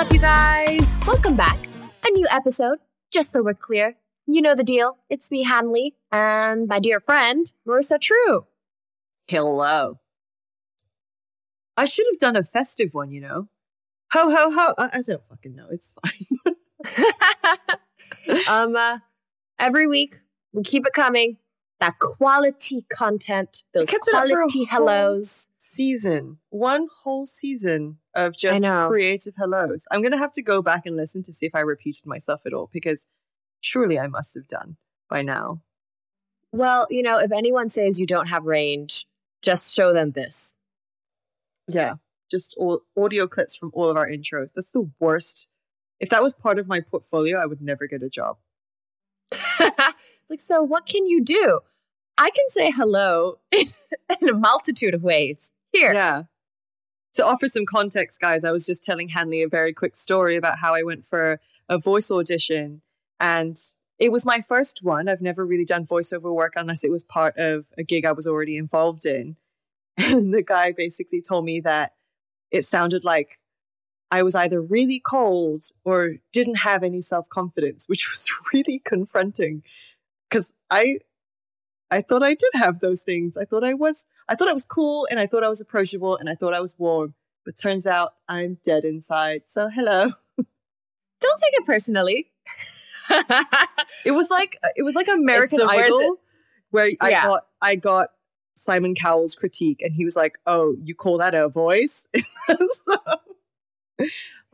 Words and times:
up, 0.00 0.10
you 0.14 0.18
guys? 0.18 0.90
Welcome 1.06 1.36
back. 1.36 1.58
A 2.08 2.10
new 2.12 2.26
episode, 2.32 2.78
just 3.12 3.32
so 3.32 3.42
we're 3.42 3.52
clear. 3.52 3.96
You 4.26 4.40
know 4.40 4.54
the 4.54 4.64
deal. 4.64 4.96
It's 5.10 5.30
me, 5.30 5.42
Hanley, 5.42 5.94
and 6.10 6.66
my 6.66 6.78
dear 6.78 7.00
friend, 7.00 7.52
Marissa 7.68 8.00
True. 8.00 8.46
Hello. 9.26 9.98
I 11.76 11.84
should 11.84 12.06
have 12.10 12.18
done 12.18 12.34
a 12.34 12.42
festive 12.42 12.94
one, 12.94 13.10
you 13.10 13.20
know. 13.20 13.48
Ho 14.14 14.30
ho 14.30 14.50
ho! 14.50 14.74
I, 14.78 14.88
I 14.90 15.02
don't 15.06 15.22
fucking 15.26 15.54
know. 15.54 15.66
It's 15.70 15.94
fine. 16.02 16.54
um, 18.48 18.76
uh, 18.76 19.00
every 19.58 19.86
week 19.86 20.20
we 20.54 20.62
keep 20.62 20.86
it 20.86 20.94
coming. 20.94 21.36
That 21.78 21.98
quality 21.98 22.86
content, 22.90 23.64
those 23.74 23.84
kept 23.86 24.08
it 24.08 24.14
up 24.14 24.26
for 24.28 24.32
a 24.32 24.36
quality 24.36 24.64
hellos. 24.64 25.49
Season, 25.70 26.38
one 26.48 26.88
whole 27.02 27.26
season 27.26 27.98
of 28.14 28.36
just 28.36 28.64
creative 28.88 29.34
hellos. 29.36 29.84
I'm 29.90 30.02
gonna 30.02 30.18
have 30.18 30.32
to 30.32 30.42
go 30.42 30.62
back 30.62 30.84
and 30.84 30.96
listen 30.96 31.22
to 31.22 31.32
see 31.32 31.46
if 31.46 31.54
I 31.54 31.60
repeated 31.60 32.06
myself 32.06 32.40
at 32.44 32.52
all 32.52 32.68
because 32.72 33.06
surely 33.60 33.98
I 33.98 34.08
must 34.08 34.34
have 34.34 34.48
done 34.48 34.76
by 35.08 35.22
now. 35.22 35.62
Well, 36.52 36.88
you 36.90 37.02
know, 37.02 37.18
if 37.18 37.30
anyone 37.30 37.68
says 37.68 38.00
you 38.00 38.06
don't 38.06 38.26
have 38.26 38.44
range, 38.44 39.06
just 39.42 39.74
show 39.74 39.92
them 39.92 40.10
this. 40.10 40.50
Yeah, 41.68 41.94
just 42.30 42.54
all 42.58 42.80
audio 42.96 43.28
clips 43.28 43.54
from 43.54 43.70
all 43.72 43.88
of 43.88 43.96
our 43.96 44.08
intros. 44.08 44.50
That's 44.54 44.72
the 44.72 44.90
worst. 44.98 45.46
If 46.00 46.10
that 46.10 46.22
was 46.22 46.34
part 46.34 46.58
of 46.58 46.66
my 46.66 46.80
portfolio, 46.80 47.38
I 47.38 47.46
would 47.46 47.60
never 47.60 47.86
get 47.86 48.02
a 48.02 48.08
job. 48.08 48.38
it's 49.30 49.76
like, 50.30 50.40
so 50.40 50.62
what 50.62 50.86
can 50.86 51.06
you 51.06 51.22
do? 51.22 51.60
I 52.18 52.30
can 52.30 52.48
say 52.48 52.70
hello 52.70 53.38
in, 53.52 53.66
in 54.20 54.28
a 54.28 54.34
multitude 54.34 54.94
of 54.94 55.04
ways. 55.04 55.52
Here. 55.72 55.92
Yeah. 55.92 56.22
To 57.14 57.24
offer 57.24 57.48
some 57.48 57.66
context, 57.66 58.20
guys, 58.20 58.44
I 58.44 58.52
was 58.52 58.66
just 58.66 58.84
telling 58.84 59.08
Hanley 59.08 59.42
a 59.42 59.48
very 59.48 59.72
quick 59.72 59.96
story 59.96 60.36
about 60.36 60.58
how 60.58 60.74
I 60.74 60.82
went 60.82 61.06
for 61.06 61.40
a 61.68 61.78
voice 61.78 62.10
audition. 62.10 62.82
And 63.18 63.56
it 63.98 64.10
was 64.10 64.24
my 64.24 64.40
first 64.40 64.80
one. 64.82 65.08
I've 65.08 65.20
never 65.20 65.44
really 65.44 65.64
done 65.64 65.86
voiceover 65.86 66.32
work 66.32 66.54
unless 66.56 66.84
it 66.84 66.90
was 66.90 67.04
part 67.04 67.36
of 67.36 67.66
a 67.76 67.82
gig 67.82 68.04
I 68.04 68.12
was 68.12 68.26
already 68.26 68.56
involved 68.56 69.06
in. 69.06 69.36
And 69.98 70.32
the 70.32 70.42
guy 70.42 70.72
basically 70.72 71.20
told 71.20 71.44
me 71.44 71.60
that 71.60 71.92
it 72.50 72.64
sounded 72.64 73.04
like 73.04 73.38
I 74.10 74.22
was 74.22 74.34
either 74.34 74.60
really 74.60 74.98
cold 74.98 75.64
or 75.84 76.14
didn't 76.32 76.56
have 76.56 76.82
any 76.82 77.02
self 77.02 77.28
confidence, 77.28 77.86
which 77.86 78.10
was 78.12 78.26
really 78.54 78.80
confronting 78.82 79.62
because 80.28 80.52
I 80.70 81.00
I 81.90 82.02
thought 82.02 82.22
I 82.22 82.34
did 82.34 82.50
have 82.54 82.80
those 82.80 83.00
things. 83.02 83.36
I 83.36 83.44
thought 83.44 83.64
I 83.64 83.74
was 83.74 84.06
I 84.28 84.34
thought 84.36 84.48
I 84.48 84.52
was 84.52 84.64
cool 84.64 85.06
and 85.10 85.18
I 85.18 85.26
thought 85.26 85.42
I 85.44 85.48
was 85.48 85.60
approachable 85.60 86.16
and 86.16 86.28
I 86.28 86.34
thought 86.34 86.54
I 86.54 86.60
was 86.60 86.78
warm. 86.78 87.14
But 87.44 87.56
turns 87.56 87.86
out 87.86 88.14
I'm 88.28 88.58
dead 88.64 88.84
inside. 88.84 89.42
So 89.46 89.68
hello. 89.68 90.10
Don't 90.36 91.40
take 91.40 91.54
it 91.54 91.66
personally. 91.66 92.30
It 94.04 94.12
was 94.12 94.30
like 94.30 94.56
it 94.76 94.82
was 94.82 94.94
like 94.94 95.08
American 95.08 95.60
Idol 95.62 96.20
where 96.70 96.90
I 97.00 97.10
Yeah. 97.10 97.22
got 97.24 97.46
I 97.60 97.74
got 97.76 98.10
Simon 98.54 98.94
Cowell's 98.94 99.34
critique 99.34 99.82
and 99.82 99.92
he 99.92 100.04
was 100.04 100.16
like, 100.16 100.38
"Oh, 100.46 100.76
you 100.82 100.94
call 100.94 101.18
that 101.18 101.34
a 101.34 101.48
voice?" 101.48 102.06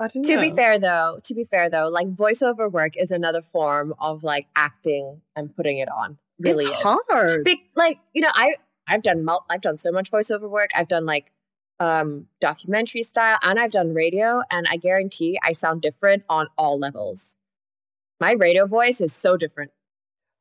So, 0.03 0.09
to 0.09 0.35
know. 0.37 0.41
be 0.41 0.51
fair 0.51 0.79
though, 0.79 1.21
to 1.25 1.35
be 1.35 1.45
fair 1.45 1.71
though, 1.71 1.89
like 1.89 2.09
voiceover 2.15 2.71
work 2.71 2.97
is 2.97 3.11
another 3.11 3.41
form 3.43 3.95
of 4.01 4.25
like 4.25 4.47
acting 4.55 5.23
and 5.35 5.55
putting 5.55 5.79
it 5.79 5.89
on. 5.91 6.19
Really 6.39 6.65
it's 6.67 6.77
is. 6.77 6.83
hard. 6.83 7.45
Be- 7.45 7.65
like, 7.75 7.99
you 8.13 8.23
know, 8.23 8.31
I 8.33 8.55
I've 8.89 9.03
done 9.03 9.25
mul- 9.25 9.45
I've 9.51 9.63
done 9.63 9.79
so 9.79 9.91
much 9.91 10.11
voiceover 10.11 10.49
work. 10.49 10.71
I've 10.75 10.89
done 10.89 11.07
like 11.07 11.33
um 11.79 12.27
documentary 12.41 13.03
style 13.03 13.39
and 13.43 13.59
I've 13.59 13.73
done 13.73 13.93
radio 13.95 14.41
and 14.51 14.67
I 14.71 14.77
guarantee 14.77 15.39
I 15.43 15.53
sound 15.53 15.83
different 15.83 16.25
on 16.29 16.49
all 16.57 16.79
levels. 16.79 17.37
My 18.21 18.33
radio 18.33 18.67
voice 18.67 19.01
is 19.01 19.13
so 19.13 19.37
different. 19.37 19.73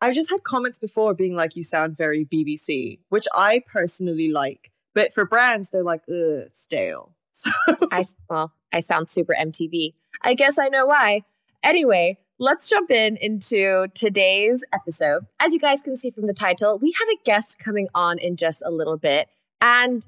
I've 0.02 0.14
just 0.14 0.30
had 0.30 0.44
comments 0.44 0.80
before 0.80 1.14
being 1.14 1.36
like, 1.36 1.56
you 1.56 1.64
sound 1.64 1.98
very 1.98 2.26
BBC, 2.26 3.00
which 3.10 3.26
I 3.34 3.62
personally 3.66 4.30
like. 4.30 4.72
But 4.94 5.14
for 5.14 5.26
brands, 5.26 5.70
they're 5.70 5.84
like, 5.84 6.04
ugh, 6.10 6.50
stale. 6.54 7.12
So 7.38 7.52
I 7.92 8.06
well, 8.30 8.54
I 8.72 8.80
sound 8.80 9.10
super 9.10 9.36
MTV. 9.38 9.94
I 10.22 10.36
guess 10.36 10.58
I 10.58 10.70
know 10.70 10.86
why. 10.86 11.24
Anyway, 11.64 12.18
let's 12.40 12.70
jump 12.70 12.92
in 12.92 13.18
into 13.18 13.88
today's 13.94 14.64
episode. 14.74 15.26
As 15.40 15.54
you 15.54 15.60
guys 15.60 15.82
can 15.82 15.98
see 15.98 16.12
from 16.12 16.28
the 16.28 16.34
title, 16.34 16.78
we 16.80 16.94
have 17.00 17.10
a 17.10 17.24
guest 17.24 17.60
coming 17.60 17.88
on 17.96 18.20
in 18.20 18.36
just 18.36 18.62
a 18.66 18.72
little 18.72 18.98
bit. 18.98 19.30
And 19.62 20.06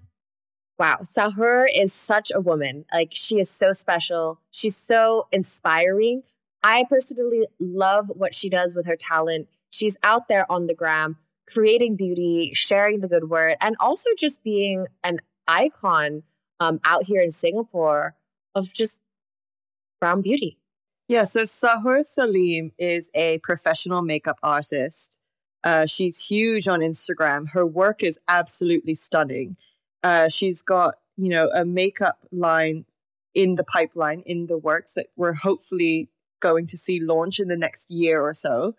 wow, 0.77 0.99
Sahur 1.01 1.65
is 1.73 1.93
such 1.93 2.31
a 2.33 2.41
woman. 2.41 2.85
Like 2.93 3.09
she 3.13 3.39
is 3.39 3.49
so 3.49 3.71
special. 3.71 4.41
She's 4.51 4.75
so 4.75 5.27
inspiring. 5.31 6.23
I 6.63 6.85
personally 6.89 7.47
love 7.59 8.07
what 8.09 8.33
she 8.33 8.49
does 8.49 8.75
with 8.75 8.85
her 8.87 8.97
talent. 8.97 9.47
She's 9.69 9.97
out 10.03 10.27
there 10.27 10.49
on 10.51 10.67
the 10.67 10.73
gram 10.73 11.17
creating 11.47 11.95
beauty, 11.95 12.51
sharing 12.53 12.99
the 12.99 13.07
good 13.07 13.29
word, 13.29 13.55
and 13.61 13.75
also 13.79 14.09
just 14.17 14.43
being 14.43 14.85
an 15.03 15.19
icon 15.47 16.23
um, 16.59 16.79
out 16.83 17.05
here 17.05 17.21
in 17.21 17.31
Singapore 17.31 18.15
of 18.53 18.73
just 18.73 18.97
brown 20.01 20.21
beauty. 20.21 20.57
Yeah, 21.07 21.23
so 21.23 21.43
Sahur 21.43 22.03
Saleim 22.03 22.71
is 22.77 23.09
a 23.13 23.37
professional 23.39 24.01
makeup 24.01 24.39
artist. 24.43 25.19
Uh, 25.63 25.85
she's 25.85 26.19
huge 26.19 26.67
on 26.67 26.81
Instagram. 26.81 27.49
Her 27.49 27.65
work 27.65 28.03
is 28.03 28.19
absolutely 28.27 28.93
stunning. 28.93 29.55
Uh, 30.03 30.27
she's 30.27 30.61
got, 30.61 30.95
you 31.15 31.29
know, 31.29 31.49
a 31.53 31.63
makeup 31.63 32.19
line 32.31 32.85
in 33.33 33.55
the 33.55 33.63
pipeline, 33.63 34.21
in 34.25 34.47
the 34.47 34.57
works 34.57 34.93
that 34.93 35.07
we're 35.15 35.33
hopefully 35.33 36.09
going 36.41 36.67
to 36.67 36.77
see 36.77 36.99
launch 36.99 37.39
in 37.39 37.47
the 37.47 37.55
next 37.55 37.89
year 37.89 38.21
or 38.21 38.33
so. 38.33 38.75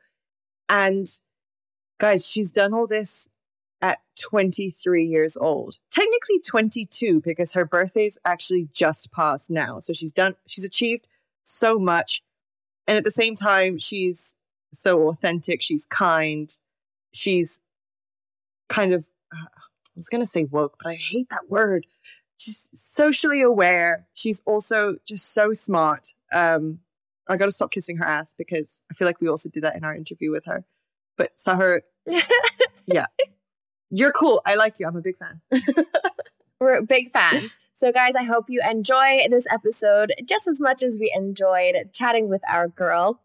And 0.69 1.09
guys, 1.99 2.27
she's 2.27 2.51
done 2.51 2.75
all 2.75 2.87
this 2.87 3.29
at 3.81 4.01
23 4.21 5.07
years 5.07 5.37
old. 5.37 5.79
Technically 5.91 6.41
22 6.47 7.23
because 7.25 7.53
her 7.55 7.65
birthday's 7.65 8.19
actually 8.25 8.69
just 8.73 9.11
passed 9.13 9.51
now. 9.51 9.79
So 9.79 9.93
she's 9.93 10.13
done, 10.13 10.35
she's 10.47 10.65
achieved 10.65 11.07
so 11.49 11.79
much. 11.79 12.23
And 12.87 12.97
at 12.97 13.05
the 13.05 13.11
same 13.11 13.35
time, 13.35 13.79
she's 13.79 14.37
so 14.73 15.09
authentic. 15.09 15.63
She's 15.63 15.87
kind. 15.87 16.53
She's 17.13 17.61
kind 18.69 18.93
of, 18.93 19.07
uh, 19.33 19.47
I 19.47 19.97
was 19.97 20.09
going 20.09 20.23
to 20.23 20.31
say 20.31 20.45
woke, 20.45 20.77
but 20.83 20.91
I 20.91 20.95
hate 20.95 21.29
that 21.31 21.49
word. 21.49 21.87
She's 22.37 22.69
socially 22.73 23.43
aware. 23.43 24.07
She's 24.15 24.43
also 24.47 24.97
just 25.07 25.33
so 25.33 25.53
smart. 25.53 26.15
Um, 26.33 26.81
I 27.29 27.37
got 27.37 27.47
to 27.47 27.53
stop 27.53 27.71
kissing 27.71 27.97
her 27.97 28.05
ass 28.05 28.35
because 28.37 28.81
I 28.91 28.95
feel 28.95 29.07
like 29.07 29.21
we 29.21 29.29
also 29.29 29.49
did 29.49 29.65
that 29.65 29.77
in 29.77 29.85
our 29.85 29.95
interview 29.95 30.31
with 30.31 30.45
her. 30.47 30.65
But 31.17 31.33
Sahur, 31.37 31.81
yeah, 32.87 33.07
you're 33.91 34.13
cool. 34.13 34.41
I 34.47 34.55
like 34.55 34.79
you. 34.79 34.87
I'm 34.87 34.97
a 34.97 35.03
big 35.03 35.17
fan. 35.17 35.41
We're 36.61 36.75
a 36.75 36.83
big 36.83 37.09
fan. 37.09 37.51
So, 37.73 37.93
guys, 37.93 38.17
I 38.17 38.25
hope 38.25 38.47
you 38.49 38.61
enjoy 38.69 39.29
this 39.31 39.47
episode 39.49 40.13
just 40.29 40.49
as 40.49 40.61
much 40.61 40.83
as 40.83 40.99
we 40.99 41.13
enjoyed 41.15 41.77
chatting 41.93 42.29
with 42.29 42.43
our 42.49 42.67
girl. 42.67 43.21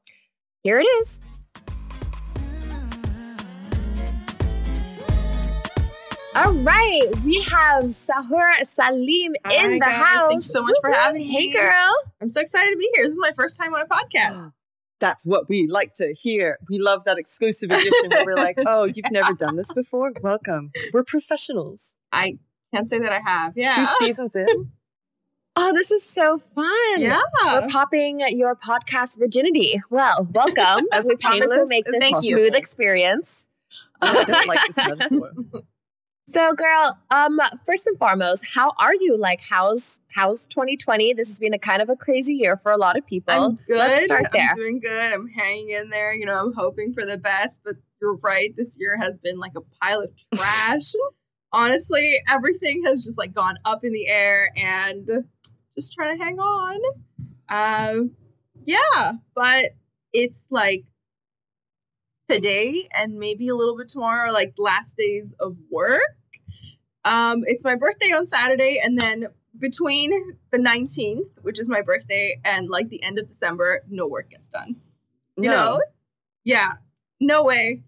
Here 0.62 0.80
it 0.80 0.84
is. 0.84 1.20
All 6.36 6.52
right, 6.54 7.10
we 7.24 7.42
have 7.44 7.84
Sahur 7.86 8.52
Saleim 8.62 9.34
Hi, 9.46 9.66
in 9.66 9.74
the 9.74 9.80
guys. 9.80 9.94
house. 9.94 10.30
Thanks 10.30 10.46
so 10.52 10.64
much 10.64 10.76
for 10.82 10.90
Woo-hoo. 10.90 11.00
having 11.02 11.22
me. 11.22 11.32
Hey, 11.32 11.52
girl. 11.52 11.96
I'm 12.22 12.30
so 12.30 12.42
excited 12.42 12.72
to 12.72 12.78
be 12.78 12.90
here. 12.96 13.06
This 13.06 13.14
is 13.14 13.20
my 13.20 13.32
first 13.36 13.58
time 13.60 13.74
on 13.76 13.82
a 13.82 13.86
podcast. 13.86 14.52
That's 15.00 15.26
what 15.26 15.48
we 15.48 15.68
like 15.68 15.94
to 15.96 16.14
hear. 16.14 16.58
We 16.70 16.80
love 16.80 17.04
that 17.06 17.18
exclusive 17.18 17.72
edition 17.72 18.10
where 18.10 18.26
we're 18.26 18.36
like, 18.36 18.58
oh, 18.66 18.86
you've 18.86 19.12
never 19.12 19.34
done 19.34 19.58
this 19.58 19.72
before? 19.74 20.12
Welcome. 20.22 20.72
We're 20.94 21.04
professionals. 21.04 21.98
I 22.12 22.38
can't 22.74 22.88
say 22.88 23.00
that 23.00 23.12
I 23.12 23.20
have. 23.20 23.56
Yeah. 23.56 23.76
Two 23.76 24.06
seasons 24.06 24.36
in. 24.36 24.72
Oh, 25.56 25.72
this 25.72 25.92
is 25.92 26.04
so 26.04 26.40
fun. 26.56 26.98
Yeah. 26.98 27.22
We're 27.46 27.68
popping 27.68 28.22
your 28.30 28.56
podcast 28.56 29.20
virginity. 29.20 29.80
Well, 29.92 30.28
welcome. 30.32 30.88
As 30.92 31.06
we 31.06 31.16
promise 31.16 31.52
we'll 31.56 31.68
make 31.68 31.86
this 31.86 31.96
a 31.96 32.00
possible. 32.00 32.24
smooth 32.24 32.56
experience. 32.56 33.50
I 34.02 34.24
don't 34.24 34.48
like 34.48 34.60
this 34.66 34.78
metaphor. 34.88 35.32
So, 36.26 36.54
girl, 36.56 36.98
um, 37.12 37.40
first 37.68 37.86
and 37.86 37.96
foremost, 38.00 38.44
how 38.52 38.72
are 38.80 38.96
you? 38.96 39.16
Like, 39.16 39.42
how's 39.48 40.02
how's 40.08 40.48
2020? 40.48 41.14
This 41.14 41.28
has 41.28 41.38
been 41.38 41.54
a 41.54 41.60
kind 41.60 41.84
of 41.84 41.90
a 41.90 41.96
crazy 41.96 42.34
year 42.34 42.58
for 42.58 42.72
a 42.72 42.78
lot 42.78 42.98
of 42.98 43.06
people. 43.06 43.36
I'm 43.36 43.56
good. 43.68 43.78
Let's 43.78 44.06
start 44.06 44.26
there. 44.34 44.50
I'm 44.50 44.56
doing 44.56 44.80
good. 44.80 45.14
I'm 45.14 45.28
hanging 45.28 45.70
in 45.70 45.90
there. 45.90 46.16
You 46.16 46.26
know, 46.26 46.48
I'm 46.48 46.54
hoping 46.54 46.94
for 46.94 47.06
the 47.06 47.18
best, 47.18 47.62
but 47.64 47.76
you're 48.02 48.16
right. 48.24 48.52
This 48.58 48.76
year 48.80 48.98
has 49.00 49.18
been 49.18 49.38
like 49.38 49.52
a 49.56 49.62
pile 49.80 50.02
of 50.02 50.10
trash. 50.34 50.94
Honestly, 51.54 52.20
everything 52.28 52.84
has 52.86 53.06
just 53.06 53.18
like 53.18 53.34
gone 53.34 53.56
up 53.64 53.84
in 53.86 53.94
the 53.94 54.08
air 54.08 54.52
and 54.58 55.10
just 55.78 55.94
trying 55.94 56.18
to 56.18 56.24
hang 56.24 56.40
on. 56.40 56.80
Um, 57.50 58.12
yeah, 58.66 59.14
but 59.36 59.72
it's 60.14 60.48
like 60.50 60.84
today 62.28 62.88
and 62.96 63.16
maybe 63.20 63.50
a 63.50 63.56
little 63.56 63.78
bit 63.78 63.90
tomorrow, 63.90 64.32
like 64.32 64.54
last 64.58 64.98
days 64.98 65.34
of 65.40 65.56
work. 65.70 66.02
Um, 67.06 67.44
it's 67.46 67.64
my 67.64 67.76
birthday 67.76 68.12
on 68.14 68.26
Saturday, 68.26 68.80
and 68.84 68.98
then 68.98 69.28
between 69.60 70.38
the 70.52 70.58
19th, 70.58 71.30
which 71.42 71.60
is 71.60 71.70
my 71.70 71.82
birthday, 71.82 72.40
and 72.46 72.70
like 72.70 72.90
the 72.90 73.04
end 73.04 73.20
of 73.20 73.28
December, 73.28 73.84
no 73.90 74.08
work 74.08 74.30
gets 74.30 74.50
done. 74.50 74.76
You 75.38 75.44
No. 75.50 75.52
know? 75.52 75.82
Yeah. 76.46 76.72
No 77.20 77.44
way. 77.44 77.84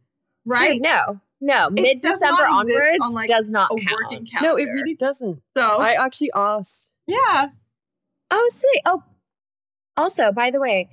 Right? 0.46 0.74
Dude, 0.74 0.82
no, 0.84 1.20
no. 1.42 1.70
mid 1.70 2.02
December 2.02 2.44
onwards 2.46 3.00
on, 3.02 3.14
like, 3.14 3.28
does 3.28 3.52
not 3.52 3.72
a 3.72 3.76
count. 3.76 4.02
working 4.04 4.26
calendar. 4.26 4.50
No, 4.50 4.58
it 4.58 4.66
really 4.74 4.96
doesn't. 4.96 5.42
So 5.58 5.64
I 5.80 5.94
actually 5.94 6.32
asked. 6.36 6.92
yeah. 7.08 7.48
Oh, 8.32 8.50
sweet. 8.52 8.82
Oh, 8.86 9.04
also, 9.98 10.32
by 10.32 10.52
the 10.52 10.60
way, 10.60 10.90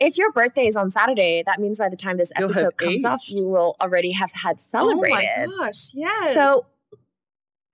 if 0.00 0.18
your 0.18 0.30
birthday 0.32 0.66
is 0.66 0.76
on 0.76 0.90
Saturday, 0.90 1.42
that 1.46 1.60
means 1.60 1.78
by 1.78 1.88
the 1.88 1.96
time 1.96 2.18
this 2.18 2.30
episode 2.36 2.76
comes 2.76 3.04
off, 3.04 3.22
you 3.28 3.46
will 3.46 3.74
already 3.80 4.12
have 4.12 4.32
had 4.32 4.60
celebrated. 4.60 5.46
Oh 5.48 5.56
my 5.56 5.66
gosh, 5.66 5.90
yes. 5.94 6.34
So 6.34 6.66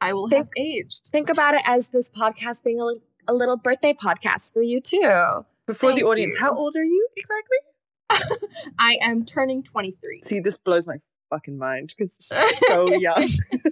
I 0.01 0.13
will 0.13 0.29
think- 0.29 0.47
have 0.47 0.65
aged. 0.65 1.09
think 1.11 1.29
about 1.29 1.55
it 1.55 1.63
as 1.67 1.89
this 1.89 2.09
podcast 2.11 2.63
being 2.63 2.81
a, 2.81 3.31
a 3.31 3.35
little 3.35 3.57
birthday 3.57 3.93
podcast 3.93 4.53
for 4.53 4.63
you 4.63 4.81
too. 4.81 5.45
Before 5.67 5.93
the 5.93 6.05
audience, 6.05 6.35
you. 6.35 6.41
how 6.41 6.55
old 6.55 6.75
are 6.77 6.85
you 6.85 7.09
exactly? 7.17 8.49
I 8.79 8.99
am 9.03 9.25
turning 9.25 9.63
23. 9.63 10.23
See, 10.25 10.41
this 10.41 10.59
blows 10.59 10.87
my 10.87 10.97
fucking 11.31 11.57
mind 11.57 11.95
because 11.97 12.13
so 12.69 12.93
young. 12.95 13.29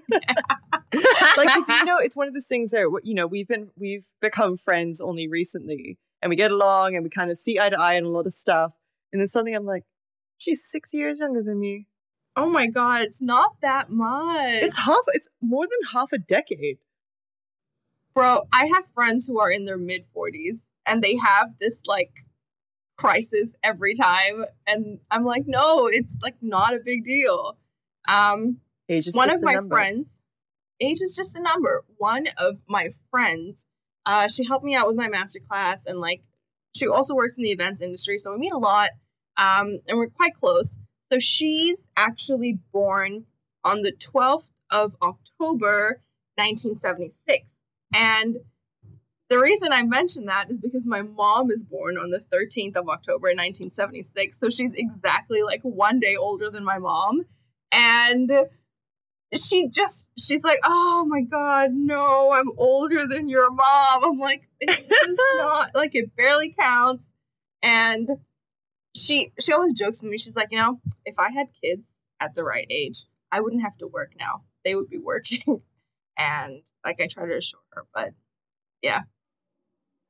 like, 1.37 1.49
'cause, 1.49 1.69
you 1.69 1.85
know, 1.85 1.99
it's 1.99 2.17
one 2.17 2.29
of 2.29 2.35
those 2.35 2.47
things 2.47 2.71
that 2.71 3.01
you 3.05 3.15
know 3.15 3.27
we've 3.27 3.49
been 3.49 3.71
we've 3.77 4.07
become 4.21 4.57
friends 4.57 5.01
only 5.01 5.29
recently, 5.29 5.99
and 6.23 6.31
we 6.31 6.37
get 6.37 6.51
along, 6.51 6.95
and 6.95 7.05
we 7.05 7.11
kind 7.11 7.31
of 7.31 7.37
see 7.37 7.59
eye 7.59 7.69
to 7.69 7.81
eye 7.81 7.97
on 7.97 8.05
a 8.05 8.09
lot 8.09 8.27
of 8.27 8.33
stuff. 8.33 8.73
And 9.13 9.21
then 9.21 9.29
suddenly, 9.29 9.55
I'm 9.55 9.67
like, 9.67 9.85
she's 10.39 10.65
six 10.65 10.95
years 10.95 11.21
younger 11.21 11.43
than 11.43 11.61
me. 11.61 11.87
Oh 12.37 12.49
my 12.49 12.67
god, 12.69 13.03
it's 13.03 13.21
not 13.21 13.61
that 13.63 13.91
much. 13.91 14.63
It's 14.63 14.79
half. 14.79 15.05
It's 15.09 15.29
more 15.43 15.65
than 15.65 15.91
half 15.93 16.13
a 16.13 16.19
decade. 16.19 16.79
Bro, 18.15 18.49
I 18.53 18.67
have 18.67 18.85
friends 18.95 19.27
who 19.27 19.39
are 19.41 19.51
in 19.51 19.65
their 19.65 19.79
mid 19.79 20.05
40s 20.17 20.67
and 20.87 21.03
they 21.03 21.17
have 21.17 21.51
this 21.61 21.83
like 21.87 22.11
crisis 22.99 23.55
every 23.63 23.95
time 23.95 24.45
and 24.67 25.01
I'm 25.11 25.25
like, 25.25 25.45
"No, 25.47 25.87
it's 25.87 26.19
like 26.23 26.37
not 26.43 26.75
a 26.75 26.81
big 26.85 27.05
deal." 27.05 27.57
Um 28.07 28.59
Age 28.89 29.07
is 29.07 29.15
one 29.15 29.31
of 29.31 29.43
my 29.43 29.55
number. 29.55 29.75
friends 29.75 30.23
age 30.81 31.01
is 31.03 31.15
just 31.15 31.37
a 31.37 31.41
number 31.41 31.85
one 31.97 32.27
of 32.37 32.59
my 32.69 32.91
friends 33.11 33.67
uh, 34.07 34.27
she 34.29 34.47
helped 34.47 34.65
me 34.65 34.75
out 34.75 34.87
with 34.87 34.97
my 34.97 35.09
master 35.09 35.41
class 35.41 35.87
and 35.87 36.01
like 36.01 36.23
she 36.75 36.87
also 36.87 37.15
works 37.15 37.37
in 37.37 37.45
the 37.45 37.51
events 37.51 37.81
industry 37.81 38.19
so 38.19 38.33
we 38.33 38.39
meet 38.39 38.53
a 38.53 38.59
lot 38.59 38.91
um, 39.37 39.79
and 39.87 39.99
we're 39.99 40.09
quite 40.09 40.35
close 40.35 40.79
so 41.13 41.19
she's 41.19 41.85
actually 41.97 42.59
born 42.73 43.25
on 43.65 43.83
the 43.83 43.93
12th 43.93 44.51
of 44.71 44.97
october 45.03 46.01
1976 46.37 47.57
and 47.95 48.37
the 49.29 49.39
reason 49.39 49.73
I 49.73 49.83
mention 49.83 50.27
that 50.27 50.51
is 50.51 50.59
because 50.59 50.87
my 50.87 51.03
mom 51.03 51.51
is 51.51 51.65
born 51.65 51.99
on 51.99 52.11
the 52.11 52.19
13th 52.19 52.77
of 52.77 52.89
October 52.89 53.29
1976. 53.29 54.39
So 54.39 54.49
she's 54.49 54.73
exactly 54.75 55.43
like 55.43 55.61
one 55.63 56.01
day 56.01 56.17
older 56.17 56.51
than 56.51 56.65
my 56.65 56.79
mom. 56.79 57.27
And 57.71 58.33
she 59.35 59.69
just, 59.69 60.07
she's 60.17 60.45
like, 60.45 60.61
oh 60.65 61.05
my 61.07 61.21
God, 61.21 61.73
no, 61.73 62.33
I'm 62.33 62.51
older 62.57 63.07
than 63.07 63.29
your 63.29 63.51
mom. 63.51 64.05
I'm 64.05 64.19
like, 64.19 64.49
it's 64.61 65.23
not, 65.37 65.75
like, 65.75 65.95
it 65.95 66.17
barely 66.17 66.55
counts. 66.59 67.13
And 67.63 68.09
she, 68.97 69.33
she 69.39 69.53
always 69.53 69.75
jokes 69.75 70.03
with 70.03 70.11
me. 70.11 70.19
She's 70.19 70.37
like, 70.37 70.49
you 70.51 70.59
know, 70.59 70.81
if 71.05 71.19
I 71.19 71.31
had 71.31 71.49
kids 71.63 71.99
at 72.21 72.35
the 72.35 72.45
right 72.45 72.67
age, 72.71 73.05
I 73.31 73.41
wouldn't 73.41 73.63
have 73.63 73.77
to 73.79 73.87
work 73.87 74.13
now. 74.19 74.45
They 74.65 74.75
would 74.75 74.89
be 74.91 74.99
working. 74.99 75.63
And 76.21 76.65
like, 76.85 77.01
I 77.01 77.07
try 77.07 77.27
to 77.27 77.37
assure 77.37 77.61
her, 77.71 77.87
but 77.95 78.11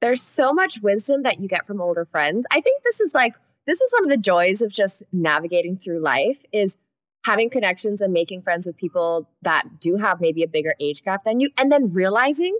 There's 0.01 0.23
so 0.23 0.53
much 0.53 0.79
wisdom 0.81 1.23
that 1.25 1.41
you 1.41 1.49
get 1.49 1.67
from 1.67 1.81
older 1.81 2.05
friends. 2.05 2.47
I 2.53 2.61
think 2.61 2.83
this 2.85 3.01
is 3.01 3.13
like 3.15 3.35
this 3.67 3.81
is 3.81 3.93
one 3.93 4.05
of 4.05 4.11
the 4.11 4.17
joys 4.17 4.63
of 4.63 4.73
just 4.73 5.03
navigating 5.13 5.77
through 5.77 6.01
life 6.01 6.45
is 6.53 6.79
having 7.25 7.51
connections 7.51 8.01
and 8.01 8.13
making 8.13 8.41
friends 8.43 8.67
with 8.67 8.77
people 8.77 9.29
that 9.43 9.81
do 9.81 9.97
have 9.97 10.21
maybe 10.21 10.43
a 10.43 10.49
bigger 10.49 10.75
age 10.81 11.03
gap 11.03 11.25
than 11.25 11.41
you 11.41 11.51
and 11.59 11.71
then 11.71 11.93
realizing 11.93 12.57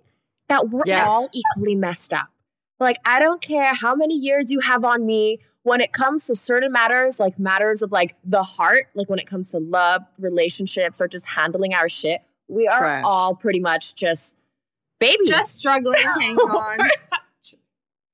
that 0.49 0.69
we're 0.69 0.83
Yeah. 0.85 1.07
all 1.07 1.29
equally 1.33 1.75
messed 1.77 2.13
up. 2.13 2.29
Like 2.81 2.99
I 3.05 3.21
don't 3.21 3.41
care 3.41 3.73
how 3.75 3.95
many 3.95 4.15
years 4.15 4.51
you 4.53 4.61
have 4.61 4.85
on 4.85 5.07
me 5.07 5.39
when 5.63 5.81
it 5.81 5.93
comes 5.93 6.27
to 6.27 6.35
certain 6.35 6.73
matters 6.73 7.19
like 7.21 7.39
matters 7.39 7.83
of 7.83 7.93
like 7.93 8.17
the 8.25 8.43
heart, 8.43 8.89
like 8.95 9.09
when 9.09 9.19
it 9.19 9.27
comes 9.27 9.53
to 9.53 9.59
love, 9.59 10.03
relationships 10.19 11.01
or 11.01 11.09
just 11.09 11.25
handling 11.27 11.73
our 11.75 11.89
shit, 11.89 12.21
we 12.49 12.67
are 12.67 12.79
Trash. 12.79 13.05
all 13.07 13.35
pretty 13.35 13.61
much 13.61 13.95
just 13.95 14.35
babies. 14.99 15.29
just 15.29 15.55
struggling, 15.57 16.01
hang 16.03 16.37
on. 16.37 16.79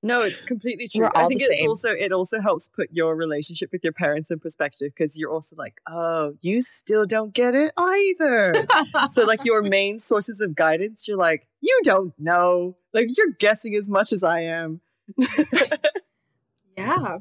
No, 0.05 0.21
it's 0.21 0.45
completely 0.45 0.87
true. 0.87 1.09
I 1.15 1.29
think 1.29 1.41
it's 1.41 1.61
same. 1.61 1.67
also 1.67 1.89
it 1.89 2.13
also 2.13 2.39
helps 2.39 2.69
put 2.69 2.91
your 2.93 3.17
relationship 3.17 3.73
with 3.73 3.83
your 3.83 3.95
parents 3.95 4.31
in 4.31 4.39
perspective 4.39 4.93
because 4.95 5.19
you're 5.19 5.31
also 5.31 5.57
like, 5.57 5.81
oh, 5.89 6.35
you 6.43 6.61
still 6.61 7.07
don't 7.07 7.33
get 7.33 7.55
it 7.55 7.73
either. 7.75 8.67
so 9.11 9.25
like 9.25 9.47
your 9.47 9.63
main 9.63 9.99
sources 9.99 10.43
of 10.43 10.55
guidance, 10.55 11.09
you're 11.09 11.17
like, 11.17 11.49
you 11.63 11.81
don't 11.85 12.13
know. 12.19 12.77
Like 12.93 13.09
you're 13.17 13.31
guessing 13.39 13.75
as 13.77 13.89
much 13.89 14.13
as 14.13 14.23
I 14.23 14.41
am. 14.41 14.83
yeah. 16.77 17.21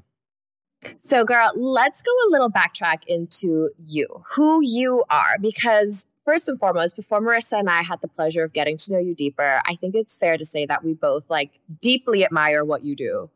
So, 1.00 1.24
girl, 1.24 1.52
let's 1.56 2.02
go 2.02 2.12
a 2.12 2.30
little 2.32 2.52
backtrack 2.52 3.04
into 3.08 3.70
you, 3.86 4.08
who 4.36 4.60
you 4.62 5.06
are, 5.10 5.38
because 5.40 6.06
first 6.26 6.48
and 6.48 6.60
foremost, 6.60 6.96
before 6.96 7.22
Marissa 7.22 7.60
and 7.60 7.70
I 7.70 7.84
had 7.84 8.02
the 8.02 8.08
pleasure 8.08 8.44
of 8.44 8.54
getting 8.54 8.78
to 8.78 8.94
know 8.94 9.00
you 9.00 9.16
deeper, 9.16 9.62
I 9.66 9.76
think 9.76 9.96
it's 9.96 10.16
fair 10.16 10.38
to 10.38 10.46
say 10.46 10.66
that 10.66 10.84
we 10.84 10.94
both 10.94 11.30
like 11.30 11.52
deeply 11.82 12.26
admire 12.26 12.64
what 12.64 12.84
you 12.84 12.96
do. 12.96 13.30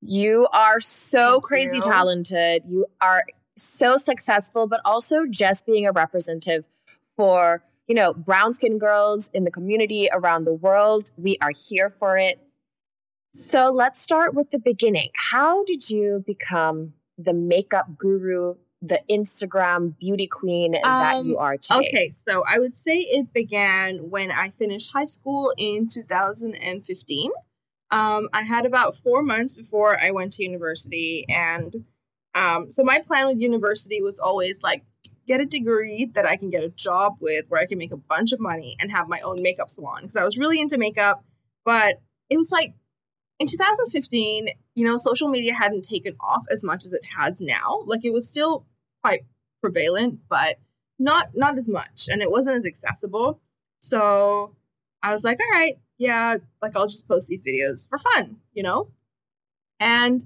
You 0.00 0.46
are 0.52 0.80
so 0.80 1.32
Thank 1.32 1.44
crazy 1.44 1.76
you. 1.78 1.82
talented. 1.82 2.62
You 2.68 2.86
are 3.00 3.24
so 3.56 3.96
successful, 3.96 4.66
but 4.66 4.80
also 4.84 5.24
just 5.28 5.66
being 5.66 5.86
a 5.86 5.92
representative 5.92 6.64
for, 7.16 7.62
you 7.86 7.94
know, 7.94 8.12
brown 8.12 8.52
skin 8.52 8.78
girls 8.78 9.30
in 9.32 9.44
the 9.44 9.50
community 9.50 10.08
around 10.12 10.44
the 10.44 10.52
world. 10.52 11.10
We 11.16 11.38
are 11.40 11.52
here 11.68 11.90
for 11.90 12.18
it. 12.18 12.38
So 13.32 13.70
let's 13.70 14.00
start 14.00 14.34
with 14.34 14.50
the 14.50 14.58
beginning. 14.58 15.10
How 15.14 15.64
did 15.64 15.90
you 15.90 16.22
become 16.26 16.92
the 17.18 17.32
makeup 17.32 17.96
guru, 17.96 18.56
the 18.86 19.00
Instagram 19.10 19.96
beauty 19.98 20.26
queen 20.26 20.72
that 20.72 21.14
Um, 21.16 21.26
you 21.26 21.38
are 21.38 21.56
today? 21.56 21.78
Okay, 21.78 22.10
so 22.10 22.44
I 22.46 22.58
would 22.58 22.74
say 22.74 23.00
it 23.00 23.32
began 23.32 24.10
when 24.10 24.30
I 24.30 24.50
finished 24.50 24.92
high 24.92 25.06
school 25.06 25.52
in 25.56 25.88
2015. 25.88 27.30
Um, 27.90 28.28
I 28.32 28.42
had 28.42 28.66
about 28.66 28.96
four 28.96 29.22
months 29.22 29.54
before 29.54 29.98
I 30.00 30.10
went 30.10 30.34
to 30.34 30.42
university, 30.42 31.26
and 31.28 31.74
um, 32.34 32.70
so 32.70 32.82
my 32.82 33.00
plan 33.00 33.28
with 33.28 33.38
university 33.38 34.02
was 34.02 34.18
always 34.18 34.62
like 34.62 34.84
get 35.26 35.40
a 35.40 35.46
degree 35.46 36.10
that 36.14 36.26
I 36.26 36.36
can 36.36 36.50
get 36.50 36.64
a 36.64 36.68
job 36.68 37.16
with, 37.20 37.46
where 37.48 37.60
I 37.60 37.66
can 37.66 37.78
make 37.78 37.92
a 37.92 37.96
bunch 37.96 38.32
of 38.32 38.40
money 38.40 38.76
and 38.80 38.90
have 38.90 39.08
my 39.08 39.20
own 39.20 39.36
makeup 39.40 39.70
salon 39.70 40.02
because 40.02 40.16
I 40.16 40.24
was 40.24 40.36
really 40.36 40.60
into 40.60 40.78
makeup, 40.78 41.24
but 41.64 42.00
it 42.28 42.36
was 42.36 42.50
like 42.50 42.74
in 43.38 43.46
2015, 43.46 44.48
you 44.74 44.86
know, 44.86 44.96
social 44.96 45.28
media 45.28 45.54
hadn't 45.54 45.82
taken 45.82 46.16
off 46.20 46.44
as 46.50 46.64
much 46.64 46.84
as 46.84 46.92
it 46.92 47.02
has 47.16 47.40
now. 47.40 47.82
Like 47.86 48.04
it 48.04 48.12
was 48.12 48.28
still 48.28 48.66
quite 49.06 49.24
prevalent, 49.62 50.18
but 50.28 50.56
not 50.98 51.28
not 51.34 51.56
as 51.56 51.68
much, 51.68 52.08
and 52.08 52.22
it 52.22 52.30
wasn't 52.30 52.56
as 52.56 52.66
accessible. 52.66 53.40
So 53.80 54.56
I 55.02 55.12
was 55.12 55.22
like, 55.22 55.38
all 55.40 55.60
right, 55.60 55.78
yeah, 55.98 56.36
like 56.60 56.74
I'll 56.74 56.88
just 56.88 57.06
post 57.06 57.28
these 57.28 57.42
videos 57.42 57.88
for 57.88 57.98
fun, 57.98 58.36
you 58.52 58.64
know. 58.64 58.88
And 59.78 60.24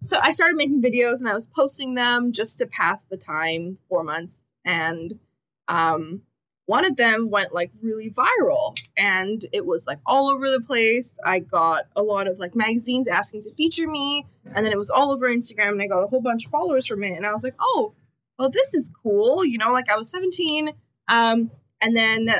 so 0.00 0.18
I 0.20 0.32
started 0.32 0.56
making 0.56 0.82
videos, 0.82 1.20
and 1.20 1.28
I 1.28 1.34
was 1.34 1.46
posting 1.46 1.94
them 1.94 2.32
just 2.32 2.58
to 2.58 2.66
pass 2.66 3.04
the 3.04 3.16
time, 3.16 3.78
four 3.88 4.04
months, 4.04 4.44
and 4.64 5.18
um, 5.68 6.20
one 6.66 6.84
of 6.84 6.96
them 6.96 7.30
went 7.30 7.54
like 7.54 7.70
really 7.82 8.10
viral 8.10 8.78
and 8.96 9.44
it 9.52 9.64
was 9.64 9.86
like 9.86 9.98
all 10.06 10.28
over 10.28 10.48
the 10.50 10.60
place. 10.60 11.18
I 11.24 11.40
got 11.40 11.84
a 11.96 12.02
lot 12.02 12.28
of 12.28 12.38
like 12.38 12.54
magazines 12.54 13.08
asking 13.08 13.42
to 13.42 13.54
feature 13.54 13.88
me, 13.88 14.26
and 14.54 14.64
then 14.64 14.72
it 14.72 14.78
was 14.78 14.90
all 14.90 15.12
over 15.12 15.28
Instagram, 15.28 15.72
and 15.72 15.82
I 15.82 15.86
got 15.86 16.02
a 16.02 16.06
whole 16.06 16.20
bunch 16.20 16.44
of 16.44 16.50
followers 16.50 16.86
from 16.86 17.02
it. 17.04 17.16
And 17.16 17.26
I 17.26 17.32
was 17.32 17.42
like, 17.42 17.56
oh, 17.60 17.94
well, 18.38 18.50
this 18.50 18.74
is 18.74 18.90
cool. 19.02 19.44
You 19.44 19.58
know, 19.58 19.72
like 19.72 19.90
I 19.90 19.96
was 19.96 20.10
17. 20.10 20.72
Um, 21.08 21.50
and 21.80 21.96
then 21.96 22.34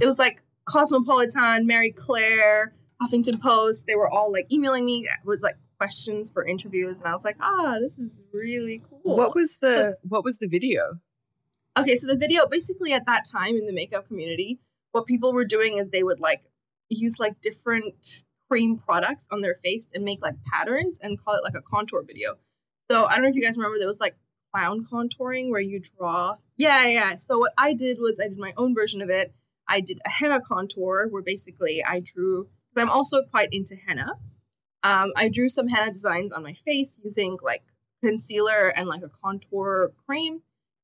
it 0.00 0.06
was 0.06 0.18
like 0.18 0.42
Cosmopolitan, 0.66 1.66
Marie 1.66 1.92
Claire, 1.92 2.74
Huffington 3.02 3.40
Post. 3.40 3.86
They 3.86 3.96
were 3.96 4.08
all 4.08 4.32
like 4.32 4.52
emailing 4.52 4.84
me 4.84 5.08
was 5.24 5.42
like 5.42 5.56
questions 5.78 6.30
for 6.30 6.46
interviews, 6.46 7.00
and 7.00 7.08
I 7.08 7.12
was 7.12 7.24
like, 7.24 7.36
ah, 7.40 7.78
this 7.80 7.98
is 7.98 8.18
really 8.32 8.80
cool. 8.88 9.16
What 9.16 9.34
was 9.34 9.58
the 9.58 9.96
what 10.02 10.24
was 10.24 10.38
the 10.38 10.48
video? 10.48 10.98
Okay, 11.76 11.96
so 11.96 12.06
the 12.06 12.16
video 12.16 12.46
basically 12.46 12.92
at 12.92 13.06
that 13.06 13.24
time 13.30 13.56
in 13.56 13.66
the 13.66 13.72
makeup 13.72 14.06
community, 14.06 14.60
what 14.92 15.06
people 15.06 15.32
were 15.32 15.44
doing 15.44 15.78
is 15.78 15.90
they 15.90 16.04
would 16.04 16.20
like 16.20 16.42
use 16.88 17.18
like 17.18 17.40
different 17.40 18.22
cream 18.48 18.78
products 18.78 19.26
on 19.32 19.40
their 19.40 19.56
face 19.64 19.88
and 19.94 20.04
make 20.04 20.22
like 20.22 20.34
patterns 20.44 21.00
and 21.02 21.22
call 21.22 21.34
it 21.34 21.42
like 21.42 21.56
a 21.56 21.62
contour 21.62 22.04
video. 22.06 22.36
So 22.90 23.04
I 23.04 23.14
don't 23.14 23.24
know 23.24 23.30
if 23.30 23.34
you 23.34 23.42
guys 23.42 23.56
remember 23.56 23.78
there 23.78 23.88
was 23.88 24.00
like 24.00 24.14
clown 24.54 24.86
contouring 24.90 25.50
where 25.50 25.60
you 25.60 25.80
draw. 25.80 26.36
Yeah, 26.56 26.86
yeah. 26.86 27.16
So 27.16 27.38
what 27.38 27.52
I 27.58 27.74
did 27.74 27.98
was 27.98 28.20
I 28.20 28.28
did 28.28 28.38
my 28.38 28.52
own 28.56 28.74
version 28.74 29.02
of 29.02 29.10
it. 29.10 29.34
I 29.66 29.80
did 29.80 30.00
a 30.04 30.10
henna 30.10 30.40
contour 30.40 31.08
where 31.10 31.22
basically 31.22 31.82
I 31.84 32.00
drew. 32.00 32.48
I'm 32.76 32.90
also 32.90 33.22
quite 33.30 33.48
into 33.52 33.74
henna. 33.74 34.12
Um, 34.82 35.12
I 35.16 35.28
drew 35.28 35.48
some 35.48 35.68
henna 35.68 35.92
designs 35.92 36.32
on 36.32 36.42
my 36.42 36.52
face 36.64 37.00
using 37.02 37.38
like 37.42 37.64
concealer 38.02 38.68
and 38.68 38.86
like 38.86 39.02
a 39.02 39.08
contour 39.08 39.92
cream, 40.06 40.42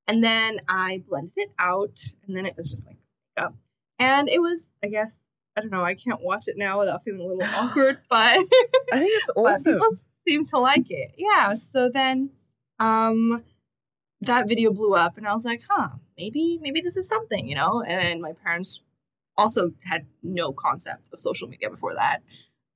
and 0.08 0.24
then 0.24 0.60
I 0.68 1.02
blended 1.08 1.34
it 1.36 1.50
out, 1.58 2.00
and 2.26 2.36
then 2.36 2.46
it 2.46 2.56
was 2.56 2.70
just 2.70 2.86
like 2.86 2.96
makeup. 3.36 3.54
And 3.98 4.28
it 4.30 4.40
was, 4.40 4.72
I 4.82 4.88
guess, 4.88 5.22
I 5.56 5.60
don't 5.60 5.70
know. 5.70 5.84
I 5.84 5.94
can't 5.94 6.22
watch 6.22 6.48
it 6.48 6.56
now 6.56 6.80
without 6.80 7.04
feeling 7.04 7.20
a 7.20 7.24
little 7.24 7.42
awkward, 7.54 7.98
but 8.08 8.38
I 8.38 8.98
think 8.98 9.12
it's 9.22 9.30
awesome. 9.36 9.74
people 9.74 9.88
seem 10.26 10.44
to 10.46 10.58
like 10.58 10.90
it. 10.90 11.14
Yeah. 11.18 11.54
So 11.54 11.90
then, 11.92 12.30
um, 12.78 13.44
that 14.22 14.48
video 14.48 14.72
blew 14.72 14.94
up, 14.94 15.16
and 15.16 15.26
I 15.26 15.32
was 15.32 15.44
like, 15.44 15.62
huh, 15.68 15.88
maybe 16.18 16.58
maybe 16.60 16.80
this 16.80 16.96
is 16.96 17.08
something, 17.08 17.46
you 17.46 17.54
know. 17.54 17.82
And 17.82 17.98
then 18.00 18.20
my 18.20 18.32
parents 18.32 18.80
also 19.36 19.72
had 19.84 20.06
no 20.22 20.52
concept 20.52 21.08
of 21.12 21.20
social 21.20 21.48
media 21.48 21.70
before 21.70 21.94
that. 21.94 22.22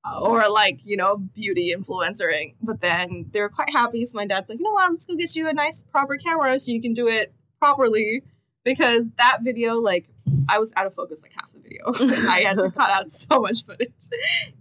uh, 0.04 0.20
Or 0.20 0.48
like 0.50 0.84
you 0.84 0.96
know 0.96 1.16
beauty 1.18 1.72
influencering, 1.72 2.54
but 2.62 2.80
then 2.80 3.26
they 3.32 3.40
were 3.40 3.48
quite 3.50 3.70
happy. 3.70 4.04
So 4.06 4.16
my 4.18 4.26
dad's 4.26 4.48
like, 4.48 4.58
you 4.58 4.64
know 4.64 4.72
what, 4.72 4.90
let's 4.90 5.06
go 5.06 5.14
get 5.16 5.34
you 5.36 5.48
a 5.48 5.52
nice 5.52 5.82
proper 5.82 6.16
camera 6.16 6.58
so 6.60 6.72
you 6.72 6.80
can 6.82 6.92
do 6.94 7.08
it 7.08 7.32
properly. 7.60 8.22
Because 8.64 9.10
that 9.18 9.40
video, 9.42 9.74
like, 9.74 10.08
I 10.48 10.58
was 10.58 10.72
out 10.74 10.86
of 10.86 10.94
focus 10.94 11.20
like 11.20 11.32
half 11.34 11.52
the 11.52 11.60
video. 11.60 11.82
I 12.30 12.40
had 12.40 12.58
to 12.58 12.70
cut 12.76 12.90
out 12.90 13.10
so 13.10 13.40
much 13.40 13.66
footage. 13.66 13.92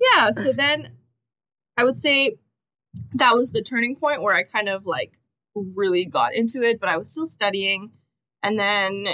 Yeah. 0.02 0.32
So 0.32 0.52
then 0.52 0.92
I 1.78 1.86
would 1.86 1.96
say 1.96 2.36
that 3.14 3.34
was 3.34 3.54
the 3.54 3.62
turning 3.64 3.96
point 3.96 4.22
where 4.22 4.36
I 4.36 4.44
kind 4.44 4.68
of 4.68 4.86
like 4.86 5.14
really 5.56 6.06
got 6.06 6.34
into 6.34 6.62
it, 6.62 6.80
but 6.80 6.90
I 6.90 6.98
was 6.98 7.12
still 7.12 7.28
studying. 7.28 7.92
And 8.42 8.60
then 8.60 9.06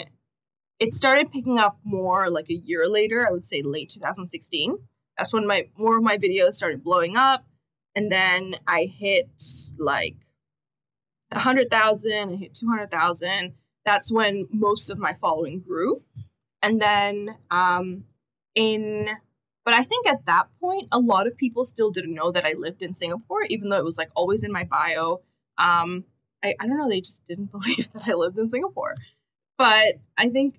it 0.80 0.94
started 0.94 1.32
picking 1.32 1.60
up 1.60 1.78
more 1.84 2.30
like 2.30 2.50
a 2.50 2.54
year 2.56 2.88
later, 2.88 3.28
I 3.28 3.32
would 3.32 3.46
say 3.46 3.62
late 3.62 3.90
2016. 3.90 4.78
That's 5.18 5.34
when 5.34 5.46
my 5.46 5.68
more 5.78 5.98
of 5.98 6.04
my 6.04 6.18
videos 6.18 6.54
started 6.54 6.84
blowing 6.84 7.18
up. 7.18 7.46
And 7.96 8.12
then 8.12 8.56
I 8.68 8.86
hit 8.86 9.30
like 9.78 10.16
100,000, 11.32 12.30
I 12.30 12.36
hit 12.36 12.54
200,000. 12.56 13.54
That's 13.86 14.12
when 14.12 14.48
most 14.52 14.90
of 14.90 14.98
my 14.98 15.16
following 15.20 15.60
grew. 15.60 16.02
And 16.62 16.82
then 16.82 17.36
um 17.52 18.06
in 18.56 19.10
but 19.66 19.74
I 19.74 19.84
think 19.84 20.08
at 20.08 20.26
that 20.26 20.48
point, 20.60 20.88
a 20.92 21.00
lot 21.00 21.28
of 21.28 21.38
people 21.38 21.64
still 21.64 21.92
didn't 21.92 22.16
know 22.16 22.32
that 22.32 22.46
I 22.46 22.54
lived 22.54 22.82
in 22.82 22.92
Singapore, 22.92 23.44
even 23.44 23.70
though 23.70 23.78
it 23.78 23.84
was 23.84 24.00
like 24.00 24.10
always 24.16 24.44
in 24.44 24.52
my 24.52 24.64
bio. 24.64 25.22
Um, 25.60 26.06
I, 26.44 26.56
I 26.60 26.68
don't 26.68 26.78
know, 26.78 26.90
they 26.90 27.02
just 27.02 27.26
didn't 27.26 27.52
believe 27.52 27.92
that 27.94 28.08
I 28.08 28.14
lived 28.14 28.38
in 28.38 28.48
Singapore. 28.48 28.96
But 29.58 30.00
I 30.18 30.30
think 30.30 30.56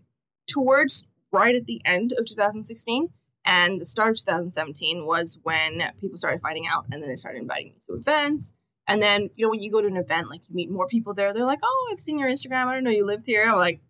towards 0.47 1.07
right 1.33 1.55
at 1.55 1.67
the 1.67 1.81
end 1.85 2.13
of 2.19 2.27
2016 2.27 3.09
and 3.45 3.81
the 3.81 3.85
start 3.85 4.11
of 4.11 4.19
2017 4.19 5.07
was 5.07 5.39
when 5.43 5.83
people 6.01 6.19
started 6.19 6.43
finding 6.43 6.67
out 6.67 6.85
and 6.91 7.03
then 7.03 7.09
they 7.09 7.17
started 7.17 7.41
inviting 7.41 7.69
me 7.69 7.79
to 7.87 7.95
events. 7.95 8.53
And 8.87 9.01
then, 9.01 9.31
you 9.37 9.47
know, 9.47 9.51
when 9.51 9.63
you 9.63 9.71
go 9.71 9.81
to 9.81 9.87
an 9.87 9.97
event, 9.97 10.29
like 10.29 10.49
you 10.49 10.55
meet 10.55 10.71
more 10.71 10.87
people 10.87 11.15
there, 11.15 11.33
they're 11.33 11.45
like, 11.45 11.61
oh, 11.63 11.89
I've 11.93 12.01
seen 12.01 12.19
your 12.19 12.29
Instagram. 12.29 12.67
I 12.67 12.75
don't 12.75 12.85
know 12.85 12.91
you 12.91 13.07
lived 13.07 13.27
here. 13.27 13.49
I'm 13.49 13.57
like, 13.57 13.81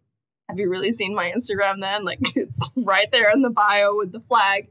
have 0.49 0.59
you 0.59 0.69
really 0.69 0.93
seen 0.93 1.15
my 1.15 1.33
Instagram 1.35 1.81
then? 1.81 2.05
Like 2.05 2.21
it's 2.37 2.71
right 2.77 3.11
there 3.11 3.31
in 3.31 3.43
the 3.43 3.51
bio 3.51 3.97
with 3.97 4.13
the 4.13 4.21
flag. 4.21 4.71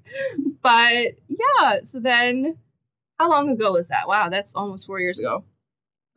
But 0.61 1.15
yeah, 1.27 1.81
so 1.83 1.99
then 1.99 2.57
how 3.17 3.29
long 3.29 3.49
ago 3.49 3.71
was 3.73 3.87
that? 3.87 4.07
Wow, 4.07 4.29
that's 4.29 4.55
almost 4.55 4.85
four 4.85 4.99
years 4.99 5.19
ago. 5.19 5.43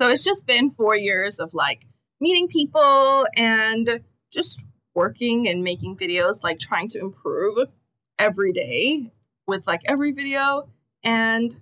So 0.03 0.09
it's 0.09 0.25
just 0.25 0.49
been 0.49 0.73
four 0.73 0.97
years 0.97 1.39
of 1.39 1.55
like 1.55 1.87
meeting 2.21 2.49
people 2.49 3.25
and 3.37 4.01
just 4.33 4.61
working 4.97 5.47
and 5.47 5.63
making 5.63 5.97
videos, 5.97 6.43
like 6.43 6.59
trying 6.59 6.89
to 6.89 6.99
improve 6.99 7.69
every 8.19 8.53
day 8.53 9.13
with 9.47 9.65
like 9.69 9.83
every 9.87 10.11
video. 10.11 10.69
And 11.05 11.57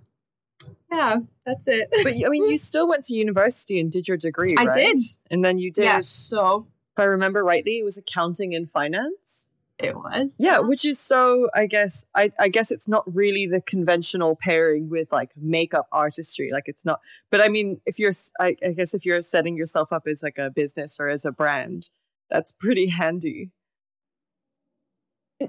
yeah, 0.91 1.17
that's 1.45 1.67
it. 1.67 1.89
But 1.91 2.13
I 2.13 2.29
mean, 2.29 2.49
you 2.49 2.57
still 2.57 2.87
went 2.87 3.03
to 3.05 3.13
university 3.13 3.79
and 3.79 3.91
did 3.91 4.07
your 4.07 4.17
degree, 4.17 4.55
I 4.57 4.71
did. 4.71 4.97
And 5.29 5.45
then 5.45 5.59
you 5.59 5.69
did, 5.69 5.83
yeah, 5.83 5.99
so 5.99 6.65
if 6.97 6.99
I 6.99 7.03
remember 7.03 7.43
rightly, 7.43 7.77
it 7.77 7.83
was 7.83 7.99
accounting 7.99 8.55
and 8.55 8.67
finance. 8.67 9.50
It 9.83 9.95
was. 9.95 10.35
Yeah, 10.39 10.59
which 10.59 10.85
is 10.85 10.99
so. 10.99 11.49
I 11.53 11.65
guess 11.65 12.05
I, 12.15 12.31
I 12.39 12.49
guess 12.49 12.71
it's 12.71 12.87
not 12.87 13.03
really 13.13 13.45
the 13.45 13.61
conventional 13.61 14.37
pairing 14.39 14.89
with 14.89 15.11
like 15.11 15.31
makeup 15.35 15.87
artistry. 15.91 16.51
Like 16.51 16.65
it's 16.67 16.85
not. 16.85 16.99
But 17.29 17.41
I 17.41 17.47
mean, 17.47 17.81
if 17.85 17.99
you're, 17.99 18.13
I 18.39 18.53
guess 18.75 18.93
if 18.93 19.05
you're 19.05 19.21
setting 19.21 19.55
yourself 19.57 19.91
up 19.91 20.03
as 20.07 20.23
like 20.23 20.37
a 20.37 20.49
business 20.49 20.97
or 20.99 21.09
as 21.09 21.25
a 21.25 21.31
brand, 21.31 21.89
that's 22.29 22.51
pretty 22.51 22.87
handy. 22.87 23.51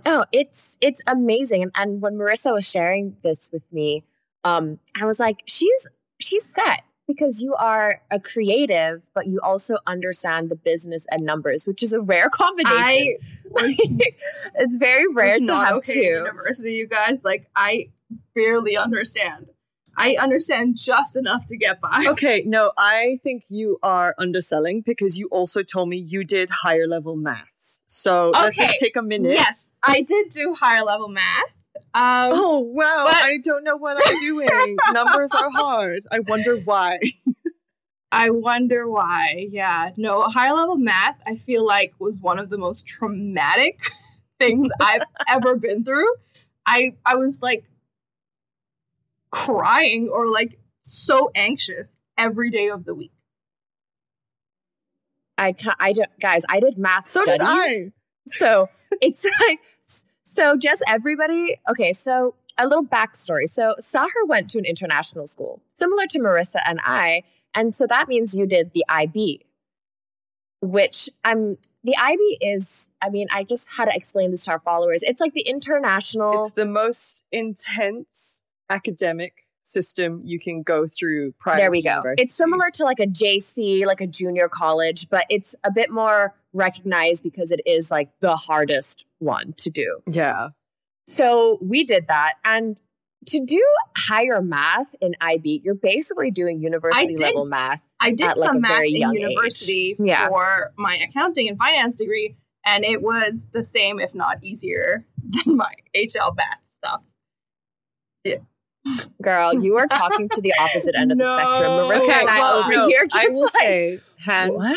Oh, 0.07 0.25
it's 0.33 0.79
it's 0.81 1.03
amazing. 1.07 1.63
And, 1.63 1.73
and 1.77 2.03
when 2.03 2.15
Marissa 2.15 2.53
was 2.53 2.69
sharing 2.69 3.17
this 3.23 3.51
with 3.53 3.65
me, 3.73 4.05
um, 4.45 4.79
I 5.01 5.05
was 5.05 5.21
like, 5.21 5.43
she's 5.47 5.87
she's 6.19 6.45
set 6.45 6.83
because 7.13 7.43
you 7.43 7.55
are 7.55 8.01
a 8.11 8.19
creative, 8.19 9.03
but 9.15 9.27
you 9.27 9.41
also 9.43 9.77
understand 9.87 10.51
the 10.51 10.57
business 10.57 11.07
and 11.11 11.25
numbers, 11.25 11.67
which 11.67 11.83
is 11.83 11.93
a 11.93 12.01
rare 12.01 12.29
combination. 12.33 12.77
I 12.77 13.17
was 13.51 13.77
it's 14.55 14.77
very 14.77 15.13
rare 15.13 15.39
to 15.39 15.55
have 15.55 15.77
okay 15.77 15.95
two. 15.95 16.01
University, 16.01 16.73
you 16.75 16.87
guys. 16.87 17.23
Like 17.25 17.49
I 17.55 17.91
barely 18.35 18.77
understand. 18.77 19.47
I 19.97 20.17
understand 20.21 20.77
just 20.77 21.17
enough 21.17 21.47
to 21.47 21.57
get 21.57 21.81
by. 21.81 22.07
Okay, 22.13 22.45
no, 22.47 22.73
I 22.77 23.19
think 23.23 23.45
you 23.51 23.79
are 23.83 24.15
underselling 24.19 24.83
because 24.83 25.19
you 25.19 25.29
also 25.29 25.63
told 25.63 25.89
me 25.89 25.99
you 25.99 26.25
did 26.25 26.51
higher 26.51 26.87
level 26.87 27.17
maths. 27.17 27.83
So 27.87 28.31
let's 28.31 28.57
just 28.57 28.79
take 28.79 28.97
a 28.97 29.03
minute. 29.03 29.33
Yes, 29.33 29.71
I 29.83 30.03
did 30.03 30.29
do 30.31 30.55
higher 30.55 30.83
level 30.83 31.09
math. 31.09 31.55
Um, 31.95 32.31
Oh 32.33 32.59
wow! 32.61 33.05
But- 33.07 33.15
I 33.23 33.39
don't 33.43 33.65
know 33.65 33.77
what 33.77 33.97
I'm 34.05 34.17
doing. 34.21 34.77
Numbers 34.93 35.31
are 35.33 35.51
hard. 35.51 36.03
I 36.11 36.21
wonder 36.21 36.57
why. 36.59 36.99
I 38.11 38.29
wonder 38.31 38.89
why. 38.89 39.47
Yeah, 39.49 39.91
no, 39.97 40.23
higher 40.23 40.53
level 40.53 40.77
math. 40.77 41.21
I 41.27 41.37
feel 41.37 41.65
like 41.67 41.95
was 41.99 42.21
one 42.21 42.39
of 42.39 42.51
the 42.51 42.59
most 42.59 42.87
traumatic 42.87 43.81
things 44.39 44.69
I've 44.81 45.03
ever 45.31 45.57
been 45.57 45.83
through. 45.85 46.13
I 46.67 46.93
I 47.07 47.17
was 47.17 47.41
like 47.41 47.65
crying 49.31 50.09
or 50.13 50.27
like 50.31 50.59
so 50.83 51.31
anxious 51.35 51.97
every 52.19 52.51
day 52.51 52.69
of 52.69 52.85
the 52.85 52.95
week. 52.95 53.13
I 55.39 55.53
ca- 55.53 55.77
I 55.81 55.93
don't, 55.93 56.11
guys, 56.21 56.45
I 56.49 56.61
did 56.61 56.79
math 56.79 57.09
So 57.09 57.23
studies. 57.25 57.47
did 57.47 57.49
I. 57.51 57.93
So 58.27 58.69
it's 59.01 59.25
like, 59.49 59.59
so 60.33 60.57
just 60.57 60.83
everybody. 60.89 61.57
Okay, 61.69 61.93
so 61.93 62.35
a 62.59 62.67
little 62.67 62.85
backstory. 62.85 63.49
So 63.49 63.75
Sahur 63.81 64.27
went 64.27 64.51
to 64.51 64.59
an 64.59 64.65
international 64.65 65.27
school, 65.27 65.61
similar 65.75 66.07
to 66.09 66.19
Marissa 66.19 66.61
and 66.65 66.81
I, 66.85 67.23
and 67.55 67.75
so 67.75 67.87
that 67.87 68.09
means 68.09 68.37
you 68.37 68.47
did 68.47 68.73
the 68.73 68.85
IB, 68.89 69.45
which 70.61 71.11
I'm. 71.25 71.59
The 71.85 71.97
IB 71.97 72.39
is. 72.41 72.91
I 73.03 73.11
mean, 73.11 73.27
I 73.33 73.43
just 73.43 73.69
had 73.69 73.87
to 73.87 73.95
explain 73.95 74.31
this 74.31 74.45
to 74.45 74.53
our 74.53 74.61
followers. 74.61 75.03
It's 75.03 75.21
like 75.21 75.35
the 75.35 75.43
international. 75.43 76.47
It's 76.47 76.55
the 76.55 76.67
most 76.67 77.25
intense 77.33 78.43
academic 78.71 79.49
system 79.63 80.23
you 80.25 80.39
can 80.39 80.63
go 80.63 80.87
through 80.87 81.33
prior 81.33 81.57
there 81.57 81.71
we 81.71 81.83
go. 81.83 81.91
university. 81.91 82.23
It's 82.23 82.35
similar 82.35 82.71
to 82.75 82.85
like 82.85 83.01
a 83.01 83.07
JC, 83.07 83.85
like 83.87 84.01
a 84.01 84.07
junior 84.07 84.49
college, 84.49 85.09
but 85.09 85.27
it's 85.29 85.57
a 85.65 85.73
bit 85.73 85.91
more 85.91 86.35
recognized 86.53 87.23
because 87.23 87.53
it 87.53 87.61
is 87.67 87.91
like 87.91 88.11
the 88.21 88.37
hardest 88.37 89.07
one 89.19 89.55
to 89.59 89.71
do. 89.71 90.01
Yeah. 90.07 90.49
So 91.07 91.59
we 91.61 91.85
did 91.85 92.09
that. 92.09 92.35
And 92.45 92.81
to 93.27 93.45
do 93.45 93.63
higher 93.97 94.43
math 94.43 94.95
in 95.01 95.15
IB, 95.21 95.63
you're 95.65 95.75
basically 95.75 96.31
doing 96.31 96.61
university 96.61 97.15
did. 97.15 97.21
level 97.21 97.45
math. 97.45 97.87
I 98.01 98.11
did 98.11 98.29
At, 98.29 98.39
like, 98.39 98.49
some 98.49 98.57
a 98.57 98.61
math 98.61 98.71
very 98.73 98.91
in 98.91 99.01
young 99.01 99.15
university 99.15 99.91
age. 99.93 99.97
Yeah. 100.01 100.29
for 100.29 100.73
my 100.77 100.97
accounting 100.97 101.49
and 101.49 101.57
finance 101.59 101.97
degree, 101.97 102.37
and 102.67 102.85
it 102.85 103.03
was 103.03 103.47
the 103.53 103.63
same, 103.65 104.01
if 104.01 104.15
not 104.15 104.43
easier, 104.43 105.05
than 105.45 105.57
my 105.57 105.73
HL 105.97 106.37
math 106.37 106.61
stuff. 106.65 107.03
Yeah. 108.25 108.37
Girl, 109.23 109.55
you 109.63 109.79
are 109.79 109.87
talking 109.87 110.29
to 110.31 110.41
the 110.41 110.53
opposite 110.59 110.97
end 110.97 111.13
of 111.13 111.19
the 111.19 111.25
spectrum. 111.25 111.71
Marissa 111.71 112.03
Okay, 112.03 112.21
and 112.21 112.29
I 112.29 112.39
well, 112.39 112.59
over 112.59 112.73
no, 112.73 112.89
here 112.89 113.05
just 113.05 113.25
I 113.25 113.29
will 113.29 113.43
like, 113.43 113.53
say, 113.61 113.99
Han, 114.25 114.55
what? 114.55 114.77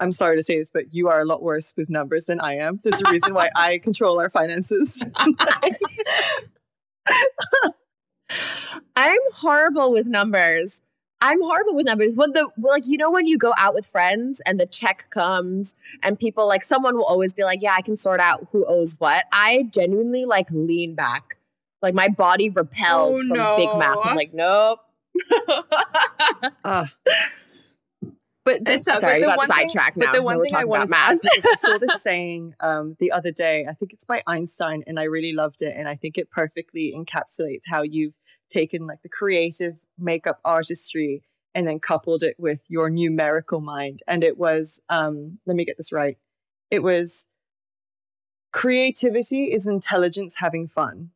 I'm 0.00 0.12
sorry 0.12 0.36
to 0.36 0.42
say 0.42 0.58
this, 0.58 0.70
but 0.70 0.94
you 0.94 1.08
are 1.08 1.20
a 1.20 1.24
lot 1.24 1.42
worse 1.42 1.74
with 1.76 1.90
numbers 1.90 2.26
than 2.26 2.40
I 2.40 2.56
am. 2.58 2.80
There's 2.84 3.02
a 3.02 3.10
reason 3.10 3.34
why 3.34 3.50
I 3.56 3.78
control 3.82 4.20
our 4.20 4.30
finances. 4.30 5.02
I'm 8.96 9.18
horrible 9.34 9.92
with 9.92 10.06
numbers. 10.06 10.80
I'm 11.20 11.40
horrible 11.42 11.74
with 11.74 11.86
numbers. 11.86 12.16
When 12.16 12.32
the 12.32 12.48
like, 12.58 12.84
you 12.86 12.96
know, 12.96 13.10
when 13.10 13.26
you 13.26 13.38
go 13.38 13.52
out 13.58 13.74
with 13.74 13.86
friends 13.86 14.40
and 14.46 14.60
the 14.60 14.66
check 14.66 15.10
comes 15.10 15.74
and 16.02 16.16
people 16.18 16.46
like 16.46 16.62
someone 16.62 16.96
will 16.96 17.04
always 17.06 17.34
be 17.34 17.42
like, 17.42 17.60
"Yeah, 17.60 17.74
I 17.76 17.82
can 17.82 17.96
sort 17.96 18.20
out 18.20 18.46
who 18.52 18.64
owes 18.66 18.94
what." 19.00 19.24
I 19.32 19.68
genuinely 19.74 20.26
like 20.26 20.48
lean 20.52 20.94
back, 20.94 21.38
like 21.82 21.94
my 21.94 22.08
body 22.08 22.50
repels 22.50 23.16
Oh, 23.16 23.28
from 23.28 23.56
big 23.56 23.68
math. 23.76 23.98
I'm 24.04 24.16
like, 24.16 24.32
nope. 24.32 24.78
Ah. 26.64 26.92
But 28.48 28.82
Sorry, 28.82 29.20
but 29.20 29.20
the 29.20 29.36
one 29.36 29.48
sidetracked 29.48 29.96
now. 29.96 30.06
but 30.06 30.14
the 30.14 30.22
one 30.22 30.42
thing 30.42 30.54
I 30.54 30.64
wanted 30.64 30.88
to 30.88 30.96
add, 30.96 31.18
because 31.20 31.44
I 31.44 31.54
saw 31.56 31.78
this 31.86 32.02
saying 32.02 32.54
um, 32.60 32.96
the 32.98 33.12
other 33.12 33.30
day. 33.30 33.66
I 33.68 33.74
think 33.74 33.92
it's 33.92 34.04
by 34.04 34.22
Einstein, 34.26 34.84
and 34.86 34.98
I 34.98 35.04
really 35.04 35.32
loved 35.32 35.62
it. 35.62 35.74
And 35.76 35.88
I 35.88 35.96
think 35.96 36.18
it 36.18 36.30
perfectly 36.30 36.94
encapsulates 36.96 37.62
how 37.66 37.82
you've 37.82 38.14
taken 38.48 38.86
like 38.86 39.02
the 39.02 39.08
creative 39.08 39.78
makeup 39.98 40.40
artistry 40.44 41.22
and 41.54 41.66
then 41.66 41.78
coupled 41.80 42.22
it 42.22 42.36
with 42.38 42.62
your 42.68 42.88
numerical 42.88 43.60
mind. 43.60 44.02
And 44.06 44.22
it 44.24 44.38
was, 44.38 44.80
um, 44.88 45.38
let 45.46 45.56
me 45.56 45.64
get 45.64 45.76
this 45.76 45.92
right. 45.92 46.16
It 46.70 46.82
was 46.82 47.26
creativity 48.52 49.52
is 49.52 49.66
intelligence 49.66 50.34
having 50.36 50.68
fun. 50.68 51.10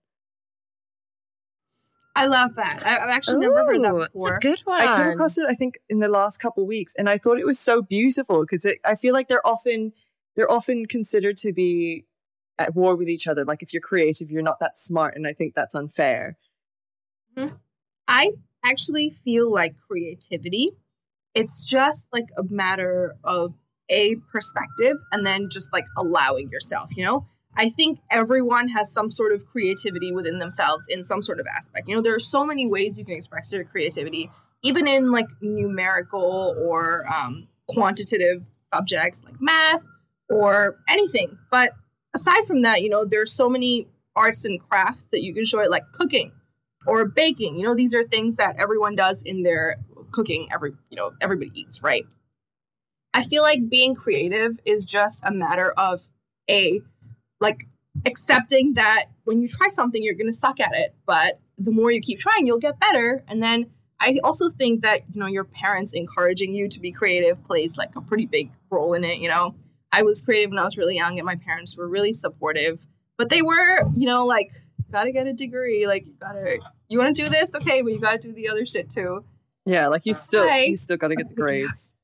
I 2.14 2.26
love 2.26 2.54
that. 2.56 2.82
I, 2.84 2.98
I've 2.98 3.10
actually 3.10 3.38
never 3.38 3.64
heard 3.64 3.82
that 3.82 3.94
Ooh, 3.94 4.02
it's 4.02 4.12
before. 4.12 4.36
a 4.36 4.40
good 4.40 4.58
one. 4.64 4.82
I 4.82 4.96
came 4.96 5.12
across 5.12 5.38
it, 5.38 5.46
I 5.48 5.54
think, 5.54 5.78
in 5.88 5.98
the 5.98 6.08
last 6.08 6.38
couple 6.38 6.66
weeks, 6.66 6.92
and 6.96 7.08
I 7.08 7.18
thought 7.18 7.38
it 7.38 7.46
was 7.46 7.58
so 7.58 7.80
beautiful 7.80 8.42
because 8.42 8.70
I 8.84 8.96
feel 8.96 9.14
like 9.14 9.28
they're 9.28 9.46
often 9.46 9.92
they're 10.36 10.50
often 10.50 10.86
considered 10.86 11.36
to 11.38 11.52
be 11.52 12.04
at 12.58 12.74
war 12.74 12.96
with 12.96 13.08
each 13.08 13.26
other. 13.26 13.44
Like 13.44 13.62
if 13.62 13.72
you're 13.72 13.82
creative, 13.82 14.30
you're 14.30 14.42
not 14.42 14.60
that 14.60 14.78
smart, 14.78 15.16
and 15.16 15.26
I 15.26 15.32
think 15.32 15.54
that's 15.54 15.74
unfair. 15.74 16.36
Mm-hmm. 17.36 17.54
I 18.08 18.32
actually 18.64 19.10
feel 19.24 19.50
like 19.50 19.74
creativity, 19.88 20.72
it's 21.34 21.64
just 21.64 22.08
like 22.12 22.26
a 22.36 22.42
matter 22.44 23.16
of 23.24 23.54
a 23.88 24.16
perspective 24.30 24.96
and 25.12 25.26
then 25.26 25.48
just 25.50 25.72
like 25.72 25.84
allowing 25.96 26.50
yourself, 26.50 26.90
you 26.96 27.04
know? 27.04 27.26
I 27.56 27.68
think 27.68 27.98
everyone 28.10 28.68
has 28.68 28.90
some 28.90 29.10
sort 29.10 29.32
of 29.32 29.46
creativity 29.46 30.12
within 30.12 30.38
themselves 30.38 30.86
in 30.88 31.02
some 31.02 31.22
sort 31.22 31.38
of 31.38 31.46
aspect. 31.46 31.88
You 31.88 31.96
know, 31.96 32.02
there 32.02 32.14
are 32.14 32.20
so 32.20 32.44
many 32.44 32.66
ways 32.66 32.98
you 32.98 33.04
can 33.04 33.14
express 33.14 33.52
your 33.52 33.64
creativity, 33.64 34.30
even 34.62 34.88
in 34.88 35.10
like 35.10 35.28
numerical 35.40 36.56
or 36.58 37.06
um, 37.12 37.48
quantitative 37.68 38.42
subjects 38.72 39.22
like 39.24 39.40
math 39.40 39.84
or 40.30 40.78
anything. 40.88 41.38
But 41.50 41.72
aside 42.14 42.46
from 42.46 42.62
that, 42.62 42.82
you 42.82 42.88
know, 42.88 43.04
there's 43.04 43.32
so 43.32 43.48
many 43.48 43.88
arts 44.16 44.44
and 44.44 44.60
crafts 44.60 45.08
that 45.08 45.22
you 45.22 45.34
can 45.34 45.44
show 45.44 45.60
it, 45.60 45.70
like 45.70 45.84
cooking 45.92 46.32
or 46.86 47.04
baking. 47.04 47.56
You 47.56 47.64
know, 47.64 47.74
these 47.74 47.94
are 47.94 48.04
things 48.04 48.36
that 48.36 48.56
everyone 48.56 48.96
does 48.96 49.22
in 49.22 49.42
their 49.42 49.76
cooking. 50.10 50.48
Every 50.52 50.72
you 50.88 50.96
know, 50.96 51.12
everybody 51.20 51.50
eats, 51.54 51.82
right? 51.82 52.06
I 53.14 53.22
feel 53.22 53.42
like 53.42 53.68
being 53.68 53.94
creative 53.94 54.58
is 54.64 54.86
just 54.86 55.22
a 55.24 55.30
matter 55.30 55.70
of 55.70 56.00
a 56.48 56.80
like 57.42 57.66
accepting 58.06 58.74
that 58.74 59.06
when 59.24 59.42
you 59.42 59.48
try 59.48 59.68
something, 59.68 60.02
you're 60.02 60.14
gonna 60.14 60.32
suck 60.32 60.60
at 60.60 60.72
it, 60.72 60.94
but 61.06 61.40
the 61.58 61.70
more 61.70 61.90
you 61.90 62.00
keep 62.00 62.18
trying, 62.18 62.46
you'll 62.46 62.58
get 62.58 62.80
better. 62.80 63.22
And 63.28 63.42
then 63.42 63.70
I 64.00 64.18
also 64.24 64.50
think 64.50 64.82
that 64.82 65.02
you 65.12 65.20
know 65.20 65.26
your 65.26 65.44
parents 65.44 65.92
encouraging 65.92 66.54
you 66.54 66.68
to 66.68 66.80
be 66.80 66.90
creative 66.92 67.42
plays 67.44 67.76
like 67.76 67.94
a 67.96 68.00
pretty 68.00 68.26
big 68.26 68.50
role 68.70 68.94
in 68.94 69.04
it. 69.04 69.18
You 69.18 69.28
know, 69.28 69.54
I 69.92 70.02
was 70.02 70.22
creative 70.22 70.50
when 70.50 70.58
I 70.58 70.64
was 70.64 70.78
really 70.78 70.96
young, 70.96 71.18
and 71.18 71.26
my 71.26 71.36
parents 71.36 71.76
were 71.76 71.88
really 71.88 72.12
supportive, 72.12 72.84
but 73.18 73.28
they 73.28 73.42
were, 73.42 73.82
you 73.94 74.06
know, 74.06 74.24
like 74.24 74.50
gotta 74.90 75.12
get 75.12 75.26
a 75.26 75.32
degree, 75.32 75.86
like 75.86 76.06
you 76.06 76.14
gotta, 76.20 76.58
you 76.88 76.98
want 76.98 77.16
to 77.16 77.22
do 77.22 77.28
this, 77.28 77.54
okay, 77.54 77.82
but 77.82 77.92
you 77.92 78.00
gotta 78.00 78.18
do 78.18 78.32
the 78.32 78.48
other 78.48 78.66
shit 78.66 78.90
too. 78.90 79.24
Yeah, 79.64 79.88
like 79.88 80.06
you 80.06 80.14
still 80.14 80.46
Hi. 80.46 80.64
you 80.64 80.76
still 80.76 80.96
got 80.96 81.08
to 81.08 81.16
get 81.16 81.28
the 81.28 81.34
grades. 81.42 81.96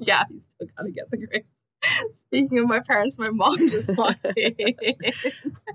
yeah, 0.00 0.24
you 0.30 0.38
still 0.38 0.68
gotta 0.76 0.90
get 0.90 1.10
the 1.10 1.16
grades. 1.18 1.61
Speaking 2.10 2.58
of 2.58 2.66
my 2.66 2.80
parents, 2.80 3.18
my 3.18 3.30
mom 3.30 3.68
just 3.68 3.94
walked 3.96 4.26
in. 4.36 4.54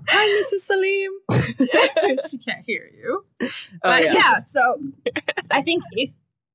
Hi, 0.08 0.44
Mrs. 0.52 0.68
Saleim. 0.68 2.18
she 2.30 2.38
can't 2.38 2.64
hear 2.66 2.90
you. 2.96 3.24
Oh, 3.42 3.48
But 3.82 4.04
yeah. 4.04 4.12
yeah. 4.14 4.40
so 4.40 4.80
I 5.50 5.62
think 5.62 5.82
if 5.92 6.12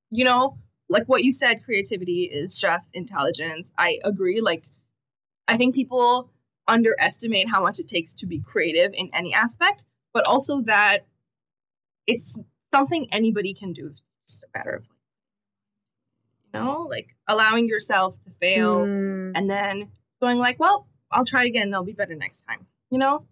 you 0.09 0.23
know, 0.25 0.57
like 0.89 1.05
what 1.07 1.23
you 1.23 1.31
said, 1.31 1.63
creativity 1.63 2.23
is 2.23 2.57
just 2.57 2.91
intelligence. 2.93 3.71
I 3.77 3.99
agree. 4.03 4.41
Like, 4.41 4.65
I 5.47 5.57
think 5.57 5.73
people 5.75 6.29
underestimate 6.67 7.49
how 7.49 7.61
much 7.61 7.79
it 7.79 7.87
takes 7.87 8.13
to 8.15 8.25
be 8.25 8.39
creative 8.39 8.93
in 8.93 9.09
any 9.13 9.33
aspect, 9.33 9.83
but 10.13 10.25
also 10.27 10.61
that 10.61 11.05
it's 12.07 12.37
something 12.73 13.07
anybody 13.11 13.53
can 13.53 13.73
do. 13.73 13.87
It's 13.87 14.03
just 14.27 14.43
a 14.43 14.57
matter 14.57 14.75
of, 14.75 14.83
you 14.83 14.92
know, 16.53 16.87
like 16.89 17.09
allowing 17.27 17.67
yourself 17.67 18.19
to 18.21 18.29
fail 18.39 18.79
Mm, 18.81 19.31
and 19.35 19.49
then 19.49 19.89
going 20.21 20.39
like, 20.39 20.59
well, 20.59 20.87
I'll 21.11 21.25
try 21.25 21.45
again. 21.45 21.63
and 21.63 21.75
I'll 21.75 21.83
be 21.83 21.93
better 21.93 22.15
next 22.15 22.43
time. 22.43 22.65
You 22.91 22.99
know? 22.99 23.25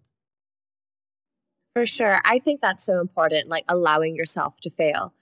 for 1.73 1.85
sure. 1.85 2.19
I 2.25 2.39
think 2.39 2.59
that's 2.59 2.83
so 2.83 2.99
important, 2.99 3.47
like 3.47 3.63
allowing 3.69 4.15
yourself 4.15 4.55
to 4.63 4.69
fail, 4.69 5.13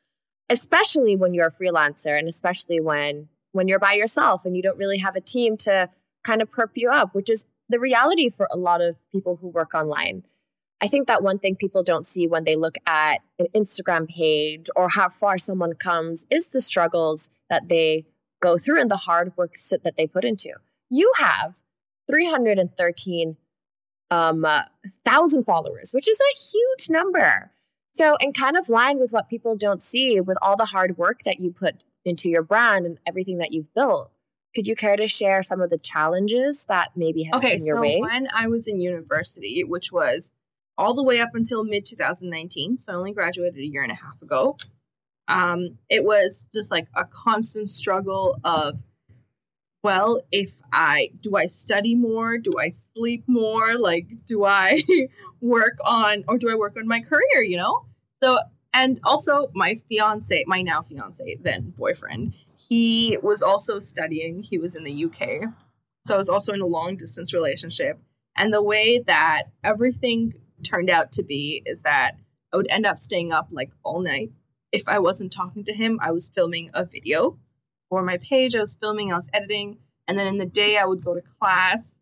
especially 0.50 1.16
when 1.16 1.34
you're 1.34 1.48
a 1.48 1.52
freelancer 1.52 2.18
and 2.18 2.28
especially 2.28 2.80
when 2.80 3.28
when 3.52 3.68
you're 3.68 3.80
by 3.80 3.94
yourself 3.94 4.46
and 4.46 4.56
you 4.56 4.64
don't 4.64 4.78
really 4.78 4.98
have 4.98 5.16
a 5.16 5.22
team 5.22 5.58
to 5.58 5.90
kind 6.24 6.42
of 6.42 6.50
perp 6.52 6.70
you 6.76 6.90
up, 6.90 7.14
which 7.14 7.30
is 7.30 7.46
the 7.68 7.80
reality 7.80 8.30
for 8.30 8.48
a 8.52 8.58
lot 8.58 8.82
of 8.82 8.96
people 9.12 9.36
who 9.36 9.48
work 9.48 9.74
online. 9.74 10.24
I 10.82 10.88
think 10.88 11.08
that 11.08 11.24
one 11.24 11.40
thing 11.40 11.56
people 11.56 11.84
don't 11.84 12.06
see 12.06 12.28
when 12.28 12.46
they 12.46 12.56
look 12.56 12.78
at 12.86 13.18
an 13.38 13.48
Instagram 13.54 14.08
page 14.08 14.68
or 14.76 14.90
how 14.90 15.10
far 15.10 15.38
someone 15.38 15.74
comes 15.74 16.26
is 16.30 16.48
the 16.48 16.62
struggles 16.62 17.30
that 17.50 17.68
they 17.68 18.06
go 18.42 18.58
through 18.58 18.80
and 18.80 18.90
the 18.90 18.98
hard 18.98 19.36
work 19.36 19.56
that 19.84 19.96
they 19.98 20.08
put 20.08 20.24
into. 20.24 20.52
You 20.90 21.12
have 21.18 21.62
313 22.10 23.38
um, 24.12 24.46
uh, 24.46 24.64
thousand 25.06 25.44
followers, 25.44 25.92
which 25.92 26.10
is 26.10 26.18
a 26.18 26.40
huge 26.40 26.90
number. 26.90 27.52
So, 27.94 28.16
and 28.22 28.34
kind 28.34 28.58
of 28.58 28.70
line 28.70 29.00
with 29.00 29.12
what 29.12 29.30
people 29.30 29.56
don't 29.56 29.82
see 29.82 30.22
with 30.22 30.38
all 30.42 30.56
the 30.56 30.66
hard 30.66 30.98
work 30.98 31.24
that 31.24 31.40
you 31.40 31.52
put 31.52 31.84
into 32.06 32.30
your 32.30 32.44
brand 32.44 32.86
and 32.86 32.98
everything 33.06 33.40
that 33.40 33.52
you've 33.52 33.74
built. 33.74 34.12
Could 34.56 34.68
you 34.68 34.76
care 34.76 34.96
to 34.96 35.08
share 35.08 35.44
some 35.44 35.62
of 35.62 35.70
the 35.70 35.78
challenges 35.78 36.64
that 36.66 36.92
maybe 36.96 37.24
has 37.24 37.36
okay, 37.36 37.58
come 37.58 37.66
your 37.66 37.76
so 37.76 37.82
way? 37.82 38.00
when 38.00 38.28
I 38.34 38.48
was 38.48 38.68
in 38.68 38.80
university, 38.80 39.64
which 39.64 39.92
was 39.92 40.32
all 40.80 40.94
the 40.94 41.04
way 41.04 41.20
up 41.20 41.36
until 41.36 41.64
mid 41.64 41.86
2019, 41.86 42.78
so 42.78 42.94
I 42.94 42.96
only 42.96 43.12
graduated 43.12 43.60
a 43.60 43.66
year 43.66 43.84
and 43.84 43.92
a 43.92 43.96
half 43.96 44.20
ago. 44.22 44.58
Um, 45.28 45.78
it 45.90 46.04
was 46.04 46.48
just 46.54 46.72
like 46.72 46.88
a 46.96 47.06
constant 47.06 47.70
struggle 47.70 48.40
of, 48.44 48.80
well, 49.84 50.22
if 50.32 50.54
I 50.72 51.12
do 51.22 51.36
I 51.36 51.46
study 51.48 51.96
more, 51.96 52.38
do 52.38 52.58
I 52.58 52.70
sleep 52.70 53.26
more, 53.28 53.78
like 53.78 54.08
do 54.26 54.46
I 54.46 54.82
work 55.42 55.78
on 55.86 56.24
or 56.28 56.38
do 56.38 56.50
I 56.50 56.56
work 56.56 56.78
on 56.78 56.88
my 56.88 57.02
career, 57.02 57.44
you 57.44 57.58
know? 57.58 57.86
So 58.24 58.40
and 58.74 59.00
also 59.04 59.52
my 59.54 59.82
fiance, 59.90 60.46
my 60.48 60.62
now 60.62 60.82
fiance, 60.82 61.38
then 61.42 61.74
boyfriend, 61.78 62.36
he 62.56 63.18
was 63.22 63.44
also 63.44 63.80
studying. 63.80 64.44
He 64.44 64.58
was 64.58 64.76
in 64.76 64.84
the 64.84 65.06
UK. 65.06 65.50
So 66.06 66.14
I 66.14 66.18
was 66.18 66.30
also 66.30 66.54
in 66.54 66.62
a 66.62 66.66
long 66.66 66.96
distance 66.96 67.34
relationship. 67.34 68.00
And 68.36 68.54
the 68.54 68.64
way 68.64 69.00
that 69.08 69.44
everything 69.64 70.34
turned 70.64 70.90
out 70.90 71.12
to 71.14 71.24
be 71.24 71.62
is 71.66 71.82
that 71.84 72.14
I 72.54 72.58
would 72.58 72.70
end 72.70 72.86
up 72.86 72.98
staying 72.98 73.32
up 73.32 73.50
like 73.52 73.72
all 73.84 74.02
night. 74.02 74.32
If 74.72 74.88
I 74.88 75.00
wasn't 75.00 75.32
talking 75.32 75.64
to 75.66 75.74
him, 75.74 76.00
I 76.02 76.12
was 76.12 76.30
filming 76.30 76.70
a 76.74 76.86
video 76.86 77.38
for 77.90 78.04
my 78.04 78.18
page. 78.18 78.56
I 78.56 78.62
was 78.62 78.76
filming, 78.76 79.12
I 79.12 79.16
was 79.16 79.30
editing. 79.34 79.78
And 80.08 80.18
then 80.18 80.28
in 80.28 80.38
the 80.38 80.46
day, 80.46 80.78
I 80.78 80.86
would 80.86 81.04
go 81.04 81.14
to 81.14 81.22
class. 81.22 81.98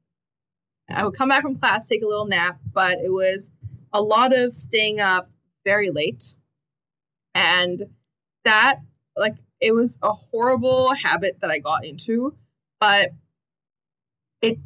I 0.89 1.04
would 1.04 1.15
come 1.15 1.30
back 1.30 1.41
from 1.41 1.58
class, 1.58 1.88
take 1.88 2.02
a 2.02 2.08
little 2.08 2.28
nap, 2.28 2.60
but 2.74 3.00
it 3.00 3.12
was 3.12 3.52
a 3.93 4.02
lot 4.02 4.38
of 4.38 4.54
staying 4.54 5.00
up 5.00 5.30
very 5.65 5.89
late. 5.89 6.36
And 7.36 7.84
that, 8.46 8.80
like, 9.15 9.36
it 9.60 9.74
was 9.74 9.98
a 10.02 10.13
horrible 10.13 10.93
habit 10.93 11.41
that 11.41 11.52
I 11.52 11.60
got 11.60 11.86
into, 11.86 12.36
but 12.80 13.12
it 14.41 14.60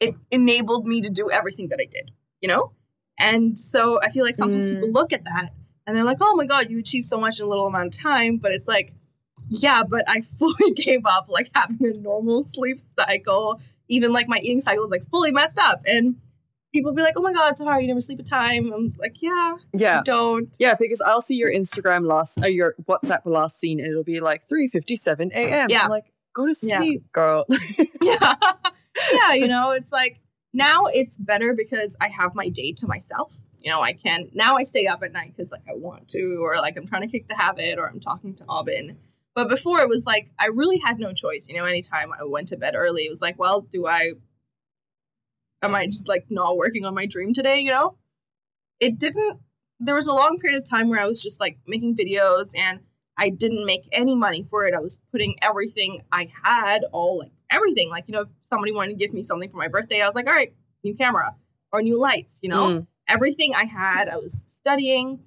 it 0.00 0.14
enabled 0.30 0.86
me 0.86 1.00
to 1.00 1.10
do 1.10 1.30
everything 1.30 1.68
that 1.68 1.80
I 1.80 1.86
did, 1.86 2.12
you 2.40 2.48
know? 2.48 2.72
And 3.18 3.58
so 3.58 4.00
I 4.02 4.10
feel 4.10 4.24
like 4.24 4.36
sometimes 4.36 4.68
Mm. 4.68 4.74
people 4.74 4.92
look 4.92 5.12
at 5.12 5.24
that 5.24 5.50
and 5.86 5.96
they're 5.96 6.04
like, 6.04 6.18
oh 6.20 6.34
my 6.36 6.46
God, 6.46 6.70
you 6.70 6.78
achieved 6.78 7.06
so 7.06 7.18
much 7.18 7.38
in 7.38 7.44
a 7.46 7.48
little 7.48 7.66
amount 7.66 7.94
of 7.94 8.00
time. 8.00 8.36
But 8.36 8.52
it's 8.52 8.68
like, 8.68 8.94
yeah, 9.48 9.82
but 9.88 10.04
I 10.08 10.20
fully 10.38 10.72
gave 10.74 11.04
up 11.06 11.26
like 11.28 11.50
having 11.54 11.78
a 11.86 11.98
normal 11.98 12.44
sleep 12.44 12.78
cycle. 12.98 13.60
Even 13.88 14.12
like 14.12 14.28
my 14.28 14.36
eating 14.38 14.60
cycle 14.60 14.84
is 14.84 14.90
like 14.90 15.08
fully 15.10 15.32
messed 15.32 15.58
up. 15.58 15.82
And 15.86 16.16
people 16.72 16.92
be 16.92 17.02
like, 17.02 17.14
oh 17.16 17.22
my 17.22 17.32
God, 17.32 17.56
Sahara, 17.56 17.80
you 17.80 17.88
never 17.88 18.00
sleep 18.00 18.20
at 18.20 18.26
time. 18.26 18.72
I'm 18.72 18.92
like, 18.98 19.22
yeah, 19.22 19.54
Yeah. 19.72 20.02
Don't. 20.04 20.54
Yeah, 20.60 20.74
because 20.74 21.00
I'll 21.00 21.22
see 21.22 21.36
your 21.36 21.50
Instagram 21.50 22.06
last, 22.06 22.38
or 22.42 22.48
your 22.48 22.74
WhatsApp 22.88 23.22
last 23.24 23.58
seen, 23.58 23.80
and 23.80 23.88
it'll 23.90 24.04
be 24.04 24.20
like 24.20 24.46
3:57 24.46 25.32
a.m. 25.32 25.70
Yeah. 25.70 25.84
I'm 25.84 25.88
like, 25.90 26.12
go 26.34 26.46
to 26.46 26.54
Yeah. 26.62 26.78
sleep, 26.80 27.10
girl. 27.12 27.46
yeah 28.02 28.34
yeah 29.12 29.32
you 29.34 29.48
know 29.48 29.70
it's 29.70 29.92
like 29.92 30.20
now 30.52 30.84
it's 30.86 31.18
better 31.18 31.54
because 31.54 31.96
i 32.00 32.08
have 32.08 32.34
my 32.34 32.48
day 32.48 32.72
to 32.72 32.86
myself 32.86 33.32
you 33.60 33.70
know 33.70 33.80
i 33.80 33.92
can 33.92 34.28
now 34.34 34.56
i 34.56 34.62
stay 34.62 34.86
up 34.86 35.02
at 35.02 35.12
night 35.12 35.32
because 35.36 35.50
like 35.50 35.62
i 35.68 35.74
want 35.74 36.08
to 36.08 36.38
or 36.42 36.56
like 36.56 36.76
i'm 36.76 36.86
trying 36.86 37.02
to 37.02 37.08
kick 37.08 37.28
the 37.28 37.34
habit 37.34 37.78
or 37.78 37.88
i'm 37.88 38.00
talking 38.00 38.34
to 38.34 38.44
Aubin. 38.48 38.96
but 39.34 39.48
before 39.48 39.80
it 39.80 39.88
was 39.88 40.06
like 40.06 40.30
i 40.38 40.46
really 40.46 40.78
had 40.78 40.98
no 40.98 41.12
choice 41.12 41.48
you 41.48 41.56
know 41.56 41.64
anytime 41.64 42.10
i 42.18 42.24
went 42.24 42.48
to 42.48 42.56
bed 42.56 42.74
early 42.76 43.04
it 43.04 43.10
was 43.10 43.22
like 43.22 43.38
well 43.38 43.60
do 43.60 43.86
i 43.86 44.12
am 45.62 45.74
i 45.74 45.86
just 45.86 46.08
like 46.08 46.26
not 46.30 46.56
working 46.56 46.84
on 46.84 46.94
my 46.94 47.06
dream 47.06 47.32
today 47.32 47.60
you 47.60 47.70
know 47.70 47.96
it 48.80 48.98
didn't 48.98 49.38
there 49.80 49.94
was 49.94 50.06
a 50.06 50.12
long 50.12 50.38
period 50.38 50.60
of 50.60 50.68
time 50.68 50.88
where 50.88 51.00
i 51.00 51.06
was 51.06 51.22
just 51.22 51.40
like 51.40 51.58
making 51.66 51.96
videos 51.96 52.56
and 52.58 52.80
I 53.18 53.30
didn't 53.30 53.66
make 53.66 53.88
any 53.92 54.14
money 54.14 54.46
for 54.48 54.64
it. 54.66 54.74
I 54.74 54.78
was 54.78 55.02
putting 55.10 55.36
everything 55.42 56.02
I 56.12 56.30
had, 56.44 56.84
all 56.92 57.18
like 57.18 57.32
everything. 57.50 57.90
Like, 57.90 58.04
you 58.06 58.12
know, 58.12 58.22
if 58.22 58.28
somebody 58.42 58.72
wanted 58.72 58.90
to 58.90 58.96
give 58.96 59.12
me 59.12 59.22
something 59.22 59.50
for 59.50 59.56
my 59.56 59.68
birthday, 59.68 60.02
I 60.02 60.06
was 60.06 60.14
like, 60.14 60.26
all 60.26 60.32
right, 60.32 60.52
new 60.84 60.94
camera 60.94 61.34
or 61.72 61.82
new 61.82 61.98
lights, 61.98 62.40
you 62.42 62.48
know? 62.48 62.66
Mm. 62.66 62.86
Everything 63.08 63.54
I 63.54 63.64
had, 63.64 64.08
I 64.08 64.16
was 64.16 64.44
studying, 64.46 65.20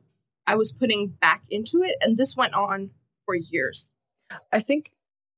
I 0.46 0.56
was 0.56 0.72
putting 0.72 1.08
back 1.08 1.44
into 1.50 1.84
it. 1.84 1.96
And 2.02 2.18
this 2.18 2.36
went 2.36 2.54
on 2.54 2.92
for 3.26 3.36
years. 3.36 3.92
I 4.52 4.60
think 4.60 4.92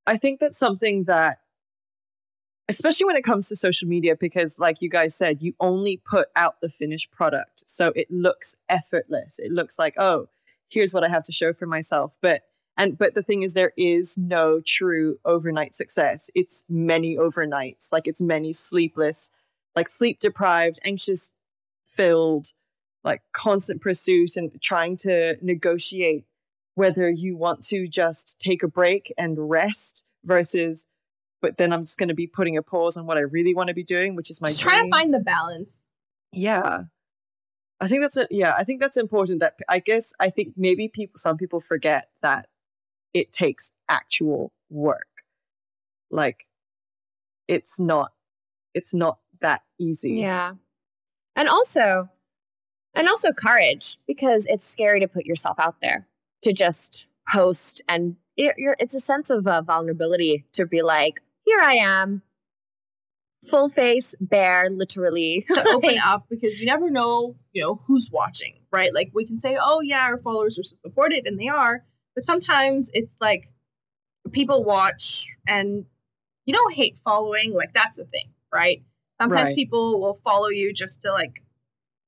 I 0.05 0.17
think 0.17 0.39
that's 0.39 0.57
something 0.57 1.05
that 1.05 1.39
especially 2.69 3.05
when 3.05 3.15
it 3.15 3.23
comes 3.23 3.47
to 3.49 3.55
social 3.55 3.87
media 3.87 4.15
because 4.15 4.57
like 4.57 4.81
you 4.81 4.89
guys 4.89 5.15
said 5.15 5.41
you 5.41 5.53
only 5.59 6.01
put 6.09 6.27
out 6.35 6.61
the 6.61 6.69
finished 6.69 7.11
product 7.11 7.63
so 7.67 7.91
it 7.95 8.09
looks 8.09 8.55
effortless 8.69 9.39
it 9.39 9.51
looks 9.51 9.77
like 9.77 9.93
oh 9.97 10.27
here's 10.69 10.93
what 10.93 11.03
i 11.03 11.09
have 11.09 11.23
to 11.23 11.31
show 11.31 11.51
for 11.51 11.65
myself 11.65 12.15
but 12.21 12.41
and 12.77 12.97
but 12.97 13.15
the 13.15 13.23
thing 13.23 13.43
is 13.43 13.53
there 13.53 13.73
is 13.77 14.17
no 14.17 14.61
true 14.65 15.17
overnight 15.25 15.75
success 15.75 16.29
it's 16.35 16.63
many 16.69 17.17
overnights 17.17 17.91
like 17.91 18.07
it's 18.07 18.21
many 18.21 18.53
sleepless 18.53 19.31
like 19.75 19.87
sleep 19.87 20.19
deprived 20.19 20.79
anxious 20.83 21.33
filled 21.87 22.47
like 23.03 23.21
constant 23.33 23.81
pursuit 23.81 24.35
and 24.35 24.51
trying 24.61 24.95
to 24.95 25.35
negotiate 25.41 26.25
whether 26.75 27.09
you 27.09 27.37
want 27.37 27.63
to 27.63 27.87
just 27.87 28.39
take 28.39 28.63
a 28.63 28.67
break 28.67 29.13
and 29.17 29.49
rest 29.49 30.05
versus 30.23 30.85
but 31.43 31.57
then 31.57 31.73
I'm 31.73 31.83
just 31.83 31.97
going 31.97 32.07
to 32.07 32.15
be 32.15 32.25
putting 32.25 32.55
a 32.55 32.63
pause 32.63 32.95
on 32.95 33.05
what 33.05 33.17
I 33.17 33.21
really 33.21 33.53
want 33.53 33.67
to 33.67 33.73
be 33.73 33.83
doing, 33.83 34.15
which 34.15 34.31
is 34.31 34.39
my 34.39 34.49
trying 34.53 34.85
to 34.85 34.89
find 34.89 35.13
the 35.13 35.19
balance. 35.19 35.85
Yeah. 36.31 36.83
I 37.81 37.87
think 37.89 38.01
that's 38.01 38.15
a, 38.15 38.27
yeah, 38.31 38.55
I 38.57 38.63
think 38.63 38.79
that's 38.79 38.95
important 38.95 39.41
that 39.41 39.55
I 39.67 39.79
guess 39.79 40.13
I 40.21 40.29
think 40.29 40.53
maybe 40.55 40.87
people 40.87 41.17
some 41.17 41.35
people 41.35 41.59
forget 41.59 42.07
that 42.21 42.47
it 43.13 43.31
takes 43.31 43.71
actual 43.89 44.51
work. 44.69 45.07
Like 46.11 46.45
it's 47.47 47.79
not 47.79 48.11
it's 48.73 48.93
not 48.93 49.19
that 49.41 49.61
easy. 49.79 50.13
Yeah. 50.13 50.53
And 51.35 51.49
also 51.49 52.09
and 52.95 53.07
also 53.07 53.31
courage 53.31 53.97
because 54.07 54.45
it's 54.47 54.67
scary 54.67 54.99
to 54.99 55.07
put 55.07 55.25
yourself 55.25 55.59
out 55.59 55.75
there 55.81 56.07
to 56.43 56.53
just 56.53 57.07
post 57.31 57.81
and 57.87 58.15
it, 58.35 58.55
it's 58.79 58.95
a 58.95 58.99
sense 58.99 59.29
of 59.29 59.47
uh, 59.47 59.61
vulnerability 59.61 60.45
to 60.53 60.65
be 60.65 60.81
like 60.81 61.21
here 61.45 61.61
I 61.61 61.75
am, 61.75 62.21
full 63.43 63.69
face, 63.69 64.15
bare, 64.19 64.69
literally. 64.69 65.45
to 65.53 65.69
open 65.69 65.97
up 66.05 66.25
because 66.29 66.59
you 66.59 66.65
never 66.65 66.89
know, 66.89 67.35
you 67.51 67.63
know, 67.63 67.81
who's 67.85 68.09
watching, 68.11 68.59
right? 68.71 68.93
Like 68.93 69.11
we 69.13 69.25
can 69.25 69.37
say, 69.37 69.57
oh 69.61 69.81
yeah, 69.81 70.03
our 70.03 70.17
followers 70.17 70.57
are 70.57 70.63
so 70.63 70.75
supportive, 70.83 71.23
and 71.25 71.39
they 71.39 71.47
are, 71.47 71.83
but 72.15 72.23
sometimes 72.23 72.89
it's 72.93 73.15
like 73.19 73.49
people 74.31 74.63
watch 74.63 75.27
and 75.47 75.85
you 76.45 76.53
know, 76.53 76.67
hate 76.67 76.99
following, 77.05 77.53
like 77.53 77.73
that's 77.73 77.97
a 77.99 78.05
thing, 78.05 78.33
right? 78.53 78.83
Sometimes 79.21 79.49
right. 79.49 79.55
people 79.55 80.01
will 80.01 80.15
follow 80.15 80.49
you 80.49 80.73
just 80.73 81.03
to 81.03 81.11
like 81.13 81.41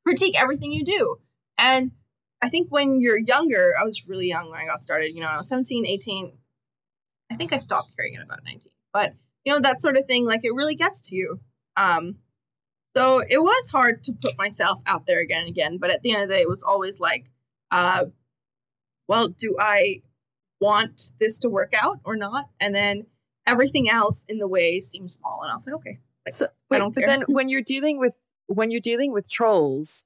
critique 0.05 0.39
everything 0.39 0.73
you 0.73 0.83
do. 0.83 1.17
And 1.57 1.91
I 2.41 2.49
think 2.49 2.67
when 2.69 2.99
you're 2.99 3.17
younger, 3.17 3.73
I 3.79 3.85
was 3.85 4.07
really 4.09 4.27
young 4.27 4.49
when 4.49 4.59
I 4.59 4.65
got 4.65 4.81
started, 4.81 5.13
you 5.15 5.21
know, 5.21 5.27
I 5.27 5.37
was 5.37 5.47
17, 5.47 5.85
18. 5.85 6.33
I 7.31 7.35
think 7.35 7.53
I 7.53 7.59
stopped 7.59 7.95
caring 7.95 8.17
at 8.17 8.23
about 8.23 8.43
19. 8.43 8.71
But 8.91 9.13
you 9.45 9.53
know 9.53 9.59
that 9.59 9.79
sort 9.79 9.95
of 9.95 10.05
thing 10.07 10.25
like 10.25 10.43
it 10.43 10.53
really 10.53 10.75
gets 10.75 11.01
to 11.01 11.15
you 11.15 11.39
um 11.77 12.15
so 12.97 13.19
it 13.19 13.41
was 13.41 13.69
hard 13.69 14.03
to 14.03 14.11
put 14.13 14.37
myself 14.37 14.81
out 14.85 15.05
there 15.05 15.19
again 15.19 15.41
and 15.41 15.49
again 15.49 15.77
but 15.77 15.91
at 15.91 16.01
the 16.01 16.11
end 16.11 16.23
of 16.23 16.27
the 16.27 16.35
day 16.35 16.41
it 16.41 16.49
was 16.49 16.63
always 16.63 16.99
like 16.99 17.29
uh 17.71 18.05
well 19.07 19.29
do 19.29 19.55
i 19.59 20.01
want 20.59 21.11
this 21.19 21.39
to 21.39 21.49
work 21.49 21.73
out 21.73 21.99
or 22.03 22.15
not 22.15 22.45
and 22.59 22.73
then 22.73 23.05
everything 23.45 23.89
else 23.89 24.25
in 24.27 24.37
the 24.37 24.47
way 24.47 24.79
seems 24.79 25.13
small 25.13 25.39
and 25.41 25.51
i 25.51 25.53
was 25.53 25.65
like 25.67 25.75
okay 25.75 25.99
like, 26.25 26.33
so, 26.33 26.47
wait, 26.69 26.77
i 26.77 26.79
don't 26.79 26.95
but 26.95 27.01
care. 27.01 27.07
then 27.07 27.23
when 27.27 27.49
you're 27.49 27.61
dealing 27.61 27.99
with 27.99 28.17
when 28.47 28.71
you're 28.71 28.81
dealing 28.81 29.11
with 29.11 29.29
trolls 29.29 30.05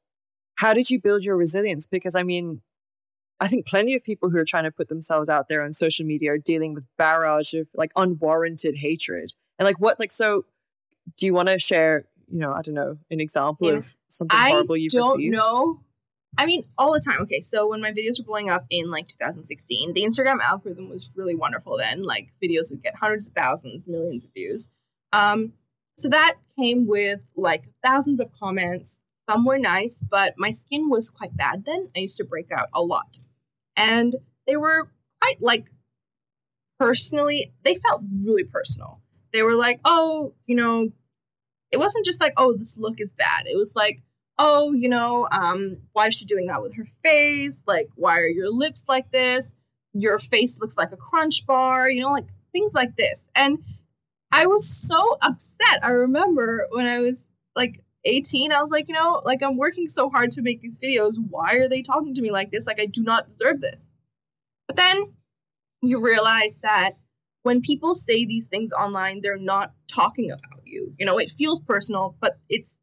how 0.56 0.74
did 0.74 0.90
you 0.90 1.00
build 1.00 1.24
your 1.24 1.38
resilience 1.38 1.88
because 1.88 2.16
i 2.16 2.24
mean 2.24 2.62
I 3.40 3.48
think 3.48 3.66
plenty 3.66 3.96
of 3.96 4.04
people 4.04 4.30
who 4.30 4.38
are 4.38 4.46
trying 4.46 4.66
to 4.66 4.72
put 4.72 4.90
themselves 4.90 5.30
out 5.30 5.48
there 5.48 5.64
on 5.64 5.72
social 5.72 6.06
media 6.06 6.34
are 6.34 6.38
dealing 6.38 6.74
with 6.74 6.86
barrage 6.98 7.54
of 7.54 7.68
like 7.74 7.92
unwarranted 7.96 8.76
hatred. 8.76 9.34
And 9.58 9.66
like 9.66 9.80
what 9.80 10.00
like 10.00 10.12
so 10.12 10.46
do 11.18 11.26
you 11.26 11.34
want 11.34 11.48
to 11.48 11.58
share, 11.58 12.06
you 12.30 12.40
know, 12.40 12.54
I 12.54 12.62
don't 12.62 12.76
know, 12.76 12.98
an 13.10 13.20
example 13.20 13.68
yeah. 13.68 13.78
of 13.78 13.96
something 14.08 14.38
horrible 14.38 14.76
you've 14.76 14.92
don't 14.92 15.24
know. 15.24 15.80
I 16.38 16.46
mean, 16.46 16.64
all 16.78 16.94
the 16.94 17.02
time. 17.02 17.22
Okay, 17.22 17.42
so 17.42 17.68
when 17.68 17.82
my 17.82 17.92
videos 17.92 18.20
were 18.20 18.26
blowing 18.26 18.50
up 18.50 18.66
in 18.70 18.90
like 18.92 19.08
2016, 19.08 19.94
the 19.94 20.04
Instagram 20.04 20.40
algorithm 20.42 20.90
was 20.90 21.10
really 21.16 21.36
wonderful 21.36 21.78
then. 21.78 22.04
Like 22.04 22.32
videos 22.42 22.70
would 22.70 22.82
get 22.82 22.96
hundreds 22.96 23.28
of 23.28 23.34
thousands, 23.34 23.88
millions 23.88 24.26
of 24.26 24.34
views. 24.34 24.70
Um, 25.12 25.54
so 25.98 26.10
that 26.10 26.36
came 26.58 26.88
with 26.88 27.26
like 27.36 27.66
thousands 27.84 28.20
of 28.20 28.30
comments. 28.40 29.02
Some 29.30 29.46
were 29.46 29.60
nice, 29.60 30.04
but 30.10 30.36
my 30.38 30.52
skin 30.52 30.90
was 30.90 31.10
quite 31.10 31.36
bad 31.36 31.66
then. 31.66 31.90
I 31.96 32.00
used 32.00 32.18
to 32.18 32.24
break 32.24 32.52
out 32.52 32.70
a 32.74 32.82
lot 32.82 33.18
and 33.80 34.16
they 34.46 34.58
were 34.58 34.90
quite 35.22 35.42
like 35.42 35.66
personally 36.78 37.52
they 37.64 37.76
felt 37.76 38.02
really 38.24 38.44
personal 38.44 39.02
they 39.32 39.42
were 39.42 39.56
like 39.56 39.80
oh 39.86 40.34
you 40.46 40.56
know 40.56 40.90
it 41.72 41.78
wasn't 41.78 42.06
just 42.06 42.22
like 42.22 42.34
oh 42.38 42.54
this 42.54 42.78
look 42.78 43.00
is 43.00 43.14
bad 43.14 43.48
it 43.48 43.58
was 43.58 43.76
like 43.76 44.02
oh 44.40 44.74
you 44.74 44.90
know 44.90 45.28
um 45.32 45.78
why 45.94 46.08
is 46.08 46.16
she 46.16 46.26
doing 46.26 46.48
that 46.48 46.64
with 46.64 46.74
her 46.74 46.88
face 47.04 47.64
like 47.68 47.88
why 47.96 48.20
are 48.20 48.28
your 48.28 48.50
lips 48.52 48.86
like 48.88 49.12
this 49.12 49.54
your 49.94 50.18
face 50.18 50.60
looks 50.60 50.78
like 50.78 50.92
a 50.92 50.98
crunch 50.98 51.46
bar 51.46 51.90
you 51.90 52.02
know 52.02 52.12
like 52.12 52.30
things 52.52 52.74
like 52.74 52.96
this 52.96 53.30
and 53.36 53.60
i 54.32 54.48
was 54.48 54.68
so 54.68 55.18
upset 55.22 55.84
i 55.84 55.90
remember 55.90 56.66
when 56.72 56.88
i 56.88 57.00
was 57.00 57.30
like 57.56 57.84
18, 58.06 58.52
I 58.52 58.62
was 58.62 58.72
like, 58.72 58.88
you 58.88 58.94
know, 58.94 59.22
like 59.26 59.44
I'm 59.44 59.58
working 59.58 59.88
so 59.88 60.10
hard 60.10 60.32
to 60.32 60.42
make 60.42 60.62
these 60.62 60.80
videos. 60.80 61.16
Why 61.30 61.56
are 61.56 61.68
they 61.68 61.82
talking 61.82 62.16
to 62.16 62.22
me 62.22 62.32
like 62.32 62.52
this? 62.52 62.66
Like 62.66 62.80
I 62.80 62.86
do 62.86 63.04
not 63.04 63.28
deserve 63.28 63.62
this. 63.62 63.90
But 64.68 64.78
then 64.78 65.14
you 65.82 66.02
realize 66.02 66.60
that 66.60 66.98
when 67.44 67.62
people 67.62 67.96
say 67.96 68.26
these 68.26 68.48
things 68.48 68.72
online, 68.72 69.22
they're 69.22 69.38
not 69.38 69.74
talking 69.88 70.32
about 70.32 70.62
you. 70.66 70.94
You 70.98 71.06
know, 71.06 71.18
it 71.18 71.32
feels 71.32 71.60
personal, 71.60 72.16
but 72.22 72.38
it's 72.50 72.80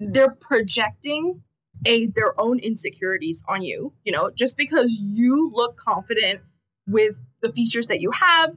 they're 0.00 0.34
projecting 0.40 1.42
a 1.86 2.06
their 2.06 2.38
own 2.40 2.58
insecurities 2.58 3.42
on 3.48 3.62
you. 3.62 3.92
You 4.04 4.12
know, 4.12 4.30
just 4.30 4.56
because 4.56 4.96
you 5.00 5.50
look 5.52 5.76
confident 5.76 6.40
with 6.86 7.16
the 7.40 7.52
features 7.52 7.88
that 7.88 8.00
you 8.00 8.10
have 8.10 8.56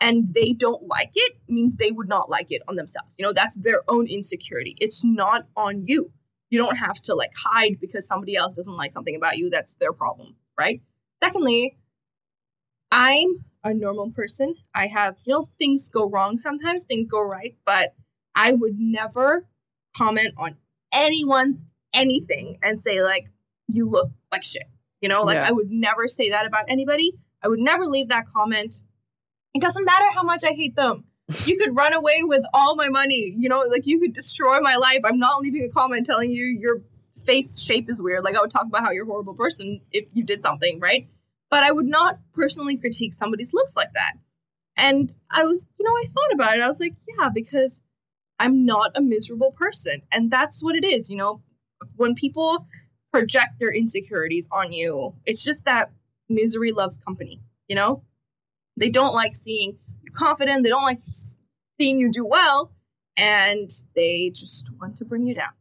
and 0.00 0.34
they 0.34 0.52
don't 0.52 0.82
like 0.86 1.12
it 1.14 1.36
means 1.48 1.76
they 1.76 1.90
would 1.90 2.08
not 2.08 2.28
like 2.28 2.50
it 2.52 2.62
on 2.68 2.76
themselves. 2.76 3.14
You 3.18 3.24
know, 3.24 3.32
that's 3.32 3.56
their 3.56 3.82
own 3.88 4.06
insecurity. 4.06 4.76
It's 4.80 5.04
not 5.04 5.46
on 5.56 5.84
you. 5.84 6.10
You 6.50 6.58
don't 6.58 6.76
have 6.76 7.00
to 7.02 7.14
like 7.14 7.32
hide 7.36 7.78
because 7.80 8.06
somebody 8.06 8.36
else 8.36 8.54
doesn't 8.54 8.76
like 8.76 8.92
something 8.92 9.16
about 9.16 9.38
you. 9.38 9.50
That's 9.50 9.74
their 9.76 9.92
problem, 9.92 10.36
right? 10.58 10.80
Secondly, 11.22 11.76
I'm 12.92 13.44
a 13.64 13.72
normal 13.74 14.10
person. 14.10 14.54
I 14.74 14.86
have, 14.88 15.16
you 15.24 15.32
know, 15.32 15.48
things 15.58 15.88
go 15.90 16.08
wrong 16.08 16.38
sometimes, 16.38 16.84
things 16.84 17.08
go 17.08 17.20
right, 17.20 17.56
but 17.64 17.94
I 18.34 18.52
would 18.52 18.78
never 18.78 19.46
comment 19.96 20.34
on 20.36 20.56
anyone's 20.92 21.64
anything 21.92 22.58
and 22.62 22.78
say, 22.78 23.02
like, 23.02 23.28
you 23.68 23.88
look 23.88 24.10
like 24.32 24.44
shit. 24.44 24.64
You 25.00 25.08
know, 25.08 25.22
like 25.22 25.36
yeah. 25.36 25.48
I 25.48 25.52
would 25.52 25.70
never 25.70 26.08
say 26.08 26.30
that 26.30 26.46
about 26.46 26.64
anybody. 26.68 27.12
I 27.42 27.48
would 27.48 27.58
never 27.58 27.86
leave 27.86 28.08
that 28.08 28.24
comment 28.34 28.82
it 29.54 29.62
doesn't 29.62 29.84
matter 29.84 30.04
how 30.12 30.22
much 30.22 30.44
I 30.44 30.52
hate 30.52 30.76
them. 30.76 31.04
You 31.46 31.56
could 31.56 31.74
run 31.74 31.94
away 31.94 32.22
with 32.22 32.42
all 32.52 32.76
my 32.76 32.90
money. 32.90 33.34
You 33.38 33.48
know, 33.48 33.60
like 33.60 33.86
you 33.86 33.98
could 33.98 34.12
destroy 34.12 34.60
my 34.60 34.76
life. 34.76 35.00
I'm 35.04 35.18
not 35.18 35.40
leaving 35.40 35.64
a 35.64 35.70
comment 35.70 36.04
telling 36.04 36.30
you 36.30 36.44
your 36.44 36.82
face 37.24 37.58
shape 37.58 37.88
is 37.88 38.02
weird. 38.02 38.24
Like 38.24 38.36
I 38.36 38.42
would 38.42 38.50
talk 38.50 38.66
about 38.66 38.82
how 38.82 38.90
you're 38.90 39.04
a 39.04 39.06
horrible 39.06 39.32
person 39.32 39.80
if 39.90 40.04
you 40.12 40.22
did 40.22 40.42
something, 40.42 40.80
right? 40.80 41.08
But 41.48 41.62
I 41.62 41.70
would 41.70 41.86
not 41.86 42.18
personally 42.34 42.76
critique 42.76 43.14
somebody's 43.14 43.54
looks 43.54 43.74
like 43.74 43.94
that. 43.94 44.12
And 44.76 45.14
I 45.30 45.44
was, 45.44 45.66
you 45.78 45.86
know, 45.86 45.92
I 45.92 46.04
thought 46.08 46.34
about 46.34 46.58
it. 46.58 46.62
I 46.62 46.68
was 46.68 46.80
like, 46.80 46.94
yeah, 47.18 47.30
because 47.30 47.80
I'm 48.38 48.64
not 48.64 48.92
a 48.96 49.00
miserable 49.00 49.52
person. 49.52 50.02
And 50.10 50.30
that's 50.30 50.62
what 50.62 50.76
it 50.76 50.84
is, 50.84 51.08
you 51.08 51.16
know. 51.16 51.42
When 51.96 52.14
people 52.14 52.66
project 53.12 53.58
their 53.60 53.72
insecurities 53.72 54.48
on 54.50 54.72
you, 54.72 55.14
it's 55.26 55.42
just 55.42 55.64
that 55.66 55.90
misery 56.28 56.72
loves 56.72 56.98
company, 56.98 57.40
you 57.68 57.76
know? 57.76 58.02
They 58.76 58.90
don't 58.90 59.14
like 59.14 59.34
seeing 59.34 59.78
you 60.02 60.12
confident. 60.12 60.64
They 60.64 60.68
don't 60.68 60.82
like 60.82 61.00
seeing 61.78 61.98
you 61.98 62.10
do 62.10 62.24
well, 62.24 62.72
and 63.16 63.70
they 63.94 64.30
just 64.34 64.68
want 64.80 64.96
to 64.96 65.04
bring 65.04 65.26
you 65.26 65.34
down. 65.34 65.52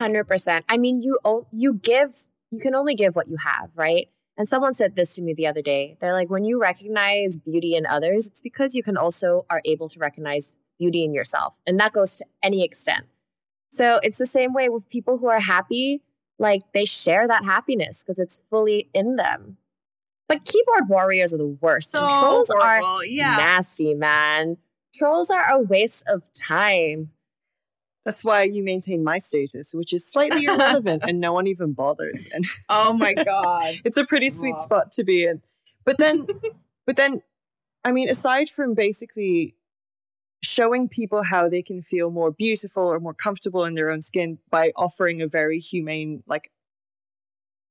Hundred 0.00 0.24
percent. 0.24 0.64
I 0.68 0.76
mean, 0.76 1.02
you 1.02 1.18
you 1.52 1.74
give. 1.74 2.24
You 2.50 2.60
can 2.60 2.74
only 2.74 2.94
give 2.94 3.16
what 3.16 3.26
you 3.26 3.36
have, 3.36 3.70
right? 3.74 4.08
And 4.36 4.48
someone 4.48 4.74
said 4.74 4.96
this 4.96 5.14
to 5.14 5.22
me 5.22 5.32
the 5.32 5.46
other 5.46 5.62
day. 5.62 5.96
They're 6.00 6.12
like, 6.12 6.28
when 6.28 6.44
you 6.44 6.60
recognize 6.60 7.38
beauty 7.38 7.76
in 7.76 7.86
others, 7.86 8.26
it's 8.26 8.40
because 8.40 8.74
you 8.74 8.82
can 8.82 8.96
also 8.96 9.46
are 9.48 9.62
able 9.64 9.88
to 9.90 9.98
recognize 9.98 10.56
beauty 10.78 11.04
in 11.04 11.14
yourself, 11.14 11.54
and 11.66 11.78
that 11.78 11.92
goes 11.92 12.16
to 12.16 12.24
any 12.42 12.64
extent. 12.64 13.04
So 13.70 14.00
it's 14.02 14.18
the 14.18 14.26
same 14.26 14.52
way 14.52 14.68
with 14.68 14.88
people 14.88 15.18
who 15.18 15.28
are 15.28 15.40
happy. 15.40 16.02
like 16.38 16.62
they 16.72 16.84
share 16.84 17.28
that 17.28 17.44
happiness 17.44 18.02
because 18.02 18.18
it's 18.18 18.42
fully 18.50 18.88
in 18.92 19.16
them. 19.16 19.56
But 20.28 20.44
keyboard 20.44 20.88
warriors 20.88 21.34
are 21.34 21.38
the 21.38 21.56
worst. 21.60 21.90
So 21.90 22.02
and 22.02 22.10
trolls 22.10 22.50
are 22.50 23.04
yeah. 23.04 23.36
nasty, 23.36 23.94
man. 23.94 24.56
Trolls 24.94 25.30
are 25.30 25.48
a 25.50 25.60
waste 25.60 26.04
of 26.08 26.22
time. 26.32 27.10
That's 28.04 28.22
why 28.22 28.42
you 28.42 28.62
maintain 28.62 29.02
my 29.02 29.18
status, 29.18 29.72
which 29.74 29.92
is 29.92 30.06
slightly 30.06 30.44
irrelevant 30.44 31.04
and 31.06 31.20
no 31.20 31.32
one 31.32 31.46
even 31.46 31.72
bothers. 31.72 32.26
And 32.32 32.44
Oh 32.68 32.92
my 32.92 33.14
god. 33.14 33.76
it's 33.84 33.96
a 33.96 34.04
pretty 34.04 34.30
sweet 34.30 34.56
Wow. 34.56 34.62
spot 34.62 34.92
to 34.92 35.04
be 35.04 35.24
in. 35.24 35.40
But 35.84 35.98
then, 35.98 36.26
but 36.86 36.96
then, 36.96 37.22
I 37.84 37.92
mean, 37.92 38.08
aside 38.08 38.50
from 38.50 38.74
basically 38.74 39.54
showing 40.42 40.88
people 40.88 41.22
how 41.22 41.48
they 41.48 41.62
can 41.62 41.82
feel 41.82 42.10
more 42.10 42.30
beautiful 42.30 42.82
or 42.82 43.00
more 43.00 43.14
comfortable 43.14 43.64
in 43.64 43.74
their 43.74 43.90
own 43.90 44.02
skin 44.02 44.38
by 44.50 44.72
offering 44.76 45.22
a 45.22 45.26
very 45.26 45.58
humane, 45.58 46.22
like, 46.26 46.50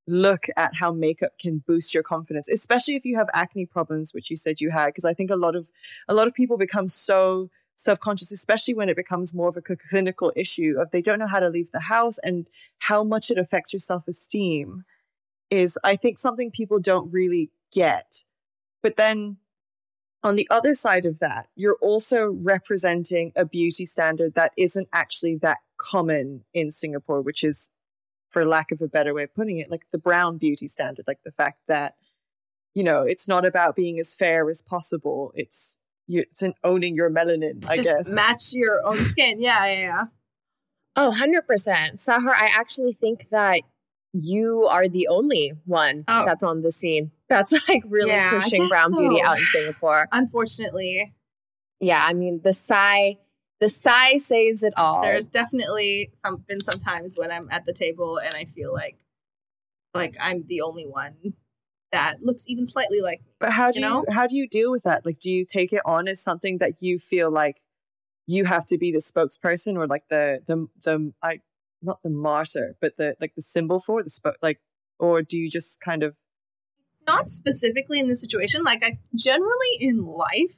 look 0.08 0.48
at 0.58 0.76
how 0.76 0.92
makeup 0.92 1.32
can 1.40 1.64
boost 1.66 1.94
your 1.94 2.04
confidence, 2.04 2.50
especially 2.50 2.96
if 2.96 3.06
you 3.06 3.16
have 3.16 3.28
acne 3.34 3.66
problems, 3.66 4.14
which 4.14 4.30
you 4.30 4.36
said 4.36 4.60
you 4.60 4.70
had. 4.70 4.88
Because 4.88 5.06
I 5.06 5.14
think 5.14 5.30
a 5.30 5.36
lot 5.36 5.56
of 5.56 5.70
a 6.08 6.14
lot 6.14 6.28
of 6.28 6.34
people 6.34 6.58
become 6.58 6.88
so 6.88 7.50
self-conscious 7.76 8.32
especially 8.32 8.74
when 8.74 8.90
it 8.90 8.96
becomes 8.96 9.34
more 9.34 9.50
of 9.50 9.58
a 9.58 9.62
clinical 9.62 10.32
issue 10.36 10.76
of 10.80 10.92
they 10.92 11.02
don't 11.02 11.20
know 11.20 11.28
how 11.28 11.40
to 11.40 11.50
leave 11.50 11.72
the 11.72 11.80
house 11.80 12.18
and 12.20 12.48
how 12.80 13.04
much 13.04 13.32
it 13.32 13.38
affects 13.38 13.74
your 13.74 13.80
self-esteem 13.80 14.84
is 15.50 15.78
I 15.84 15.96
think 15.96 16.18
something 16.18 16.52
people 16.52 16.80
don't 16.80 17.12
really 17.12 17.52
get. 17.72 18.24
But 18.82 18.98
then 18.98 19.38
on 20.24 20.36
the 20.36 20.48
other 20.50 20.74
side 20.74 21.06
of 21.06 21.20
that, 21.20 21.48
you're 21.56 21.78
also 21.82 22.32
representing 22.42 23.34
a 23.36 23.46
beauty 23.46 23.86
standard 23.86 24.36
that 24.36 24.54
isn't 24.58 24.88
actually 24.94 25.36
that 25.38 25.60
common 25.78 26.44
in 26.54 26.72
Singapore, 26.72 27.22
which 27.22 27.44
is, 27.44 27.70
for 28.30 28.46
lack 28.46 28.72
of 28.72 28.82
a 28.82 28.88
better 28.88 29.14
way 29.14 29.24
of 29.24 29.36
putting 29.36 29.60
it, 29.60 29.70
like 29.70 29.92
the 29.92 29.98
brown 29.98 30.38
beauty 30.38 30.68
standard, 30.68 31.06
like 31.08 31.20
the 31.24 31.32
fact 31.32 31.60
that, 31.68 31.96
you 32.74 32.84
know, 32.84 33.04
it's 33.04 33.28
not 33.28 33.46
about 33.46 33.76
being 33.76 34.00
as 34.00 34.16
fair 34.16 34.50
as 34.50 34.62
possible. 34.62 35.34
It's 35.36 35.78
you, 36.08 36.22
it's 36.22 36.42
in 36.44 36.54
owning 36.64 36.96
your 36.96 37.10
melanin, 37.10 37.64
I 37.70 37.78
guess. 37.78 38.10
match 38.10 38.54
your 38.54 38.86
own 38.86 39.04
skin. 39.10 39.42
Yeah, 39.42 39.66
yeah, 39.66 39.80
yeah. 39.80 40.04
Oh, 40.96 41.12
100%. 41.18 41.42
Sahur, 41.96 42.30
I 42.36 42.50
actually 42.56 42.94
think 42.94 43.30
that 43.32 43.62
you 44.14 44.68
are 44.70 44.88
the 44.88 45.08
only 45.08 45.54
one 45.66 46.04
Oh. 46.08 46.24
that's 46.26 46.44
on 46.44 46.62
the 46.62 46.72
scene 46.72 47.12
that's 47.28 47.52
like 47.68 47.82
really 47.88 48.12
Yeah, 48.12 48.30
pushing 48.30 48.62
guess 48.62 48.70
brown 48.70 48.92
beauty 48.92 49.22
out 49.24 49.40
in 49.40 49.46
Singapore. 49.48 50.08
Unfortunately, 50.12 51.14
Yeah, 51.80 52.04
I 52.06 52.14
mean, 52.14 52.42
the 52.44 52.54
sigh, 52.54 53.18
the 53.60 53.70
sigh 53.70 54.18
says 54.18 54.62
it 54.62 54.74
all. 54.78 55.02
there's 55.02 55.28
definitely 55.30 56.12
some 56.24 56.44
been 56.48 56.62
some 56.62 56.78
times 56.78 57.16
when 57.18 57.32
I'm 57.32 57.48
at 57.50 57.66
the 57.66 57.74
table 57.74 58.18
and 58.20 58.34
I 58.36 58.46
feel 58.46 58.72
like 58.72 58.98
like 59.96 60.16
I'm 60.20 60.44
the 60.48 60.62
only 60.62 60.86
one 60.86 61.16
that 61.94 62.18
looks 62.22 62.44
even 62.48 62.66
slightly 62.66 63.00
like 63.02 63.22
me. 63.22 63.28
But 63.40 63.52
how 63.54 63.72
do 63.72 63.80
you 63.80 63.86
you, 63.86 63.92
know? 63.92 64.06
how 64.10 64.28
do 64.28 64.36
you 64.36 64.48
deal 64.48 64.72
with 64.72 64.84
that? 64.84 65.06
Like, 65.06 65.20
do 65.20 65.30
you 65.30 65.46
take 65.46 65.72
it 65.72 65.82
on 65.86 66.08
as 66.08 66.22
something 66.22 66.58
that 66.58 66.82
you 66.82 67.00
feel 67.00 67.32
like 67.32 67.62
you 68.28 68.46
have 68.46 68.66
to 68.66 68.78
be 68.78 68.92
the 68.92 69.00
spokesperson 69.00 69.78
or 69.78 69.88
like 69.88 70.04
the 70.10 70.40
the 70.48 70.68
the 70.84 71.14
I 71.22 71.40
not 71.82 72.04
the 72.04 72.10
martyr, 72.10 72.76
but 72.82 72.98
the 72.98 73.16
like 73.22 73.36
the 73.36 73.42
symbol 73.42 73.80
for 73.80 74.04
the 74.04 74.10
spoke 74.10 74.36
like, 74.42 74.60
or 75.00 75.22
do 75.22 75.38
you 75.38 75.50
just 75.50 75.80
kind 75.80 76.04
of 76.04 76.16
not 77.08 77.30
specifically 77.30 78.00
in 78.00 78.08
this 78.08 78.22
situation 78.22 78.64
like 78.64 78.84
i 78.84 78.98
generally 79.16 79.78
in 79.80 80.06
life 80.06 80.58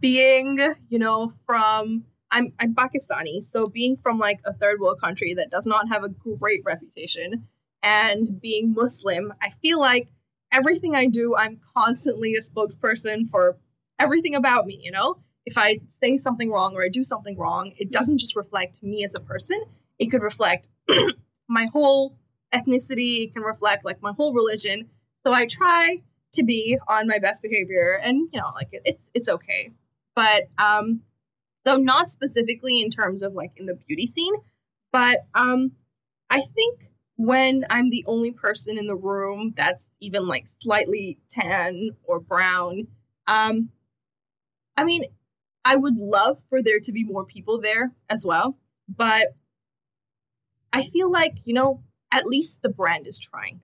being 0.00 0.58
you 0.88 0.98
know 0.98 1.32
from 1.44 2.04
i'm 2.30 2.52
i'm 2.60 2.74
pakistani 2.74 3.42
so 3.42 3.66
being 3.66 3.96
from 3.96 4.18
like 4.18 4.40
a 4.44 4.52
third 4.54 4.80
world 4.80 5.00
country 5.00 5.34
that 5.34 5.50
does 5.50 5.66
not 5.66 5.88
have 5.88 6.04
a 6.04 6.08
great 6.08 6.62
reputation 6.64 7.46
and 7.82 8.40
being 8.40 8.72
muslim 8.72 9.32
i 9.42 9.50
feel 9.62 9.78
like 9.78 10.08
everything 10.52 10.94
i 10.94 11.06
do 11.06 11.34
i'm 11.36 11.58
constantly 11.76 12.34
a 12.34 12.40
spokesperson 12.40 13.28
for 13.30 13.56
everything 13.98 14.34
about 14.34 14.66
me 14.66 14.78
you 14.82 14.90
know? 14.90 15.16
If 15.44 15.56
i 15.58 15.78
say 15.86 16.16
something 16.16 16.50
wrong 16.50 16.74
or 16.74 16.82
i 16.82 16.88
do 16.88 17.04
something 17.04 17.36
wrong 17.36 17.72
it 17.78 17.90
doesn't 17.90 18.18
just 18.18 18.36
reflect 18.36 18.82
me 18.82 19.04
as 19.04 19.14
a 19.14 19.20
person. 19.20 19.60
It 19.98 20.06
could 20.10 20.22
reflect 20.22 20.68
my 21.48 21.66
whole 21.72 22.18
ethnicity. 22.52 23.24
It 23.24 23.34
can 23.34 23.42
reflect 23.42 23.84
like 23.84 24.02
my 24.02 24.12
whole 24.12 24.32
religion. 24.34 24.88
So 25.24 25.32
I 25.32 25.46
try 25.46 26.02
to 26.34 26.44
be 26.44 26.78
on 26.88 27.06
my 27.06 27.18
best 27.18 27.42
behavior 27.42 27.98
and 28.02 28.28
you 28.32 28.40
know 28.40 28.50
like 28.54 28.68
it's 28.72 29.10
it's 29.14 29.28
okay. 29.28 29.72
But 30.14 30.44
um 30.58 31.00
so 31.66 31.76
not 31.76 32.08
specifically 32.08 32.80
in 32.80 32.90
terms 32.90 33.22
of 33.22 33.34
like 33.34 33.52
in 33.56 33.66
the 33.66 33.74
beauty 33.74 34.06
scene, 34.06 34.34
but 34.92 35.24
um 35.34 35.72
I 36.30 36.40
think 36.40 36.88
when 37.16 37.64
I'm 37.70 37.90
the 37.90 38.04
only 38.06 38.32
person 38.32 38.78
in 38.78 38.86
the 38.86 38.94
room 38.94 39.54
that's 39.56 39.92
even 40.00 40.26
like 40.26 40.46
slightly 40.46 41.18
tan 41.28 41.90
or 42.04 42.20
brown, 42.20 42.88
um 43.26 43.70
I 44.76 44.84
mean 44.84 45.04
I 45.64 45.76
would 45.76 45.96
love 45.96 46.42
for 46.48 46.62
there 46.62 46.80
to 46.80 46.92
be 46.92 47.04
more 47.04 47.24
people 47.24 47.60
there 47.60 47.92
as 48.08 48.24
well, 48.24 48.56
but 48.88 49.34
I 50.72 50.82
feel 50.82 51.10
like, 51.10 51.34
you 51.44 51.54
know, 51.54 51.82
at 52.12 52.24
least 52.24 52.62
the 52.62 52.68
brand 52.68 53.06
is 53.06 53.18
trying. 53.18 53.60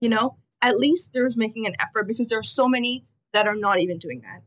You 0.00 0.08
know 0.08 0.38
at 0.60 0.76
least 0.76 1.12
they're 1.12 1.30
making 1.36 1.66
an 1.66 1.76
effort 1.78 2.08
because 2.08 2.28
there 2.28 2.38
are 2.38 2.42
so 2.42 2.68
many 2.68 3.04
that 3.32 3.46
are 3.46 3.54
not 3.54 3.80
even 3.80 3.98
doing 3.98 4.22
that. 4.22 4.42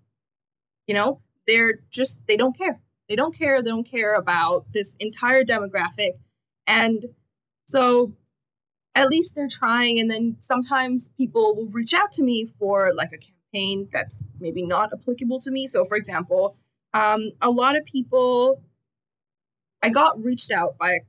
You 0.88 0.96
know 0.96 1.22
they're 1.48 1.80
just 1.90 2.26
they 2.28 2.38
don't 2.38 2.58
care. 2.58 2.80
They 3.10 3.16
don't 3.16 3.38
care. 3.38 3.62
They 3.62 3.70
don't 3.70 3.90
care 3.90 4.16
about 4.16 4.72
this 4.72 4.96
entire 5.00 5.44
demographic. 5.44 6.12
And 6.68 7.06
so 7.72 8.14
at 8.96 9.10
least 9.10 9.36
they're 9.36 9.48
trying 9.48 10.00
and 10.00 10.10
then 10.10 10.36
sometimes 10.40 11.10
people 11.18 11.56
will 11.56 11.70
reach 11.70 11.94
out 11.94 12.12
to 12.12 12.24
me 12.24 12.52
for 12.60 12.94
like 12.94 13.12
a 13.14 13.18
campaign 13.18 13.88
that's 13.92 14.24
maybe 14.40 14.64
not 14.64 14.92
applicable 14.94 15.40
to 15.40 15.52
me 15.52 15.68
so 15.68 15.86
for 15.86 15.96
example 15.96 16.56
um, 16.94 17.32
a 17.42 17.50
lot 17.50 17.78
of 17.78 17.86
people 17.86 18.62
i 19.82 19.90
got 19.90 20.22
reached 20.24 20.52
out 20.52 20.78
by 20.78 21.00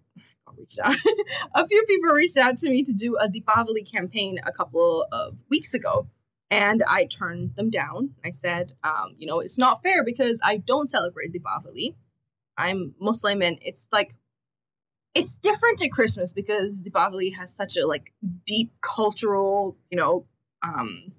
reached 0.57 0.81
out 0.83 0.95
a 1.55 1.67
few 1.67 1.83
people 1.85 2.11
reached 2.11 2.37
out 2.37 2.57
to 2.59 2.71
me 2.71 2.85
to 2.85 2.93
do 2.93 3.17
a 3.17 3.29
Deepavali 3.29 3.91
campaign 3.91 4.39
a 4.47 4.53
couple 4.53 5.07
of 5.13 5.37
weeks 5.51 5.75
ago, 5.75 6.09
and 6.51 6.83
I 6.87 7.07
turned 7.07 7.55
them 7.57 7.71
down. 7.71 8.11
I 8.25 8.31
said, 8.31 8.73
um, 8.85 9.15
you 9.17 9.27
know, 9.27 9.41
it's 9.41 9.59
not 9.59 9.83
fair 9.83 10.05
because 10.05 10.41
I 10.43 10.59
don't 10.59 10.89
celebrate 10.89 11.33
Deepavali. 11.33 11.95
I'm 12.57 12.95
Muslim, 13.01 13.43
and 13.43 13.59
it's 13.63 13.89
like 13.93 14.15
it's 15.15 15.39
different 15.39 15.79
to 15.79 15.89
Christmas 15.89 16.33
because 16.33 16.83
Deepavali 16.83 17.35
has 17.35 17.55
such 17.55 17.77
a 17.77 17.87
like 17.87 18.13
deep 18.47 18.73
cultural, 18.81 19.77
you 19.91 19.97
know, 19.97 20.27
um, 20.63 21.13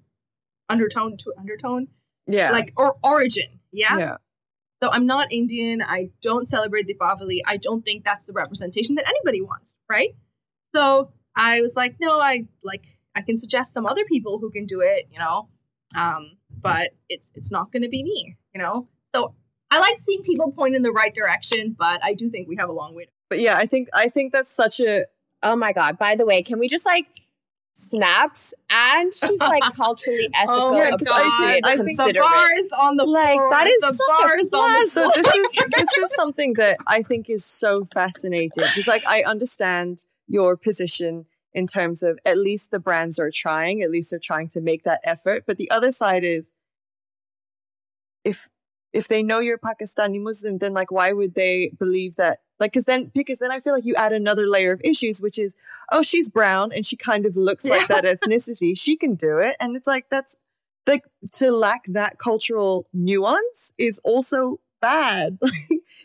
undertone 0.68 1.16
to 1.18 1.32
undertone, 1.38 1.88
yeah 2.26 2.50
like 2.50 2.72
or 2.76 2.96
origin. 3.02 3.60
yeah. 3.72 3.98
yeah. 3.98 4.16
So 4.82 4.90
I'm 4.90 5.06
not 5.06 5.32
Indian. 5.32 5.80
I 5.80 6.10
don't 6.20 6.46
celebrate 6.46 6.86
Deepavali. 6.86 7.40
I 7.46 7.56
don't 7.56 7.82
think 7.82 8.04
that's 8.04 8.26
the 8.26 8.34
representation 8.34 8.96
that 8.96 9.08
anybody 9.08 9.40
wants, 9.40 9.76
right? 9.88 10.14
So 10.74 11.10
I 11.34 11.62
was 11.62 11.74
like, 11.74 11.96
no, 12.00 12.20
I 12.20 12.46
like 12.62 12.84
I 13.14 13.22
can 13.22 13.36
suggest 13.36 13.72
some 13.72 13.86
other 13.86 14.04
people 14.04 14.38
who 14.38 14.50
can 14.50 14.66
do 14.66 14.80
it, 14.80 15.08
you 15.10 15.18
know. 15.18 15.48
Um, 15.96 16.36
but 16.50 16.90
it's 17.08 17.32
it's 17.34 17.50
not 17.50 17.72
going 17.72 17.82
to 17.82 17.88
be 17.88 18.02
me, 18.02 18.36
you 18.54 18.60
know. 18.60 18.88
So 19.14 19.34
I 19.70 19.78
like 19.80 19.98
seeing 19.98 20.22
people 20.22 20.52
point 20.52 20.74
in 20.74 20.82
the 20.82 20.92
right 20.92 21.14
direction, 21.14 21.74
but 21.78 22.04
I 22.04 22.14
do 22.14 22.28
think 22.28 22.48
we 22.48 22.56
have 22.56 22.68
a 22.68 22.72
long 22.72 22.94
way 22.94 23.04
to 23.04 23.10
But 23.28 23.40
yeah, 23.40 23.56
I 23.56 23.66
think 23.66 23.88
I 23.94 24.08
think 24.08 24.32
that's 24.32 24.50
such 24.50 24.80
a 24.80 25.04
oh 25.42 25.56
my 25.56 25.72
God. 25.72 25.98
By 25.98 26.16
the 26.16 26.26
way, 26.26 26.42
can 26.42 26.58
we 26.58 26.68
just 26.68 26.86
like 26.86 27.06
snaps? 27.74 28.54
And 28.70 29.12
she's 29.12 29.40
like 29.40 29.62
culturally 29.74 30.28
ethical, 30.34 30.54
Oh 30.54 30.70
my 30.70 30.84
appropriate, 30.90 31.62
God. 31.62 31.64
I 31.64 31.76
think 31.76 31.98
The 31.98 32.14
bar 32.20 32.46
is 32.56 32.70
on 32.82 32.96
the 32.96 33.04
Like, 33.04 33.34
floor. 33.34 33.50
that 33.50 33.66
is 33.66 33.80
the 33.80 33.92
such 33.92 34.32
a 34.32 34.38
is 34.38 34.52
on 34.52 34.72
the 34.72 34.86
so 34.86 35.08
this 35.14 35.26
is 35.34 35.64
this 35.76 36.04
is 36.04 36.14
something 36.14 36.52
that 36.54 36.76
I 36.86 37.02
think 37.02 37.28
is 37.28 37.44
so 37.44 37.86
fascinating 37.92 38.50
because 38.56 38.86
like 38.88 39.02
I 39.06 39.22
understand 39.24 40.06
your 40.28 40.56
position 40.56 41.26
in 41.52 41.66
terms 41.66 42.02
of 42.02 42.18
at 42.24 42.36
least 42.38 42.70
the 42.70 42.78
brands 42.80 43.18
are 43.18 43.30
trying, 43.30 43.82
at 43.82 43.90
least 43.90 44.10
they're 44.10 44.18
trying 44.18 44.48
to 44.48 44.60
make 44.60 44.84
that 44.84 45.00
effort. 45.04 45.44
But 45.46 45.56
the 45.56 45.70
other 45.70 45.92
side 45.92 46.24
is 46.24 46.50
if 48.24 48.48
if 48.94 49.08
they 49.08 49.22
know 49.22 49.40
you're 49.40 49.58
Pakistani 49.58 50.20
Muslim, 50.20 50.58
then 50.58 50.72
like 50.72 50.90
why 50.90 51.12
would 51.12 51.34
they 51.34 51.72
believe 51.78 52.16
that? 52.16 52.40
Like, 52.60 52.72
because 52.72 52.84
then 52.84 53.10
because 53.12 53.38
then 53.38 53.50
I 53.50 53.60
feel 53.60 53.74
like 53.74 53.84
you 53.84 53.94
add 53.96 54.12
another 54.12 54.46
layer 54.46 54.72
of 54.72 54.80
issues, 54.84 55.20
which 55.20 55.38
is 55.38 55.54
oh 55.90 56.02
she's 56.02 56.28
brown 56.28 56.72
and 56.72 56.86
she 56.86 56.96
kind 56.96 57.26
of 57.26 57.36
looks 57.36 57.64
like 57.64 57.88
that 57.88 58.04
ethnicity, 58.04 58.78
she 58.78 58.96
can 58.96 59.16
do 59.16 59.38
it, 59.38 59.56
and 59.60 59.76
it's 59.76 59.86
like 59.86 60.06
that's 60.10 60.36
like 60.86 61.04
to 61.32 61.50
lack 61.50 61.82
that 61.88 62.18
cultural 62.18 62.86
nuance 62.92 63.72
is 63.76 64.00
also 64.04 64.60
bad. 64.80 65.38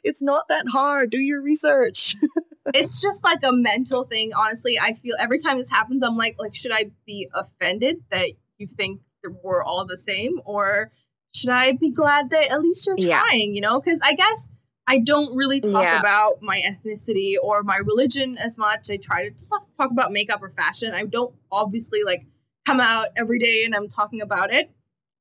It's 0.01 0.21
not 0.21 0.47
that 0.47 0.65
hard. 0.71 1.09
Do 1.09 1.17
your 1.17 1.41
research. 1.41 2.15
it's 2.73 3.01
just 3.01 3.23
like 3.23 3.39
a 3.43 3.51
mental 3.51 4.03
thing 4.03 4.31
honestly 4.37 4.77
i 4.79 4.93
feel 4.93 5.15
every 5.19 5.39
time 5.39 5.57
this 5.57 5.69
happens 5.69 6.03
i'm 6.03 6.17
like 6.17 6.35
like 6.37 6.53
should 6.53 6.71
i 6.71 6.85
be 7.05 7.27
offended 7.33 7.97
that 8.11 8.29
you 8.57 8.67
think 8.67 9.01
that 9.23 9.35
we're 9.43 9.63
all 9.63 9.85
the 9.85 9.97
same 9.97 10.39
or 10.45 10.91
should 11.33 11.49
i 11.49 11.71
be 11.73 11.91
glad 11.91 12.29
that 12.29 12.51
at 12.51 12.61
least 12.61 12.85
you're 12.85 12.97
Yeah. 12.97 13.19
trying 13.21 13.53
you 13.55 13.61
know 13.61 13.79
because 13.79 13.99
i 14.03 14.13
guess 14.13 14.51
I 14.91 14.97
don't 14.97 15.35
really 15.35 15.61
talk 15.61 15.83
Yeah. 15.83 15.99
about 15.99 16.41
my 16.41 16.59
ethnicity 16.65 17.35
or 17.39 17.61
my 17.61 17.77
religion 17.77 18.39
as 18.39 18.57
much. 18.57 18.89
I 18.89 18.97
try 18.97 19.25
to 19.25 19.29
just 19.29 19.51
not 19.51 19.67
talk 19.77 19.91
about 19.91 20.11
makeup 20.11 20.41
or 20.41 20.49
fashion. 20.49 20.95
I 20.95 21.03
don't 21.05 21.31
obviously 21.51 22.01
like 22.03 22.25
come 22.65 22.79
out 22.79 23.09
every 23.15 23.37
day 23.37 23.65
and 23.65 23.75
I'm 23.75 23.87
talking 23.87 24.19
about 24.23 24.51
it. 24.51 24.71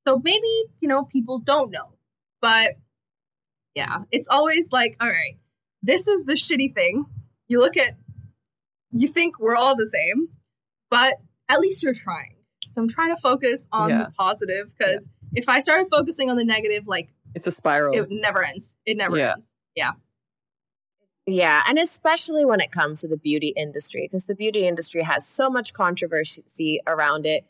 So 0.07 0.23
maybe, 0.25 0.65
you 0.81 0.89
know, 0.89 1.05
people 1.05 1.41
don't 1.41 1.71
know. 1.71 1.93
But 2.41 2.77
yeah, 3.75 4.05
it's 4.11 4.29
always 4.29 4.73
like, 4.73 4.97
all 5.03 5.09
right, 5.11 5.37
this 5.83 6.09
is 6.09 6.25
the 6.25 6.33
shitty 6.33 6.75
thing. 6.75 7.05
You 7.47 7.59
look 7.61 7.77
at, 7.77 7.95
you 8.91 9.07
think 9.07 9.39
we're 9.39 9.55
all 9.57 9.77
the 9.77 9.91
same, 9.93 10.29
but 10.89 11.17
at 11.51 11.61
least 11.61 11.83
you're 11.83 11.93
trying. 11.93 12.37
So 12.67 12.81
I'm 12.81 12.89
trying 12.89 13.15
to 13.15 13.21
focus 13.21 13.69
on 13.71 13.91
Yeah. 13.91 14.05
the 14.05 14.13
positive 14.13 14.71
because 14.79 15.07
if 15.35 15.49
I 15.49 15.61
started 15.61 15.89
focusing 15.91 16.31
on 16.31 16.37
the 16.37 16.45
negative, 16.45 16.87
like 16.87 17.09
It's 17.35 17.47
a 17.47 17.51
spiral. 17.51 17.95
it 17.95 18.09
never 18.11 18.43
ends. 18.45 18.77
It 18.87 18.97
never 18.97 19.17
Yeah. 19.17 19.33
ends. 19.33 19.53
Yeah, 19.75 19.93
Yeah, 21.27 21.63
and 21.69 21.79
especially 21.79 22.45
when 22.45 22.61
it 22.61 22.73
comes 22.73 23.03
to 23.03 23.09
the 23.09 23.17
beauty 23.19 23.53
industry, 23.57 24.07
because 24.11 24.25
the 24.25 24.35
beauty 24.35 24.67
industry 24.67 25.03
has 25.03 25.27
so 25.27 25.51
much 25.51 25.73
controversy 25.75 26.81
around 26.87 27.27
it, 27.27 27.45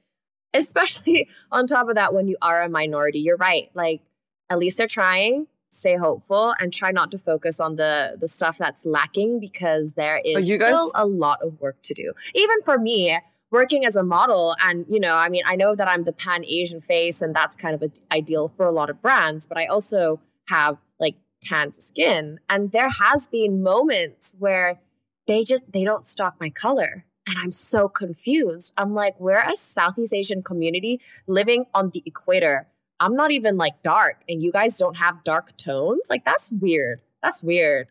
especially 0.52 1.28
on 1.52 1.66
top 1.66 1.88
of 1.88 1.94
that, 1.94 2.12
when 2.12 2.26
you 2.28 2.36
are 2.42 2.62
a 2.62 2.68
minority. 2.68 3.20
You're 3.20 3.36
right. 3.36 3.70
Like, 3.74 4.02
at 4.50 4.58
least 4.58 4.78
they're 4.78 4.88
trying, 4.88 5.46
stay 5.70 5.96
hopeful, 5.96 6.54
and 6.58 6.72
try 6.72 6.90
not 6.90 7.10
to 7.12 7.18
focus 7.18 7.60
on 7.60 7.76
the, 7.76 8.16
the 8.20 8.26
stuff 8.28 8.58
that's 8.58 8.84
lacking 8.84 9.38
because 9.38 9.92
there 9.92 10.20
is 10.24 10.48
you 10.48 10.56
still 10.58 10.90
a 10.96 11.06
lot 11.06 11.40
of 11.42 11.60
work 11.60 11.80
to 11.82 11.94
do. 11.94 12.12
Even 12.34 12.60
for 12.64 12.78
me, 12.78 13.16
working 13.50 13.84
as 13.84 13.96
a 13.96 14.02
model, 14.02 14.54
and, 14.62 14.84
you 14.88 15.00
know, 15.00 15.14
I 15.14 15.28
mean, 15.28 15.42
I 15.46 15.56
know 15.56 15.74
that 15.74 15.88
I'm 15.88 16.04
the 16.04 16.12
pan 16.12 16.44
Asian 16.44 16.80
face, 16.80 17.22
and 17.22 17.34
that's 17.34 17.56
kind 17.56 17.74
of 17.74 17.82
a, 17.82 18.14
ideal 18.14 18.48
for 18.48 18.66
a 18.66 18.72
lot 18.72 18.90
of 18.90 19.00
brands, 19.00 19.46
but 19.46 19.58
I 19.58 19.66
also 19.66 20.20
have 20.48 20.78
like 20.98 21.16
tan 21.42 21.72
skin 21.72 22.40
and 22.48 22.72
there 22.72 22.88
has 22.88 23.28
been 23.28 23.62
moments 23.62 24.34
where 24.38 24.80
they 25.26 25.44
just 25.44 25.70
they 25.72 25.84
don't 25.84 26.06
stock 26.06 26.34
my 26.40 26.50
color 26.50 27.04
and 27.26 27.36
i'm 27.38 27.52
so 27.52 27.88
confused. 27.88 28.72
I'm 28.76 28.94
like 28.94 29.18
we're 29.20 29.36
a 29.36 29.54
southeast 29.56 30.14
asian 30.14 30.42
community 30.42 31.00
living 31.26 31.66
on 31.74 31.90
the 31.90 32.02
equator. 32.06 32.66
I'm 33.00 33.14
not 33.14 33.30
even 33.30 33.56
like 33.56 33.82
dark 33.82 34.22
and 34.28 34.42
you 34.42 34.50
guys 34.50 34.76
don't 34.76 34.96
have 34.96 35.22
dark 35.22 35.56
tones? 35.56 36.02
Like 36.10 36.24
that's 36.24 36.50
weird. 36.50 37.00
That's 37.22 37.42
weird. 37.42 37.88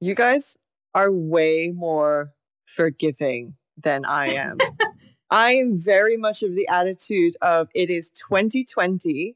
You 0.00 0.14
guys 0.14 0.56
are 0.94 1.12
way 1.12 1.72
more 1.74 2.32
forgiving 2.66 3.54
than 3.76 4.04
I 4.04 4.28
am. 4.34 4.58
I 5.30 5.52
am 5.52 5.74
very 5.74 6.16
much 6.16 6.42
of 6.42 6.54
the 6.54 6.68
attitude 6.68 7.36
of 7.40 7.68
it 7.74 7.88
is 7.88 8.10
2020. 8.10 9.34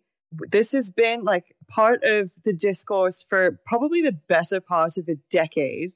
This 0.51 0.72
has 0.72 0.90
been 0.90 1.25
like 1.25 1.57
part 1.68 2.05
of 2.05 2.33
the 2.44 2.53
discourse 2.53 3.25
for 3.27 3.59
probably 3.64 4.03
the 4.03 4.12
better 4.12 4.61
part 4.61 4.99
of 4.99 5.09
a 5.09 5.16
decade. 5.31 5.92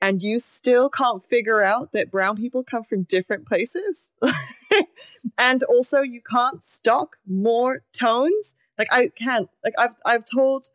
And 0.00 0.22
you 0.22 0.38
still 0.38 0.88
can't 0.88 1.24
figure 1.24 1.62
out 1.62 1.92
that 1.92 2.10
brown 2.10 2.36
people 2.36 2.64
come 2.64 2.82
from 2.84 3.04
different 3.04 3.46
places. 3.46 4.12
and 5.38 5.62
also 5.64 6.00
you 6.00 6.20
can't 6.20 6.62
stock 6.62 7.16
more 7.26 7.82
tones. 7.92 8.56
Like 8.76 8.88
I 8.90 9.10
can't 9.16 9.48
like 9.64 9.74
I've 9.78 9.94
I've 10.04 10.24
told 10.24 10.66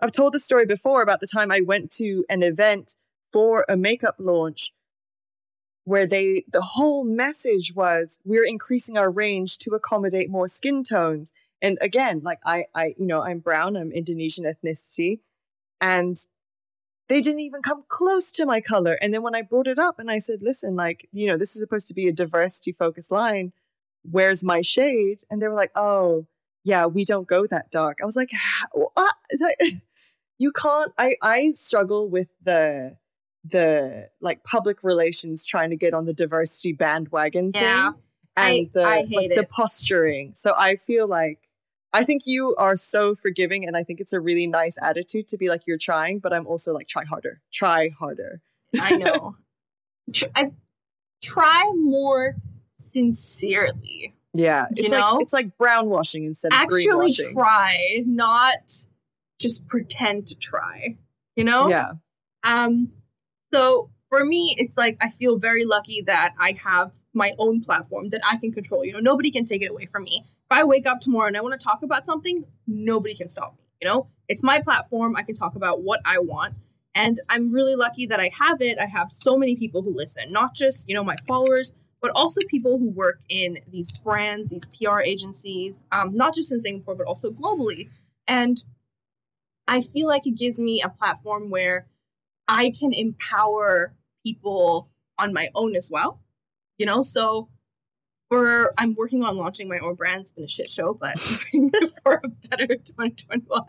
I've 0.00 0.12
told 0.12 0.34
the 0.34 0.40
story 0.40 0.66
before 0.66 1.02
about 1.02 1.20
the 1.20 1.26
time 1.26 1.50
I 1.50 1.60
went 1.60 1.90
to 1.92 2.24
an 2.28 2.42
event 2.42 2.96
for 3.32 3.64
a 3.68 3.76
makeup 3.76 4.16
launch 4.18 4.72
where 5.84 6.06
they 6.06 6.44
the 6.50 6.62
whole 6.62 7.04
message 7.04 7.74
was 7.74 8.20
we're 8.24 8.44
increasing 8.46 8.96
our 8.96 9.10
range 9.10 9.58
to 9.58 9.70
accommodate 9.74 10.30
more 10.30 10.48
skin 10.48 10.82
tones. 10.82 11.32
And 11.62 11.78
again, 11.80 12.20
like 12.24 12.38
I 12.44 12.66
I 12.74 12.94
you 12.98 13.06
know, 13.06 13.22
I'm 13.22 13.38
brown, 13.38 13.76
I'm 13.76 13.92
Indonesian 13.92 14.44
ethnicity, 14.44 15.20
and 15.80 16.16
they 17.08 17.20
didn't 17.20 17.40
even 17.40 17.62
come 17.62 17.84
close 17.88 18.32
to 18.32 18.46
my 18.46 18.60
color. 18.60 18.94
And 18.94 19.12
then 19.12 19.22
when 19.22 19.34
I 19.34 19.42
brought 19.42 19.66
it 19.66 19.78
up 19.78 19.98
and 19.98 20.10
I 20.10 20.18
said, 20.18 20.40
listen, 20.42 20.74
like, 20.74 21.06
you 21.12 21.26
know, 21.26 21.36
this 21.36 21.54
is 21.54 21.60
supposed 21.60 21.88
to 21.88 21.94
be 21.94 22.08
a 22.08 22.12
diversity 22.12 22.72
focused 22.72 23.10
line. 23.10 23.52
Where's 24.10 24.42
my 24.42 24.62
shade? 24.62 25.20
And 25.30 25.40
they 25.40 25.48
were 25.48 25.54
like, 25.54 25.72
oh, 25.76 26.26
yeah, 26.64 26.86
we 26.86 27.04
don't 27.04 27.28
go 27.28 27.46
that 27.46 27.70
dark. 27.70 27.98
I 28.02 28.06
was 28.06 28.16
like, 28.16 28.30
what? 28.72 29.14
You 30.36 30.50
can't 30.50 30.92
I 30.98 31.16
I 31.22 31.52
struggle 31.52 32.08
with 32.08 32.28
the 32.42 32.96
the 33.44 34.08
like 34.20 34.42
public 34.44 34.82
relations 34.82 35.44
trying 35.44 35.70
to 35.70 35.76
get 35.76 35.92
on 35.94 36.06
the 36.06 36.14
diversity 36.14 36.72
bandwagon 36.72 37.50
Yeah. 37.54 37.92
thing 37.92 38.00
and 38.36 38.46
I- 38.46 38.70
the 38.72 38.82
I 38.82 39.04
like 39.10 39.34
the 39.34 39.46
posturing. 39.48 40.32
So 40.34 40.54
I 40.56 40.76
feel 40.76 41.06
like 41.06 41.38
I 41.92 42.02
think 42.04 42.22
you 42.26 42.56
are 42.56 42.74
so 42.76 43.14
forgiving 43.14 43.66
and 43.66 43.76
I 43.76 43.84
think 43.84 44.00
it's 44.00 44.12
a 44.12 44.20
really 44.20 44.46
nice 44.48 44.76
attitude 44.82 45.28
to 45.28 45.36
be 45.36 45.48
like 45.48 45.66
you're 45.66 45.78
trying, 45.78 46.18
but 46.18 46.32
I'm 46.32 46.46
also 46.46 46.72
like 46.72 46.88
try 46.88 47.04
harder. 47.04 47.40
Try 47.52 47.90
harder. 47.90 48.40
I 48.80 48.96
know. 48.96 49.36
I 50.34 50.50
try 51.22 51.70
more 51.76 52.34
sincerely. 52.76 54.14
Yeah. 54.32 54.66
You 54.74 54.84
It's 54.84 54.90
know? 54.92 55.12
like 55.14 55.22
it's 55.22 55.32
like 55.32 55.56
brown 55.58 55.88
washing 55.88 56.24
instead 56.24 56.52
of 56.52 56.58
Actually 56.58 57.12
try, 57.32 58.02
not 58.06 58.72
just 59.38 59.68
pretend 59.68 60.26
to 60.28 60.34
try. 60.34 60.96
You 61.36 61.44
know? 61.44 61.68
Yeah. 61.68 61.92
Um, 62.42 62.90
so 63.54 63.90
for 64.08 64.24
me, 64.24 64.54
it's 64.58 64.76
like 64.76 64.96
I 65.00 65.10
feel 65.10 65.38
very 65.38 65.64
lucky 65.64 66.02
that 66.02 66.34
I 66.38 66.52
have 66.62 66.92
my 67.12 67.34
own 67.38 67.62
platform 67.62 68.10
that 68.10 68.20
I 68.28 68.36
can 68.36 68.52
control. 68.52 68.84
You 68.84 68.92
know, 68.92 69.00
nobody 69.00 69.30
can 69.30 69.44
take 69.44 69.62
it 69.62 69.70
away 69.70 69.86
from 69.86 70.04
me. 70.04 70.24
If 70.24 70.50
I 70.50 70.64
wake 70.64 70.86
up 70.86 71.00
tomorrow 71.00 71.28
and 71.28 71.36
I 71.36 71.40
want 71.40 71.58
to 71.58 71.64
talk 71.64 71.82
about 71.82 72.04
something, 72.04 72.44
nobody 72.66 73.14
can 73.14 73.28
stop 73.28 73.56
me. 73.56 73.64
You 73.80 73.88
know, 73.88 74.08
it's 74.28 74.42
my 74.42 74.60
platform. 74.60 75.14
I 75.16 75.22
can 75.22 75.34
talk 75.34 75.54
about 75.54 75.82
what 75.82 76.00
I 76.04 76.18
want. 76.18 76.54
And 76.96 77.20
I'm 77.28 77.52
really 77.52 77.76
lucky 77.76 78.06
that 78.06 78.20
I 78.20 78.30
have 78.38 78.60
it. 78.60 78.78
I 78.78 78.86
have 78.86 79.10
so 79.10 79.36
many 79.36 79.56
people 79.56 79.82
who 79.82 79.94
listen, 79.94 80.32
not 80.32 80.54
just, 80.54 80.88
you 80.88 80.94
know, 80.94 81.04
my 81.04 81.16
followers, 81.26 81.74
but 82.00 82.12
also 82.14 82.40
people 82.48 82.78
who 82.78 82.90
work 82.90 83.20
in 83.28 83.58
these 83.70 83.98
brands, 83.98 84.48
these 84.48 84.64
PR 84.66 85.00
agencies, 85.00 85.82
um, 85.92 86.14
not 86.14 86.34
just 86.34 86.52
in 86.52 86.60
Singapore, 86.60 86.94
but 86.94 87.06
also 87.06 87.30
globally. 87.30 87.88
And 88.28 88.62
I 89.66 89.80
feel 89.80 90.06
like 90.06 90.26
it 90.26 90.36
gives 90.36 90.60
me 90.60 90.82
a 90.82 90.88
platform 90.88 91.50
where 91.50 91.86
I 92.48 92.72
can 92.78 92.92
empower 92.92 93.94
people 94.24 94.90
on 95.18 95.32
my 95.32 95.48
own 95.54 95.76
as 95.76 95.90
well. 95.90 96.20
You 96.78 96.86
know, 96.86 97.02
so 97.02 97.48
for 98.30 98.72
I'm 98.78 98.94
working 98.94 99.22
on 99.22 99.36
launching 99.36 99.68
my 99.68 99.78
own 99.78 99.94
brand. 99.94 100.22
It's 100.22 100.32
been 100.32 100.44
a 100.44 100.48
shit 100.48 100.68
show, 100.68 100.94
but 100.94 101.18
for 102.02 102.20
a 102.24 102.28
better 102.48 102.66
2021. 102.66 103.62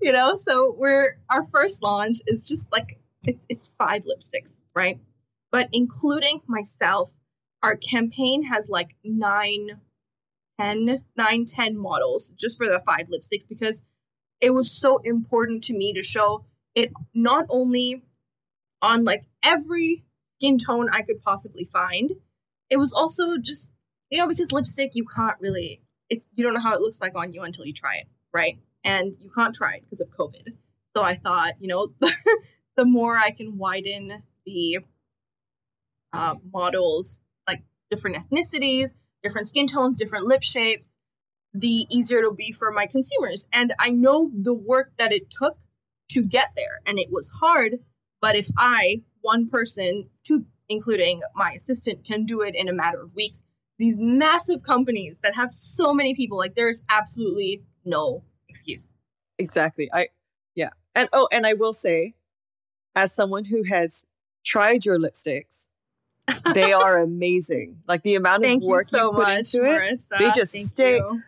You 0.00 0.12
know, 0.12 0.34
so 0.34 0.74
we're 0.76 1.18
our 1.30 1.44
first 1.44 1.82
launch 1.82 2.18
is 2.26 2.44
just 2.44 2.70
like 2.70 2.98
it's 3.24 3.44
it's 3.48 3.70
five 3.78 4.04
lipsticks, 4.04 4.60
right? 4.74 5.00
But 5.50 5.68
including 5.72 6.40
myself, 6.46 7.10
our 7.62 7.76
campaign 7.76 8.44
has 8.44 8.68
like 8.68 8.94
nine, 9.02 9.80
ten, 10.60 11.02
nine, 11.16 11.44
ten 11.44 11.76
models 11.76 12.30
just 12.36 12.58
for 12.58 12.66
the 12.66 12.82
five 12.86 13.08
lipsticks 13.08 13.48
because 13.48 13.82
it 14.40 14.50
was 14.50 14.70
so 14.70 14.98
important 14.98 15.64
to 15.64 15.72
me 15.72 15.94
to 15.94 16.02
show 16.02 16.44
it 16.74 16.90
not 17.14 17.46
only 17.48 18.02
on 18.82 19.04
like 19.04 19.24
every 19.42 20.04
skin 20.38 20.58
tone 20.58 20.88
I 20.92 21.02
could 21.02 21.22
possibly 21.22 21.68
find. 21.72 22.10
It 22.70 22.76
was 22.76 22.92
also 22.92 23.38
just 23.38 23.72
you 24.10 24.18
know 24.18 24.28
because 24.28 24.52
lipstick 24.52 24.94
you 24.94 25.04
can't 25.04 25.36
really 25.40 25.82
it's 26.08 26.28
you 26.34 26.44
don't 26.44 26.54
know 26.54 26.60
how 26.60 26.74
it 26.74 26.80
looks 26.80 27.00
like 27.00 27.14
on 27.14 27.32
you 27.32 27.42
until 27.42 27.66
you 27.66 27.72
try 27.72 27.96
it, 27.96 28.06
right? 28.32 28.58
And 28.84 29.14
you 29.20 29.30
can't 29.30 29.54
try 29.54 29.74
it 29.74 29.82
because 29.82 30.00
of 30.00 30.08
COVID. 30.10 30.54
So 30.96 31.02
I 31.02 31.14
thought, 31.14 31.54
you 31.60 31.68
know, 31.68 31.92
the 32.76 32.84
more 32.84 33.16
I 33.16 33.30
can 33.30 33.58
widen 33.58 34.22
the 34.46 34.78
uh, 36.12 36.34
models, 36.52 37.20
like 37.46 37.62
different 37.90 38.16
ethnicities, 38.16 38.92
different 39.22 39.46
skin 39.46 39.66
tones, 39.66 39.98
different 39.98 40.26
lip 40.26 40.42
shapes, 40.42 40.90
the 41.54 41.86
easier 41.90 42.18
it'll 42.18 42.34
be 42.34 42.52
for 42.52 42.70
my 42.70 42.86
consumers. 42.86 43.46
And 43.52 43.74
I 43.78 43.90
know 43.90 44.30
the 44.34 44.54
work 44.54 44.92
that 44.98 45.12
it 45.12 45.30
took 45.30 45.58
to 46.10 46.22
get 46.22 46.48
there, 46.56 46.80
and 46.86 46.98
it 46.98 47.08
was 47.10 47.30
hard. 47.30 47.76
But 48.20 48.36
if 48.36 48.48
I, 48.56 49.02
one 49.20 49.48
person, 49.48 50.08
two, 50.24 50.44
including 50.68 51.20
my 51.34 51.52
assistant, 51.52 52.04
can 52.04 52.24
do 52.24 52.40
it 52.42 52.54
in 52.54 52.68
a 52.68 52.72
matter 52.72 53.02
of 53.02 53.14
weeks, 53.14 53.42
these 53.78 53.96
massive 53.98 54.62
companies 54.62 55.20
that 55.22 55.34
have 55.36 55.52
so 55.52 55.94
many 55.94 56.14
people, 56.14 56.36
like 56.36 56.54
there's 56.56 56.82
absolutely 56.90 57.62
no 57.84 58.22
excuse. 58.48 58.92
Exactly. 59.38 59.88
I 59.92 60.08
yeah. 60.54 60.70
And 60.96 61.08
oh, 61.12 61.28
and 61.30 61.46
I 61.46 61.54
will 61.54 61.72
say, 61.72 62.14
as 62.96 63.12
someone 63.14 63.44
who 63.44 63.62
has 63.64 64.04
tried 64.44 64.84
your 64.84 64.98
lipsticks, 64.98 65.68
they 66.54 66.72
are 66.72 67.00
amazing. 67.00 67.82
Like 67.86 68.02
the 68.02 68.16
amount 68.16 68.42
Thank 68.42 68.62
of 68.62 68.64
you 68.64 68.70
work 68.70 68.86
so 68.88 69.12
put 69.12 69.18
much, 69.22 69.54
into 69.54 69.64
it. 69.64 69.78
Marissa. 69.78 70.18
They 70.18 70.30
just 70.32 70.52
Thank 70.52 70.66
stay- 70.66 70.96
you. 70.96 71.22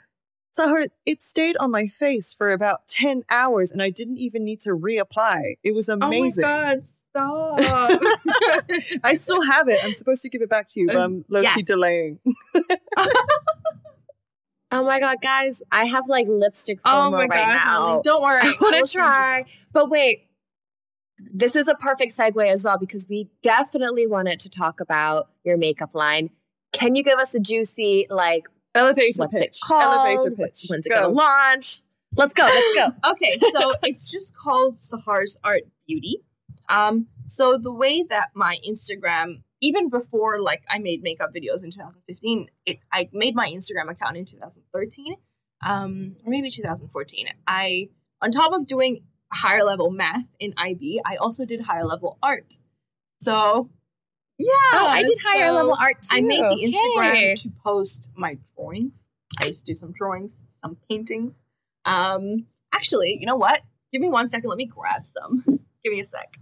So 0.53 0.87
it 1.07 1.23
stayed 1.23 1.57
on 1.59 1.71
my 1.71 1.87
face 1.87 2.35
for 2.35 2.51
about 2.51 2.89
10 2.89 3.23
hours 3.31 3.71
and 3.71 3.81
I 3.81 3.91
didn't 3.91 4.19
even 4.19 4.45
need 4.45 4.61
to 4.61 4.71
reapply. 4.71 5.55
It 5.63 5.75
was 5.75 5.89
amazing. 5.89 6.45
Oh 6.45 6.49
my 6.49 6.75
god, 6.75 6.85
stop. 6.85 7.61
I 9.05 9.15
still 9.15 9.43
have 9.43 9.69
it. 9.69 9.79
I'm 9.85 9.93
supposed 9.93 10.23
to 10.23 10.29
give 10.29 10.43
it 10.43 10.51
back 10.51 10.69
to 10.71 10.81
you, 10.81 10.89
but 10.89 10.97
I'm 10.97 11.25
low 11.29 11.41
key 11.41 11.49
yes. 11.57 11.67
delaying. 11.67 12.19
oh 14.73 14.85
my 14.85 15.01
god 15.01 15.17
guys 15.21 15.65
i 15.73 15.85
have 15.85 16.05
like 16.07 16.29
lipstick 16.29 16.79
oh 16.85 17.11
my 17.11 17.27
right 17.27 17.31
god, 17.31 17.55
now 17.55 17.87
honey. 17.89 18.01
Don't 18.05 18.23
worry. 18.23 18.41
I 18.41 18.55
want 18.61 18.77
will 18.77 18.87
to 18.87 18.93
try. 18.93 19.47
But 19.73 19.91
wait, 19.91 20.29
this 21.33 21.57
is 21.57 21.69
a 21.69 21.75
perfect 21.75 22.17
segue 22.17 22.47
as 22.47 22.65
well 22.65 22.79
because 22.79 23.09
we 23.09 23.29
definitely 23.43 24.07
wanted 24.07 24.41
to 24.41 24.51
talk 24.51 24.81
about 24.81 25.29
your 25.45 25.57
makeup 25.57 25.95
line. 25.95 26.31
Can 26.73 26.95
you 26.95 27.03
give 27.03 27.19
us 27.19 27.35
a 27.35 27.41
juicy, 27.41 28.07
like, 28.11 28.45
Elevator 28.75 29.18
what's 29.18 29.39
pitch. 29.39 29.43
it 29.43 29.59
called? 29.62 30.09
Elevator 30.09 30.31
pitch. 30.37 30.66
When's 30.68 30.87
it 30.87 30.91
Go. 30.91 30.97
going 30.97 31.11
to 31.11 31.16
launch? 31.16 31.81
Let's 32.16 32.35
go. 32.35 32.45
Let's 32.45 32.75
go. 32.75 33.11
okay, 33.12 33.39
so 33.53 33.75
it's 33.83 34.11
just 34.11 34.37
called 34.37 34.77
Sahur's 34.77 35.39
Art 35.45 35.62
Beauty. 35.87 36.23
Um, 36.68 37.07
so 37.25 37.59
the 37.59 37.73
way 37.73 38.05
that 38.09 38.31
my 38.35 38.59
Instagram, 38.68 39.43
even 39.61 39.89
before 39.91 40.41
like 40.41 40.62
I 40.68 40.79
made 40.79 41.03
makeup 41.03 41.31
videos 41.35 41.64
in 41.64 41.71
2015, 41.71 42.49
it 42.66 42.79
I 42.93 43.09
made 43.12 43.35
my 43.35 43.49
Instagram 43.49 43.91
account 43.91 44.16
in 44.16 44.25
2013, 44.25 45.16
um, 45.64 46.16
or 46.25 46.31
maybe 46.31 46.51
2014. 46.51 47.27
I, 47.47 47.89
on 48.23 48.31
top 48.31 48.53
of 48.53 48.66
doing 48.66 49.03
higher 49.33 49.64
level 49.64 49.91
math 49.91 50.25
in 50.39 50.55
IB, 50.57 51.01
I 51.05 51.16
also 51.16 51.45
did 51.45 51.61
higher 51.61 51.85
level 51.85 52.18
art. 52.23 52.55
So, 53.21 53.68
yeah, 54.41 54.78
Oh, 54.80 54.86
I 54.86 55.03
did 55.03 55.18
higher 55.24 55.49
so 55.49 55.55
level 55.55 55.74
art 55.80 56.03
too. 56.03 56.16
I 56.16 56.20
made 56.20 56.41
the 56.43 56.70
Instagram 56.72 57.14
Hey. 57.14 57.34
to 57.36 57.51
post 57.64 58.11
my 58.16 58.36
drawings. 58.57 59.07
I 59.41 59.47
used 59.47 59.61
to 59.66 59.72
do 59.72 59.74
some 59.74 59.93
drawings, 59.93 60.43
some 60.62 60.76
paintings. 60.88 61.43
Um, 61.84 62.47
actually, 62.74 63.16
you 63.20 63.26
know 63.26 63.36
what? 63.36 63.61
Give 63.93 64.01
me 64.03 64.09
one 64.09 64.26
second. 64.26 64.49
Let 64.49 64.59
me 64.59 64.66
grab 64.66 65.07
some. 65.07 65.43
Give 65.84 65.93
me 65.93 66.01
a 66.01 66.05
sec. 66.05 66.38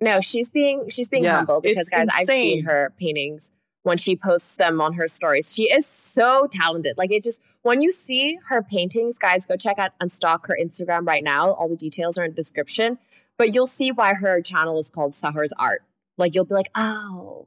No, 0.00 0.20
she's 0.20 0.50
being 0.50 0.88
she's 0.90 1.08
being 1.08 1.24
Yeah, 1.24 1.36
humble 1.36 1.60
because 1.60 1.88
it's 1.88 1.90
guys, 1.90 2.06
I've 2.14 2.26
seen 2.26 2.64
her 2.64 2.92
paintings 2.98 3.50
when 3.82 3.98
she 3.98 4.14
posts 4.16 4.54
them 4.54 4.80
on 4.80 4.92
her 4.94 5.08
stories. 5.08 5.52
She 5.52 5.64
is 5.64 5.86
so 5.86 6.46
talented. 6.52 6.96
Like 6.96 7.10
it 7.10 7.24
just 7.24 7.42
when 7.62 7.82
you 7.82 7.90
see 7.90 8.38
her 8.48 8.62
paintings, 8.62 9.18
guys, 9.18 9.44
go 9.44 9.56
check 9.56 9.78
out 9.78 9.92
and 10.00 10.10
stalk 10.12 10.46
her 10.46 10.56
Instagram 10.62 11.06
right 11.06 11.24
now. 11.24 11.50
All 11.50 11.68
the 11.68 11.76
details 11.76 12.16
are 12.18 12.24
in 12.24 12.30
the 12.30 12.36
description. 12.36 12.98
But 13.38 13.54
you'll 13.54 13.66
see 13.68 13.90
why 13.92 14.14
her 14.14 14.40
channel 14.42 14.78
is 14.80 14.90
called 14.90 15.14
Sahur's 15.14 15.52
Art. 15.58 15.82
Like 16.18 16.34
you'll 16.34 16.44
be 16.44 16.54
like, 16.54 16.70
oh, 16.74 17.46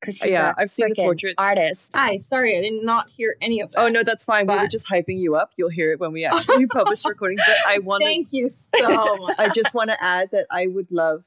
because 0.00 0.16
she's 0.16 0.30
Yeah, 0.30 0.52
a 0.56 0.60
I've 0.62 0.70
seen 0.70 0.88
the 0.88 0.94
frickin' 0.94 1.04
portraits. 1.04 1.34
artist. 1.38 1.92
Hi, 1.94 2.16
sorry, 2.18 2.56
I 2.58 2.60
did 2.60 2.82
not 2.82 3.08
hear 3.08 3.36
any 3.40 3.60
of 3.60 3.72
that. 3.72 3.80
Oh 3.80 3.88
no, 3.88 4.02
that's 4.02 4.24
fine. 4.24 4.46
we 4.46 4.54
were 4.56 4.68
just 4.68 4.88
hyping 4.88 5.18
you 5.18 5.34
up. 5.36 5.52
You'll 5.56 5.70
hear 5.70 5.92
it 5.92 6.00
when 6.00 6.12
we 6.12 6.24
actually 6.26 6.66
publish 6.66 7.02
the 7.02 7.08
recording. 7.10 7.38
But 7.38 7.56
I 7.66 7.78
want 7.80 8.02
to. 8.02 8.06
Thank 8.06 8.28
you 8.32 8.48
so 8.50 9.16
much. 9.16 9.36
I 9.38 9.48
just 9.48 9.74
want 9.74 9.90
to 9.90 10.02
add 10.02 10.30
that 10.32 10.46
I 10.50 10.66
would 10.66 10.90
love 10.92 11.24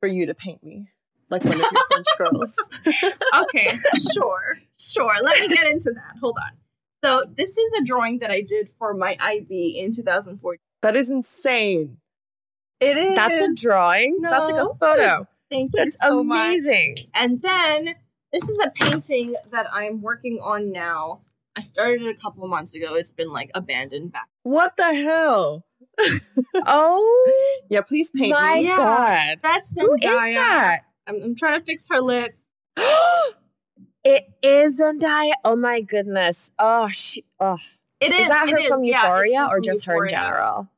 for 0.00 0.06
you 0.08 0.26
to 0.26 0.34
paint 0.34 0.62
me 0.62 0.88
like 1.30 1.42
one 1.44 1.54
of 1.54 1.60
your 1.60 1.82
French 1.90 2.06
girls. 2.18 2.56
okay, 2.86 3.68
sure, 4.14 4.52
sure. 4.78 5.12
Let 5.22 5.40
me 5.40 5.48
get 5.54 5.66
into 5.66 5.90
that. 5.92 6.16
Hold 6.20 6.36
on. 6.44 6.56
So 7.02 7.22
this 7.36 7.56
is 7.58 7.72
a 7.80 7.84
drawing 7.84 8.18
that 8.20 8.30
I 8.30 8.40
did 8.40 8.70
for 8.78 8.94
my 8.94 9.16
IB 9.20 9.78
in 9.78 9.90
2014. 9.92 10.58
That 10.82 10.96
is 10.96 11.10
insane. 11.10 11.98
It 12.80 12.96
is. 12.96 13.14
That's 13.14 13.40
a 13.40 13.52
drawing. 13.54 14.20
That's 14.20 14.50
like 14.50 14.62
a 14.62 14.74
photo. 14.78 15.26
Thank 15.54 15.70
you 15.74 15.84
That's 15.84 16.00
so 16.00 16.24
much. 16.24 16.36
amazing. 16.48 16.96
And 17.14 17.40
then 17.40 17.94
this 18.32 18.48
is 18.48 18.58
a 18.64 18.70
painting 18.72 19.36
that 19.52 19.66
I'm 19.72 20.02
working 20.02 20.40
on 20.42 20.72
now. 20.72 21.20
I 21.56 21.62
started 21.62 22.02
it 22.02 22.16
a 22.16 22.20
couple 22.20 22.42
of 22.42 22.50
months 22.50 22.74
ago. 22.74 22.94
It's 22.96 23.12
been 23.12 23.32
like 23.32 23.52
abandoned 23.54 24.10
back. 24.12 24.28
What 24.42 24.76
the 24.76 24.92
hell? 24.92 25.64
Oh 26.66 27.32
Yeah, 27.70 27.82
please 27.82 28.10
paint 28.10 28.30
my 28.30 28.56
me. 28.56 28.64
Yeah. 28.66 28.76
god. 28.76 29.38
That's 29.42 29.74
Who 29.78 29.94
is 29.94 30.00
that? 30.02 30.78
I'm, 31.06 31.22
I'm 31.22 31.36
trying 31.36 31.60
to 31.60 31.64
fix 31.64 31.86
her 31.90 32.00
lips. 32.00 32.44
it 34.04 34.24
is 34.42 34.80
Zendaya. 34.80 35.32
Oh 35.44 35.54
my 35.54 35.80
goodness. 35.82 36.50
Oh, 36.58 36.88
she. 36.88 37.24
Oh, 37.38 37.58
It 38.00 38.12
is. 38.12 38.22
is 38.22 38.28
that 38.28 38.50
her 38.50 38.58
is, 38.58 38.66
from 38.66 38.82
yeah, 38.82 38.96
it's 38.96 39.04
Euphoria 39.04 39.44
or 39.46 39.56
from 39.58 39.62
just 39.62 39.84
her 39.84 40.04
in 40.04 40.10
general? 40.10 40.68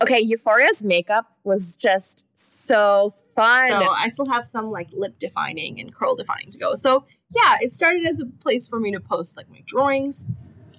Okay, 0.00 0.24
Euphoria's 0.26 0.82
makeup 0.82 1.26
was 1.44 1.76
just 1.76 2.24
so 2.38 3.14
fun. 3.34 3.70
So 3.70 3.88
I 3.88 4.08
still 4.08 4.26
have 4.26 4.46
some 4.46 4.70
like 4.70 4.88
lip 4.92 5.18
defining 5.18 5.80
and 5.80 5.94
curl 5.94 6.16
defining 6.16 6.50
to 6.52 6.58
go. 6.58 6.74
So 6.74 7.04
yeah, 7.30 7.56
it 7.60 7.72
started 7.72 8.06
as 8.06 8.20
a 8.20 8.26
place 8.26 8.68
for 8.68 8.78
me 8.80 8.92
to 8.92 9.00
post 9.00 9.36
like 9.36 9.50
my 9.50 9.62
drawings, 9.66 10.26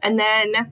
and 0.02 0.20
then 0.20 0.72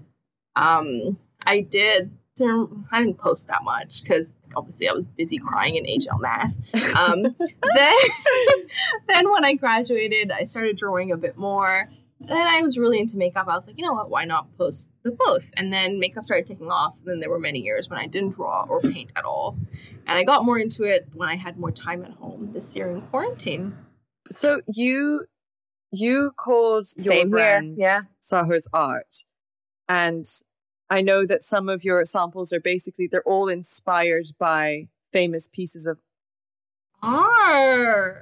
um, 0.56 1.18
I 1.46 1.62
did. 1.62 2.12
I 2.40 3.00
didn't 3.00 3.18
post 3.18 3.48
that 3.48 3.64
much 3.64 4.04
because 4.04 4.36
obviously 4.56 4.88
I 4.88 4.94
was 4.94 5.08
busy 5.08 5.40
crying 5.40 5.76
in 5.76 5.86
HL 5.86 6.20
math. 6.20 6.56
Um, 6.96 7.24
then, 7.76 7.94
then 9.08 9.32
when 9.32 9.44
I 9.44 9.56
graduated, 9.56 10.32
I 10.32 10.44
started 10.44 10.78
drawing 10.78 11.12
a 11.12 11.18
bit 11.18 11.36
more. 11.36 11.90
Then 12.20 12.47
I 12.47 12.61
was 12.61 12.78
really 12.78 12.99
into 12.99 13.18
makeup. 13.18 13.47
I 13.47 13.53
was 13.53 13.68
like, 13.68 13.78
you 13.78 13.86
know 13.86 13.93
what? 13.93 14.09
Why 14.09 14.26
not 14.26 14.47
post 14.57 14.89
the 15.03 15.11
both? 15.11 15.47
And 15.55 15.72
then 15.72 15.99
makeup 15.99 16.24
started 16.24 16.45
taking 16.45 16.72
off. 16.72 16.97
And 16.99 17.07
then 17.07 17.20
there 17.20 17.30
were 17.30 17.39
many 17.39 17.59
years 17.59 17.89
when 17.89 17.99
I 17.99 18.07
didn't 18.07 18.34
draw 18.34 18.65
or 18.68 18.82
paint 18.82 19.11
at 19.15 19.24
all. 19.24 19.57
And 20.07 20.18
I 20.18 20.24
got 20.24 20.43
more 20.43 20.57
into 20.57 20.84
it 20.84 21.07
when 21.13 21.30
I 21.30 21.36
had 21.36 21.59
more 21.59 21.72
time 21.72 22.03
at 22.03 22.11
home 22.11 22.51
this 22.53 22.76
year 22.76 22.89
in 22.89 23.01
quarantine. 23.01 23.78
So 24.32 24.61
you 24.68 25.26
you 25.91 26.32
called 26.36 26.88
your 26.97 27.13
Same 27.13 27.28
here, 27.28 27.30
brand 27.30 27.78
yeah. 27.80 28.01
Sahur's 28.20 28.68
Art. 28.74 29.24
And 29.88 30.26
I 30.89 31.01
know 31.01 31.26
that 31.26 31.43
some 31.43 31.70
of 31.70 31.84
your 31.84 32.03
samples 32.05 32.51
are 32.51 32.59
basically 32.59 33.07
they're 33.07 33.22
all 33.24 33.47
inspired 33.47 34.28
by 34.39 34.88
famous 35.13 35.47
pieces 35.47 35.86
of 35.86 35.99
Arr! 37.04 38.18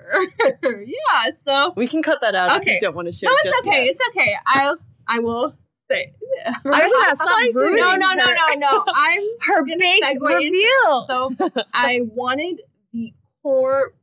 yeah, 0.63 1.31
so 1.31 1.73
we 1.75 1.87
can 1.87 2.03
cut 2.03 2.19
that 2.21 2.35
out 2.35 2.51
if 2.51 2.61
Okay. 2.61 2.73
you 2.75 2.79
don't 2.81 2.95
want 2.95 3.07
to 3.07 3.11
share. 3.11 3.29
no, 3.29 3.35
just 3.43 3.57
it's 3.59 3.67
okay. 3.67 3.85
yet. 3.85 3.91
It's 3.91 4.07
okay. 4.09 4.35
I 4.45 4.75
I 5.07 5.19
will 5.19 5.55
say. 5.89 6.13
Marissa, 6.47 6.63
was 6.65 6.91
stop 6.91 7.11
excited. 7.13 7.55
ruining 7.55 7.77
No, 7.77 7.95
no, 7.95 8.13
no, 8.15 8.25
no, 8.25 8.53
no. 8.55 8.83
I'm 8.93 9.21
Her 9.41 9.59
gonna 9.61 9.77
big 9.77 10.03
segue 10.03 10.41
into 10.41 10.51
reveal. 10.51 11.07
So 11.09 11.63
I 11.73 12.01
wanted 12.03 12.61
the 12.91 13.13
core 13.43 13.93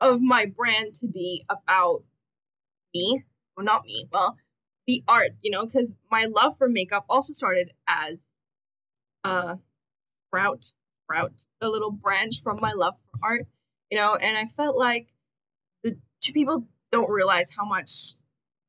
of 0.00 0.20
my 0.20 0.46
brand 0.46 0.94
to 0.94 1.06
be 1.08 1.44
about 1.48 2.02
me. 2.94 3.22
Well, 3.56 3.64
not 3.66 3.84
me. 3.84 4.08
Well, 4.12 4.36
the 4.86 5.02
art, 5.06 5.32
you 5.42 5.50
know, 5.50 5.66
because 5.66 5.96
my 6.10 6.24
love 6.26 6.56
for 6.58 6.68
makeup 6.68 7.04
also 7.08 7.32
started 7.34 7.70
as 7.86 8.26
a 9.24 9.58
sprout, 10.28 10.72
sprout, 11.08 11.32
a 11.60 11.68
little 11.68 11.90
branch 11.90 12.42
from 12.42 12.58
my 12.60 12.72
love 12.72 12.94
for 13.04 13.18
art, 13.22 13.46
you 13.90 13.98
know, 13.98 14.14
and 14.14 14.36
I 14.36 14.44
felt 14.44 14.76
like 14.76 15.08
the 15.82 15.96
two 16.20 16.32
people 16.32 16.66
don't 16.92 17.10
realize 17.10 17.50
how 17.56 17.64
much 17.64 18.14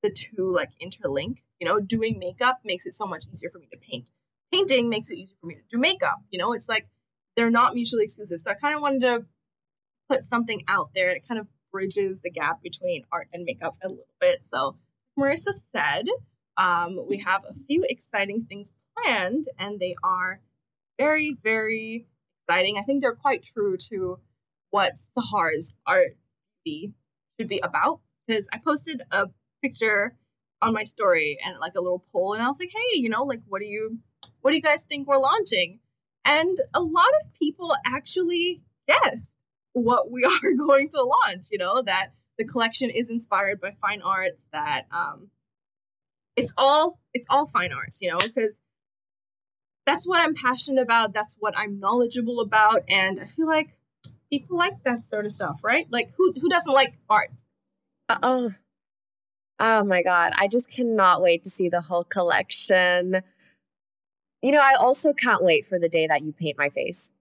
the 0.04 0.10
two 0.10 0.54
like 0.54 0.70
interlink. 0.82 1.38
You 1.60 1.68
know, 1.68 1.80
doing 1.80 2.20
makeup 2.20 2.62
makes 2.64 2.86
it 2.86 2.94
so 2.94 3.06
much 3.06 3.26
easier 3.32 3.50
for 3.50 3.60
me 3.60 3.68
to 3.72 3.78
paint. 3.78 4.12
Painting 4.52 4.90
makes 4.90 5.10
it 5.10 5.18
easier 5.18 5.36
for 5.42 5.48
me 5.48 5.56
to 5.56 5.62
do 5.70 5.78
makeup. 5.78 6.20
You 6.32 6.40
know, 6.40 6.54
it's 6.54 6.70
like 6.70 6.88
they're 7.36 7.52
not 7.52 7.76
mutually 7.76 8.04
exclusive. 8.06 8.40
So 8.40 8.52
I 8.52 8.54
kind 8.54 8.76
of 8.76 8.82
wanted 8.82 9.02
to 9.02 9.26
put 10.08 10.24
something 10.24 10.64
out 10.68 10.92
there 10.96 11.14
that 11.14 11.28
kind 11.28 11.40
of 11.40 11.48
bridges 11.72 12.22
the 12.22 12.32
gap 12.32 12.64
between 12.64 13.04
art 13.12 13.28
and 13.34 13.44
makeup 13.44 13.76
a 13.84 13.90
little 13.90 14.06
bit. 14.22 14.44
So 14.44 14.78
Marissa 15.20 15.54
said, 15.76 16.06
um, 16.58 17.06
we 17.08 17.18
have 17.20 17.44
a 17.44 17.54
few 17.68 17.86
exciting 17.88 18.46
things 18.50 18.72
planned, 18.98 19.46
and 19.60 19.80
they 19.80 19.96
are 20.04 20.40
very, 20.98 21.38
very 21.44 22.08
exciting. 22.50 22.78
I 22.78 22.82
think 22.82 23.02
they're 23.02 23.16
quite 23.16 23.44
true 23.44 23.78
to 23.90 24.20
what 24.72 24.98
Sahur's 24.98 25.76
art 25.86 26.18
be 26.66 26.94
should 27.40 27.48
be 27.48 27.60
about. 27.60 28.02
Because 28.28 28.48
I 28.54 28.60
posted 28.60 29.02
a 29.12 29.28
picture 29.62 30.16
on 30.62 30.74
my 30.74 30.84
story 30.84 31.38
and 31.44 31.58
like 31.60 31.74
a 31.76 31.82
little 31.82 32.04
poll, 32.12 32.34
and 32.34 32.44
I 32.44 32.48
was 32.48 32.60
like, 32.60 32.72
hey, 32.74 33.00
you 33.00 33.10
know, 33.10 33.24
like 33.24 33.42
what 33.48 33.60
do 33.60 33.66
you 33.66 34.00
what 34.42 34.52
do 34.52 34.56
you 34.58 34.62
guys 34.62 34.84
think 34.84 35.08
we're 35.08 35.18
launching? 35.18 35.80
And 36.26 36.58
a 36.74 36.82
lot 36.82 37.10
of 37.22 37.34
people 37.34 37.72
actually 37.86 38.62
guessed 38.88 39.38
what 39.74 40.12
we 40.12 40.24
are 40.44 40.54
going 40.58 40.90
to 40.90 41.04
launch, 41.04 41.46
you 41.52 41.58
know, 41.58 41.82
that 41.82 42.12
the 42.38 42.46
collection 42.46 42.90
is 42.90 43.10
inspired 43.10 43.60
by 43.62 43.76
fine 43.82 44.02
arts, 44.02 44.48
that 44.54 44.86
um 44.92 45.30
it's 46.36 46.54
all 46.58 47.00
it's 47.14 47.28
all 47.30 47.48
fine 47.48 47.72
arts, 47.74 48.02
you 48.02 48.12
know, 48.12 48.20
because 48.20 48.58
that's 49.90 50.08
what 50.08 50.22
I'm 50.22 50.36
passionate 50.36 50.82
about, 50.84 51.14
that's 51.14 51.36
what 51.40 51.58
I'm 51.58 51.80
knowledgeable 51.80 52.42
about, 52.42 52.84
and 52.90 53.20
I 53.20 53.26
feel 53.26 53.48
like 53.48 53.72
people 54.30 54.56
like 54.56 54.84
that 54.84 55.04
sort 55.04 55.26
of 55.26 55.32
stuff, 55.32 55.62
right? 55.64 55.88
Like 55.90 56.12
who 56.16 56.34
who 56.40 56.48
doesn't 56.48 56.72
like 56.72 56.94
art? 57.10 57.32
Oh, 58.08 58.52
oh 59.60 59.84
my 59.84 60.04
god! 60.04 60.34
I 60.36 60.48
just 60.48 60.70
cannot 60.70 61.24
wait 61.24 61.44
to 61.44 61.50
see 61.50 61.70
the 61.70 61.82
whole 61.82 62.04
collection. 62.04 63.24
You 64.44 64.52
know, 64.52 64.62
I 64.62 64.76
also 64.80 65.12
can't 65.12 65.44
wait 65.44 65.68
for 65.68 65.80
the 65.80 65.90
day 65.90 66.06
that 66.06 66.22
you 66.22 66.34
paint 66.34 66.58
my 66.58 66.70
face 66.70 67.12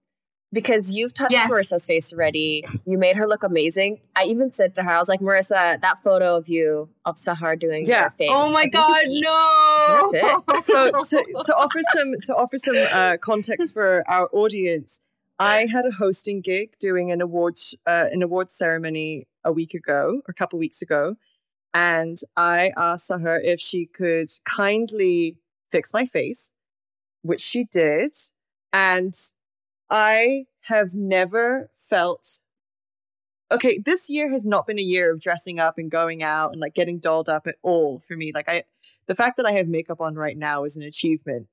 because 0.51 0.95
you've 0.95 1.13
touched 1.13 1.31
Yes. 1.31 1.51
Marissa's 1.51 1.85
face 1.85 2.11
already. 2.11 2.63
Yes. 2.63 2.83
You 2.87 2.97
made 2.97 3.15
her 3.17 3.27
look 3.27 3.43
amazing. 3.43 3.99
I 4.15 4.23
even 4.25 4.51
said 4.51 4.73
to 4.75 4.83
her, 4.83 4.89
I 4.89 4.99
was 4.99 5.07
like, 5.07 5.19
Marissa, 5.19 5.79
that 5.81 5.97
photo 6.03 6.35
of 6.37 6.49
you 6.49 6.89
of 7.05 7.15
Sahur 7.15 7.57
doing 7.59 7.85
Yeah. 7.85 8.01
your 8.01 8.09
face. 8.11 8.29
Oh 8.31 8.51
my 8.51 8.67
god, 8.67 9.03
no! 9.07 10.41
That's 10.47 10.65
so 10.65 10.91
to, 10.91 11.43
to 11.45 11.55
offer 11.55 11.79
some 11.93 12.13
to 12.23 12.35
offer 12.35 12.57
some 12.57 12.75
uh, 12.93 13.17
context 13.21 13.73
for 13.73 14.03
our 14.07 14.27
audience, 14.33 15.01
I 15.37 15.67
had 15.71 15.85
a 15.85 15.91
hosting 15.91 16.41
gig 16.41 16.75
doing 16.79 17.11
an 17.11 17.21
awards 17.21 17.75
uh, 17.85 18.05
an 18.11 18.21
awards 18.23 18.53
ceremony 18.53 19.27
a 19.43 19.51
week 19.51 19.73
ago 19.73 20.21
or 20.27 20.31
a 20.31 20.33
couple 20.33 20.57
weeks 20.59 20.81
ago, 20.81 21.15
and 21.73 22.17
I 22.35 22.71
asked 22.75 23.09
Sahur 23.09 23.39
if 23.43 23.59
she 23.59 23.85
could 23.85 24.29
kindly 24.45 25.37
fix 25.71 25.93
my 25.93 26.05
face, 26.07 26.51
which 27.21 27.41
she 27.41 27.65
did, 27.65 28.15
and 28.73 29.13
I 29.89 30.45
have 30.61 30.93
never 30.93 31.71
felt 31.75 32.41
okay, 33.51 33.79
this 33.83 34.09
year 34.09 34.31
has 34.31 34.45
not 34.45 34.67
been 34.67 34.79
a 34.79 34.83
year 34.83 35.11
of 35.11 35.19
dressing 35.19 35.59
up 35.59 35.77
and 35.77 35.89
going 35.89 36.21
out 36.21 36.51
and 36.51 36.61
like 36.61 36.75
getting 36.75 36.99
dolled 36.99 37.29
up 37.29 37.47
at 37.47 37.55
all 37.63 37.99
for 37.99 38.15
me. 38.15 38.31
Like 38.33 38.49
I 38.49 38.63
the 39.07 39.15
fact 39.15 39.37
that 39.37 39.45
I 39.45 39.53
have 39.53 39.67
makeup 39.67 40.01
on 40.01 40.15
right 40.15 40.37
now 40.37 40.63
is 40.63 40.77
an 40.77 40.83
achievement. 40.83 41.47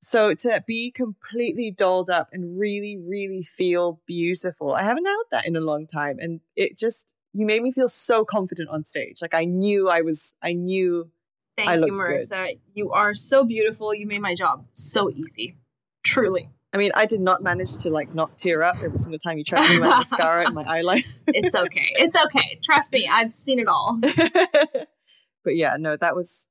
So 0.00 0.34
to 0.34 0.62
be 0.66 0.90
completely 0.90 1.70
dolled 1.70 2.10
up 2.10 2.28
and 2.32 2.58
really, 2.58 2.98
really 2.98 3.42
feel 3.42 4.00
beautiful, 4.06 4.72
I 4.72 4.82
haven't 4.82 5.06
had 5.06 5.16
that 5.32 5.46
in 5.46 5.56
a 5.56 5.60
long 5.60 5.86
time. 5.86 6.18
And 6.20 6.40
it 6.54 6.78
just 6.78 7.14
you 7.32 7.44
made 7.44 7.62
me 7.62 7.72
feel 7.72 7.88
so 7.88 8.24
confident 8.24 8.70
on 8.70 8.84
stage. 8.84 9.20
Like 9.20 9.34
I 9.34 9.44
knew 9.44 9.88
I 9.88 10.00
was 10.00 10.34
I 10.42 10.52
knew 10.52 11.10
Thank 11.56 11.70
I 11.70 11.74
you, 11.74 11.80
looked 11.80 11.98
good. 11.98 12.20
Marissa. 12.20 12.60
You 12.74 12.92
are 12.92 13.14
so 13.14 13.44
beautiful. 13.44 13.94
You 13.94 14.06
made 14.06 14.20
my 14.20 14.34
job 14.34 14.66
so 14.72 15.10
easy. 15.10 15.56
Truly. 16.02 16.50
I 16.72 16.78
mean, 16.78 16.90
I 16.94 17.06
did 17.06 17.20
not 17.20 17.42
manage 17.42 17.78
to 17.78 17.90
like 17.90 18.14
not 18.14 18.36
tear 18.36 18.62
up 18.62 18.76
every 18.82 18.98
single 18.98 19.18
time 19.18 19.38
you 19.38 19.44
tried 19.44 19.68
me 19.70 19.78
my 19.78 19.88
mascara 19.88 20.44
and 20.46 20.54
my 20.54 20.64
eyeliner. 20.64 21.06
It's 21.28 21.54
okay. 21.54 21.92
It's 21.96 22.14
okay. 22.26 22.58
Trust 22.62 22.92
me, 22.92 23.08
I've 23.10 23.32
seen 23.32 23.58
it 23.58 23.68
all. 23.68 23.98
but 25.44 25.56
yeah, 25.56 25.76
no, 25.78 25.96
that 25.96 26.14
was 26.14 26.48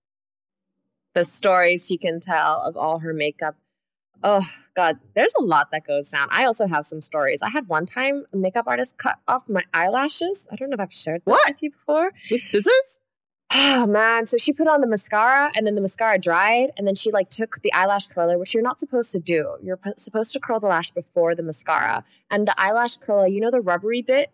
the 1.14 1.24
stories 1.26 1.86
she 1.88 1.98
can 1.98 2.20
tell 2.20 2.62
of 2.62 2.76
all 2.76 3.00
her 3.00 3.14
makeup. 3.14 3.56
Oh 4.24 4.42
God, 4.76 4.98
there's 5.14 5.34
a 5.38 5.44
lot 5.44 5.72
that 5.72 5.86
goes 5.86 6.10
down. 6.10 6.28
I 6.32 6.46
also 6.46 6.66
have 6.68 6.86
some 6.86 7.02
stories. 7.02 7.42
I 7.42 7.50
had 7.50 7.68
one 7.68 7.86
time 7.86 8.26
a 8.34 8.38
makeup 8.38 8.66
artist 8.68 8.98
cut 8.98 9.18
off 9.28 9.48
my 9.48 9.64
eyelashes. 9.74 10.46
I 10.52 10.56
don't 10.56 10.70
know 10.70 10.76
if 10.76 10.80
I've 10.80 10.94
shared 10.94 11.22
this 11.26 11.32
What? 11.34 11.50
with 11.50 11.62
you 11.62 11.72
before. 11.72 12.12
with 12.32 12.42
scissors. 12.42 13.02
Oh 13.54 13.86
man, 13.86 14.26
so 14.26 14.38
she 14.38 14.52
put 14.52 14.68
on 14.68 14.82
the 14.82 14.88
mascara 14.88 15.52
and 15.56 15.68
then 15.68 15.76
the 15.76 15.82
mascara 15.82 16.18
dried 16.18 16.72
and 16.78 16.88
then 16.88 16.96
she 16.96 17.12
like 17.12 17.30
took 17.30 17.62
the 17.62 17.72
eyelash 17.74 18.08
curler, 18.08 18.38
which 18.38 18.54
you're 18.54 18.64
not 18.64 18.80
supposed 18.80 19.12
to 19.12 19.20
do. 19.20 19.56
You're 19.62 19.78
p- 19.78 19.92
supposed 19.98 20.34
to 20.34 20.40
curl 20.40 20.60
the 20.60 20.68
lash 20.68 20.92
before 20.92 21.36
the 21.36 21.44
mascara. 21.44 22.04
And 22.32 22.48
the 22.48 22.60
eyelash 22.60 22.98
curler, 22.98 23.28
you 23.28 23.40
know 23.40 23.52
the 23.52 23.62
rubbery 23.62 24.02
bit? 24.02 24.32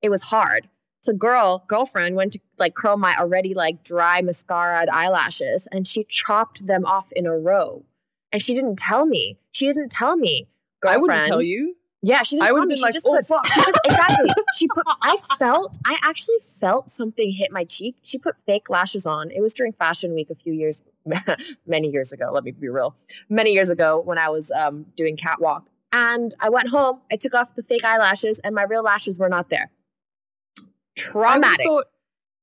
It 0.00 0.08
was 0.08 0.22
hard. 0.22 0.68
So 1.02 1.12
girl, 1.12 1.64
girlfriend 1.68 2.16
went 2.16 2.32
to 2.32 2.40
like 2.58 2.74
curl 2.74 2.96
my 2.96 3.14
already 3.16 3.54
like 3.54 3.84
dry 3.84 4.22
mascara 4.22 4.86
eyelashes 4.90 5.68
and 5.70 5.86
she 5.86 6.04
chopped 6.08 6.66
them 6.66 6.84
off 6.86 7.12
in 7.12 7.26
a 7.26 7.36
row. 7.36 7.84
And 8.32 8.42
she 8.42 8.54
didn't 8.54 8.76
tell 8.76 9.06
me. 9.06 9.38
She 9.52 9.66
didn't 9.66 9.92
tell 9.92 10.16
me. 10.16 10.48
I 10.84 10.96
wouldn't 10.96 11.26
tell 11.26 11.42
you. 11.42 11.76
Yeah, 12.02 12.22
she 12.22 12.36
didn't 12.36 12.48
I 12.48 12.52
would've 12.52 12.68
been 12.68 12.76
She 12.76 12.82
like, 12.82 12.92
just 12.92 13.06
"Oh, 13.06 13.16
put, 13.16 13.26
fuck." 13.26 13.46
She 13.46 13.60
just 13.60 13.80
exactly. 13.84 14.30
She 14.56 14.68
put. 14.68 14.84
I 15.02 15.16
felt. 15.38 15.76
I 15.84 15.98
actually 16.02 16.36
felt 16.60 16.90
something 16.90 17.32
hit 17.32 17.50
my 17.50 17.64
cheek. 17.64 17.96
She 18.02 18.18
put 18.18 18.36
fake 18.44 18.68
lashes 18.70 19.06
on. 19.06 19.30
It 19.30 19.40
was 19.40 19.54
during 19.54 19.72
Fashion 19.72 20.14
Week 20.14 20.30
a 20.30 20.34
few 20.34 20.52
years, 20.52 20.82
many 21.66 21.88
years 21.88 22.12
ago. 22.12 22.30
Let 22.32 22.44
me 22.44 22.52
be 22.52 22.68
real. 22.68 22.94
Many 23.28 23.52
years 23.52 23.70
ago 23.70 24.00
when 24.00 24.18
I 24.18 24.28
was 24.28 24.52
um, 24.52 24.86
doing 24.94 25.16
catwalk, 25.16 25.66
and 25.92 26.34
I 26.38 26.50
went 26.50 26.68
home. 26.68 27.00
I 27.10 27.16
took 27.16 27.34
off 27.34 27.54
the 27.54 27.62
fake 27.62 27.84
eyelashes, 27.84 28.38
and 28.40 28.54
my 28.54 28.64
real 28.64 28.82
lashes 28.82 29.18
were 29.18 29.28
not 29.28 29.48
there. 29.48 29.70
Traumatic. 30.96 31.66
thought- 31.66 31.86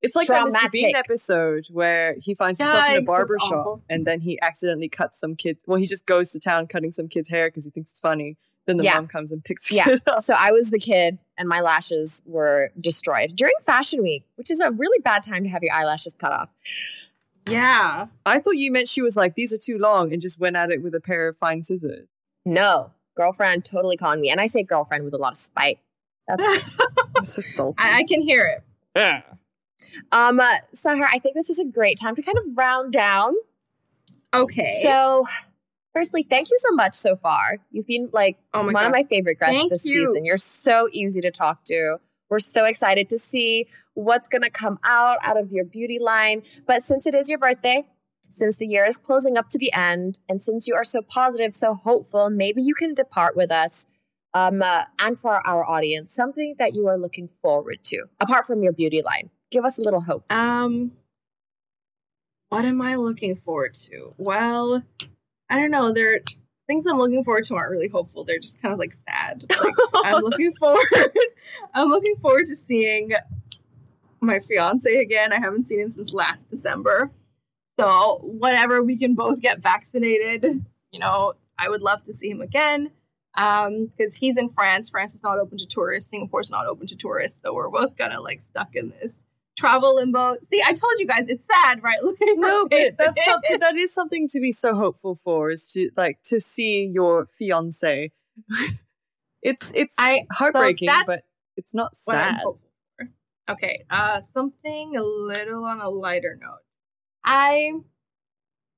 it's 0.02 0.18
like 0.18 0.28
that 0.28 0.46
Mr. 0.46 0.70
Bean 0.70 0.96
episode 0.98 1.68
where 1.72 2.16
he 2.20 2.34
finds 2.36 2.60
himself 2.60 2.86
in 2.88 2.92
a 2.92 2.96
that's 2.96 3.06
barber 3.06 3.38
shop 3.40 3.80
and 3.90 4.06
then 4.06 4.20
he 4.20 4.38
accidentally 4.42 4.90
cuts 4.90 5.18
some 5.18 5.34
kid. 5.34 5.58
Well, 5.66 5.80
he 5.80 5.88
just 5.88 6.06
goes 6.06 6.34
to 6.34 6.42
town 6.42 6.68
cutting 6.68 6.92
some 6.92 7.08
kid's 7.08 7.30
hair 7.30 7.48
because 7.48 7.64
he 7.64 7.72
thinks 7.72 7.92
it's 7.92 8.02
funny. 8.02 8.36
Then 8.66 8.78
the 8.78 8.86
Yeah. 8.86 8.96
mom 8.96 9.08
comes 9.08 9.32
and 9.32 9.44
picks 9.44 9.68
the 9.70 9.76
Yeah. 9.76 9.84
kid 9.86 10.02
up. 10.08 10.22
So 10.22 10.36
I 10.38 10.52
was 10.52 10.70
the 10.70 10.80
kid, 10.80 11.18
and 11.38 11.50
my 11.50 11.60
lashes 11.62 12.22
were 12.26 12.72
destroyed 12.80 13.36
during 13.36 13.54
Fashion 13.62 14.02
Week, 14.02 14.26
which 14.36 14.50
is 14.50 14.60
a 14.62 14.72
really 14.72 15.00
bad 15.04 15.24
time 15.24 15.44
to 15.44 15.50
have 15.50 15.64
your 15.64 15.74
eyelashes 15.74 16.14
cut 16.18 16.32
off. 16.32 16.50
Yeah. 17.50 18.08
I 18.26 18.40
thought 18.40 18.52
you 18.56 18.72
meant 18.72 18.88
she 18.88 19.02
was 19.02 19.18
like, 19.18 19.36
these 19.36 19.54
are 19.54 19.58
too 19.58 19.78
long 19.78 20.14
and 20.14 20.22
just 20.22 20.40
went 20.40 20.56
at 20.56 20.72
it 20.72 20.82
with 20.82 20.96
a 20.96 21.02
pair 21.02 21.28
of 21.28 21.38
fine 21.38 21.62
scissors. 21.62 22.08
No, 22.46 22.92
girlfriend 23.16 23.66
totally 23.66 23.98
conned 23.98 24.22
me, 24.22 24.30
and 24.30 24.40
I 24.40 24.48
say 24.48 24.64
girlfriend 24.64 25.04
with 25.06 25.14
a 25.14 25.18
lot 25.18 25.34
of 25.34 25.38
spite. 25.38 25.80
That's 26.28 26.42
I'm 27.18 27.24
so 27.26 27.42
salty. 27.42 27.76
I, 27.80 27.98
I 28.00 28.04
can 28.04 28.22
hear 28.22 28.46
it. 28.46 28.64
Yeah. 28.96 29.24
Um, 30.14 30.40
uh, 30.40 30.56
Sahur, 30.74 31.06
I 31.12 31.20
think 31.20 31.36
this 31.36 31.50
is 31.50 31.60
a 31.60 31.66
great 31.66 32.00
time 32.00 32.16
to 32.16 32.22
kind 32.22 32.38
of 32.38 32.58
round 32.58 32.94
down. 32.94 33.34
Okay. 34.34 34.80
So, 34.82 35.28
firstly, 35.94 36.26
thank 36.30 36.50
you 36.50 36.58
so 36.60 36.76
much 36.76 36.96
so 36.96 37.16
far. 37.16 37.58
You've 37.72 37.88
been 37.88 38.10
like 38.12 38.38
oh 38.54 38.64
one 38.64 38.74
god. 38.74 38.86
of 38.88 38.92
my 38.92 39.04
favorite 39.04 39.40
guests 39.40 39.56
Thank 39.56 39.72
this 39.72 39.86
you. 39.86 40.08
season. 40.08 40.26
You're 40.26 40.38
so 40.38 40.88
easy 40.92 41.22
to 41.22 41.32
talk 41.32 41.64
to. 41.66 41.98
We're 42.30 42.40
so 42.40 42.66
excited 42.66 43.10
to 43.10 43.18
see 43.18 43.68
what's 43.94 44.28
going 44.28 44.42
to 44.42 44.50
come 44.50 44.80
out 44.84 45.18
out 45.22 45.40
of 45.40 45.52
your 45.52 45.66
beauty 45.66 46.00
line. 46.00 46.42
But 46.66 46.82
since 46.82 47.06
it 47.06 47.14
is 47.14 47.30
your 47.30 47.38
birthday, 47.38 47.86
since 48.30 48.56
the 48.56 48.66
year 48.66 48.86
is 48.86 48.98
closing 48.98 49.38
up 49.38 49.50
to 49.50 49.60
the 49.60 49.72
end, 49.72 50.20
and 50.28 50.42
since 50.42 50.68
you 50.68 50.74
are 50.74 50.84
so 50.84 51.02
positive, 51.04 51.54
so 51.54 51.76
hopeful, 51.76 52.32
maybe 52.32 52.64
you 52.64 52.74
can 52.74 52.96
depart 52.96 53.36
with 53.38 53.52
us. 53.52 53.86
Um, 54.34 54.64
uh, 54.64 54.86
and 54.98 55.16
for 55.16 55.46
our 55.46 55.64
audience, 55.64 56.12
something 56.12 56.56
that 56.58 56.74
you 56.74 56.88
are 56.88 56.98
looking 56.98 57.28
forward 57.28 57.84
to, 57.84 58.06
apart 58.20 58.48
from 58.48 58.64
your 58.64 58.74
beauty 58.74 59.04
line. 59.04 59.30
Give 59.52 59.64
us 59.64 59.78
a 59.78 59.84
little 59.84 60.02
hope. 60.02 60.26
Um, 60.34 60.92
what 62.50 62.66
am 62.66 62.82
I 62.82 62.96
looking 62.96 63.36
forward 63.36 63.76
to? 63.76 64.16
Well, 64.18 64.82
I 65.54 65.58
don't 65.58 65.70
know. 65.70 65.94
There 65.94 66.20
things 66.66 66.88
I'm 66.88 66.98
looking 66.98 67.24
forward 67.24 67.44
to 67.44 67.56
aren't 67.56 67.70
really 67.70 67.88
hopeful. 67.88 68.24
They're 68.24 68.40
just 68.40 68.60
kind 68.60 68.74
of 68.74 68.80
like 68.80 68.92
sad. 68.92 69.46
Like, 69.50 69.76
I'm 70.04 70.24
looking 70.24 70.52
forward. 70.54 70.88
I'm 71.76 71.90
looking 71.90 72.16
forward 72.16 72.48
to 72.48 72.56
seeing 72.56 73.12
my 74.20 74.40
fiance 74.40 74.96
again. 74.96 75.32
I 75.32 75.40
haven't 75.40 75.64
seen 75.64 75.80
him 75.80 75.90
since 75.90 76.12
last 76.12 76.50
December. 76.50 77.12
So 77.80 78.20
whenever 78.24 78.82
we 78.82 78.98
can 78.98 79.14
both 79.14 79.42
get 79.42 79.60
vaccinated, 79.60 80.66
you 80.92 81.00
know, 81.00 81.34
I 81.60 81.70
would 81.70 81.84
love 81.84 82.02
to 82.06 82.14
see 82.14 82.32
him 82.32 82.42
again. 82.42 82.90
Um, 83.36 83.86
because 83.86 84.16
he's 84.16 84.38
in 84.38 84.50
France. 84.50 84.90
France 84.90 85.14
is 85.14 85.22
not 85.22 85.38
open 85.38 85.60
to 85.60 85.68
tourists. 85.68 86.10
Singapore's 86.10 86.50
not 86.50 86.66
open 86.66 86.88
to 86.88 86.96
tourists. 86.96 87.42
So 87.44 87.54
we're 87.54 87.70
both 87.70 87.96
kind 87.96 88.14
of 88.14 88.24
like 88.24 88.40
stuck 88.40 88.76
in 88.76 88.90
this 88.90 89.24
travel 89.58 89.96
limbo. 89.96 90.38
See, 90.42 90.62
I 90.66 90.74
told 90.74 90.94
you 90.98 91.08
guys 91.08 91.30
it's 91.30 91.46
sad, 91.46 91.84
right? 91.84 91.98
Look 92.04 92.22
at 92.22 92.28
No, 92.36 92.68
but 92.68 92.92
that's 92.98 93.26
something 93.26 93.60
that 93.60 93.76
is 93.76 93.94
something 94.00 94.28
to 94.30 94.40
be 94.40 94.52
so 94.52 94.76
hopeful 94.76 95.20
for 95.24 95.52
is 95.52 95.72
to 95.74 95.90
like 95.96 96.20
to 96.26 96.40
see 96.40 96.86
your 96.86 97.26
fiance. 97.28 98.12
it's 99.42 99.72
it's 99.74 99.96
I- 99.98 100.26
heartbreaking, 100.32 100.88
that's 100.88 101.06
but 101.06 101.22
it's 101.58 101.74
not 101.74 101.96
sad. 101.96 102.44
Okay, 103.50 103.84
uh, 103.90 104.22
something 104.22 104.96
a 104.96 105.04
little 105.04 105.66
on 105.66 105.82
a 105.82 105.90
lighter 105.90 106.40
note. 106.42 106.60
I 107.26 107.74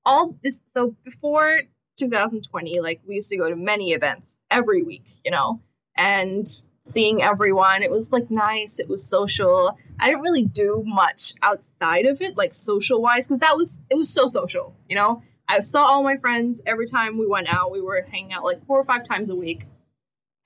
all 0.05 0.37
this 0.41 0.63
so 0.73 0.95
before 1.03 1.61
2020, 1.97 2.79
like 2.79 3.01
we 3.07 3.15
used 3.15 3.29
to 3.29 3.37
go 3.37 3.49
to 3.49 3.55
many 3.55 3.93
events 3.93 4.41
every 4.51 4.83
week, 4.83 5.07
you 5.23 5.31
know, 5.31 5.61
and 5.97 6.47
seeing 6.85 7.21
everyone. 7.21 7.83
It 7.83 7.91
was 7.91 8.11
like 8.11 8.31
nice. 8.31 8.79
It 8.79 8.87
was 8.87 9.05
social. 9.05 9.77
I 9.99 10.07
didn't 10.07 10.21
really 10.21 10.45
do 10.45 10.83
much 10.85 11.33
outside 11.41 12.05
of 12.05 12.21
it, 12.21 12.37
like 12.37 12.53
social 12.53 13.01
wise, 13.01 13.27
because 13.27 13.39
that 13.39 13.57
was 13.57 13.81
it 13.89 13.95
was 13.95 14.09
so 14.09 14.27
social, 14.27 14.75
you 14.87 14.95
know. 14.95 15.21
I 15.47 15.59
saw 15.59 15.85
all 15.85 16.03
my 16.03 16.17
friends 16.17 16.61
every 16.65 16.87
time 16.87 17.17
we 17.17 17.27
went 17.27 17.53
out. 17.53 17.71
We 17.71 17.81
were 17.81 18.01
hanging 18.01 18.33
out 18.33 18.43
like 18.43 18.65
four 18.65 18.79
or 18.79 18.83
five 18.83 19.03
times 19.03 19.29
a 19.29 19.35
week. 19.35 19.65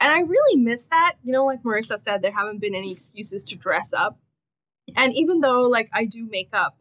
And 0.02 0.12
I 0.12 0.22
really 0.22 0.58
miss 0.58 0.88
that. 0.88 1.16
You 1.24 1.34
know, 1.34 1.46
like 1.46 1.64
Marissa 1.64 2.00
said, 2.00 2.22
there 2.22 2.32
haven't 2.32 2.60
been 2.60 2.76
any 2.76 2.92
excuses 2.92 3.44
to 3.46 3.56
dress 3.56 3.94
up. 3.94 4.18
And 4.96 5.14
even 5.16 5.40
though 5.40 5.64
like 5.64 5.90
I 5.94 6.06
do 6.06 6.26
makeup 6.26 6.78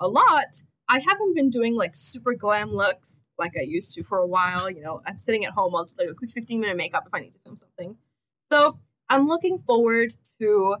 a 0.00 0.08
lot, 0.08 0.62
I 0.88 1.00
haven't 1.00 1.34
been 1.34 1.50
doing 1.50 1.76
like 1.76 1.94
super 1.94 2.34
glam 2.34 2.72
looks 2.72 3.20
like 3.38 3.52
I 3.56 3.62
used 3.62 3.94
to 3.94 4.02
for 4.04 4.18
a 4.18 4.26
while. 4.26 4.70
You 4.70 4.82
know, 4.82 5.02
I'm 5.06 5.18
sitting 5.18 5.44
at 5.44 5.52
home, 5.52 5.74
I'll 5.74 5.84
do 5.84 5.94
like 5.98 6.08
a 6.08 6.14
quick 6.14 6.30
15 6.30 6.60
minute 6.60 6.76
makeup 6.76 7.04
if 7.06 7.14
I 7.14 7.20
need 7.20 7.32
to 7.32 7.38
film 7.40 7.56
something. 7.56 7.96
So 8.50 8.78
I'm 9.12 9.28
looking 9.28 9.58
forward 9.58 10.10
to 10.40 10.76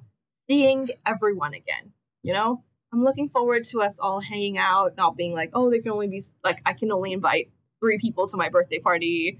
seeing 0.48 0.88
everyone 1.04 1.52
again. 1.52 1.92
You 2.22 2.32
know, 2.32 2.64
I'm 2.90 3.04
looking 3.04 3.28
forward 3.28 3.64
to 3.64 3.82
us 3.82 3.98
all 3.98 4.20
hanging 4.20 4.56
out, 4.56 4.96
not 4.96 5.18
being 5.18 5.34
like, 5.34 5.50
oh, 5.52 5.70
there 5.70 5.82
can 5.82 5.92
only 5.92 6.08
be 6.08 6.22
like 6.42 6.62
I 6.64 6.72
can 6.72 6.90
only 6.92 7.12
invite 7.12 7.50
three 7.78 7.98
people 7.98 8.26
to 8.28 8.38
my 8.38 8.48
birthday 8.48 8.78
party. 8.78 9.38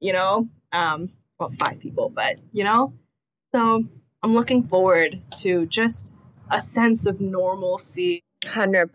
You 0.00 0.14
know, 0.14 0.48
um, 0.72 1.12
well, 1.38 1.50
five 1.50 1.78
people, 1.78 2.08
but 2.08 2.40
you 2.52 2.64
know, 2.64 2.94
so 3.54 3.84
I'm 4.20 4.34
looking 4.34 4.64
forward 4.64 5.22
to 5.42 5.66
just 5.66 6.16
a 6.50 6.60
sense 6.60 7.06
of 7.06 7.20
normalcy. 7.20 8.24
Hundred 8.44 8.92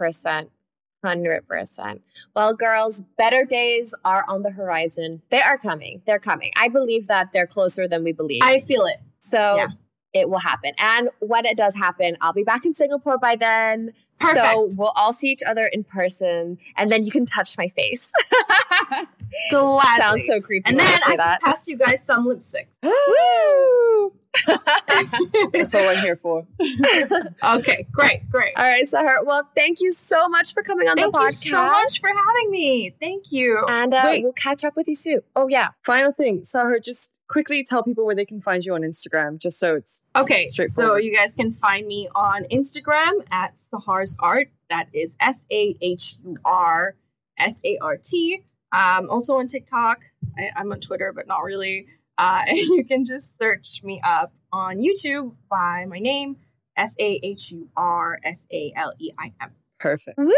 percent. 1.02 1.18
Hundred 1.18 1.48
percent. 1.48 2.02
Well, 2.36 2.54
girls, 2.54 3.04
better 3.18 3.46
days 3.46 3.94
are 4.06 4.26
on 4.28 4.44
the 4.44 4.52
horizon. 4.52 5.22
They 5.30 5.42
are 5.42 5.58
coming. 5.58 6.02
They're 6.06 6.20
coming. 6.20 6.52
I 6.58 6.68
believe 6.70 7.08
that 7.08 7.32
they're 7.34 7.48
closer 7.48 7.88
than 7.88 8.04
we 8.04 8.12
believe. 8.12 8.42
I 8.44 8.60
feel 8.60 8.86
it. 8.86 8.98
so 9.20 9.56
yeah. 9.58 9.68
it 10.14 10.30
will 10.30 10.40
happen. 10.40 10.74
And 10.78 11.10
when 11.20 11.46
it 11.46 11.58
does 11.58 11.76
happen, 11.76 12.18
I'll 12.22 12.34
be 12.34 12.44
back 12.44 12.66
in 12.66 12.74
Singapore 12.74 13.18
by 13.18 13.36
then. 13.36 13.94
Perfect. 14.20 14.46
So 14.46 14.70
we'll 14.78 14.94
all 14.96 15.14
see 15.14 15.30
each 15.30 15.44
other 15.48 15.66
in 15.66 15.84
person, 15.84 16.58
and 16.76 16.90
then 16.90 17.06
you 17.06 17.12
can 17.12 17.26
touch 17.26 17.58
my 17.58 17.70
face. 17.70 18.12
Gladly. 19.52 20.02
Sounds 20.02 20.28
so 20.28 20.42
creepy. 20.42 20.70
and 20.70 20.80
then 20.80 21.00
I 21.06 21.16
that. 21.16 21.42
pass 21.42 21.68
you 21.68 21.78
guys 21.78 22.04
some 22.04 22.28
lipsticks. 22.28 22.68
Woo! 22.84 24.14
That's 24.48 25.76
all 25.76 25.88
I'm 25.88 25.98
here 25.98 26.16
for. 26.16 26.46
okay, 27.44 27.88
great, 27.92 28.30
great. 28.30 28.54
All 28.58 28.64
right, 28.64 28.86
Sahur. 28.86 29.26
Well, 29.26 29.50
thank 29.56 29.82
you 29.82 29.92
so 29.92 30.28
much 30.30 30.54
for 30.54 30.64
coming 30.64 30.88
on 30.88 30.96
Thank 30.96 31.14
the 31.14 31.20
you 31.20 31.26
podcast. 31.28 31.50
so 31.50 31.66
much 31.66 32.00
for 32.00 32.10
having 32.10 32.52
me. 32.52 32.92
Thank 33.00 33.32
you. 33.32 33.66
and 33.68 33.94
uh, 33.94 34.02
Wait. 34.06 34.24
we'll 34.24 34.34
catch 34.34 34.64
up 34.64 34.76
with 34.76 34.88
you 34.88 34.96
soon. 34.96 35.22
Oh 35.36 35.48
yeah. 35.48 35.70
Final 35.84 36.12
thing, 36.12 36.42
Sahur, 36.42 36.84
just 36.84 37.12
quickly 37.28 37.64
tell 37.64 37.84
people 37.84 38.06
where 38.06 38.16
they 38.16 38.26
can 38.26 38.42
find 38.42 38.66
you 38.66 38.74
on 38.74 38.82
Instagram, 38.82 39.38
just 39.38 39.60
so 39.60 39.76
it's 39.76 40.04
Okay, 40.16 40.48
so 40.48 40.98
you 40.98 41.16
guys 41.16 41.36
can 41.36 41.54
find 41.54 41.88
me 41.88 42.10
on 42.16 42.44
Instagram 42.46 43.12
at 43.32 43.56
Sahur's 43.56 44.18
Art. 44.20 44.48
That 44.70 44.88
is 44.94 45.16
S 45.20 45.46
A 45.52 45.76
H 45.82 46.16
U 46.24 46.38
R 46.44 46.96
S 47.38 47.62
A 47.64 47.78
R 47.82 47.98
T. 47.98 48.44
Um, 48.72 49.10
also 49.10 49.36
on 49.38 49.48
TikTok. 49.48 50.02
I, 50.38 50.50
I'm 50.56 50.72
on 50.72 50.80
Twitter, 50.80 51.14
but 51.16 51.28
not 51.28 51.44
really. 51.44 51.88
Uh, 52.20 52.44
you 52.52 52.84
can 52.84 53.06
just 53.06 53.38
search 53.38 53.82
me 53.84 54.00
up 54.04 54.34
on 54.52 54.80
YouTube 54.80 55.34
by 55.50 55.86
my 55.88 56.00
name 56.00 56.36
S 56.76 56.96
A 57.00 57.20
H 57.24 57.52
U 57.52 57.70
R 57.78 58.20
S 58.24 58.46
A 58.52 58.74
L 58.76 58.94
E 59.00 59.12
I 59.18 59.32
M. 59.42 59.52
perfect. 59.80 60.18
Woo! 60.18 60.34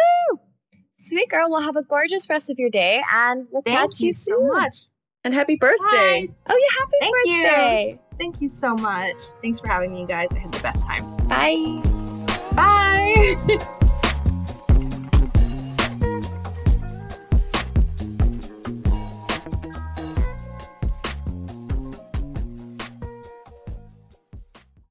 Sweet 0.97 1.29
girl. 1.29 1.49
we'll 1.49 1.61
have 1.61 1.75
a 1.75 1.83
gorgeous 1.83 2.29
rest 2.29 2.51
of 2.51 2.59
your 2.59 2.69
day, 2.69 3.01
and 3.11 3.47
we'll 3.51 3.63
Thank 3.63 3.77
catch 3.91 4.01
you 4.01 4.13
soon. 4.13 4.37
Thank 4.37 4.53
you 4.53 4.53
so 4.53 4.61
much. 4.61 4.77
And 5.23 5.33
happy 5.33 5.55
birthday. 5.55 6.27
Bye. 6.27 6.33
Oh, 6.47 6.57
yeah! 6.57 6.79
Happy 6.79 6.91
Thank 6.99 7.13
you. 7.25 7.43
birthday! 7.43 7.99
Thank 8.19 8.41
you 8.41 8.47
so 8.47 8.75
much. 8.75 9.19
Thanks 9.41 9.59
for 9.59 9.67
having 9.67 9.93
me, 9.93 10.05
guys. 10.05 10.31
I 10.31 10.39
had 10.39 10.51
the 10.51 10.61
best 10.61 10.85
time. 10.85 11.27
Bye. 11.27 11.81
Bye. 12.55 13.57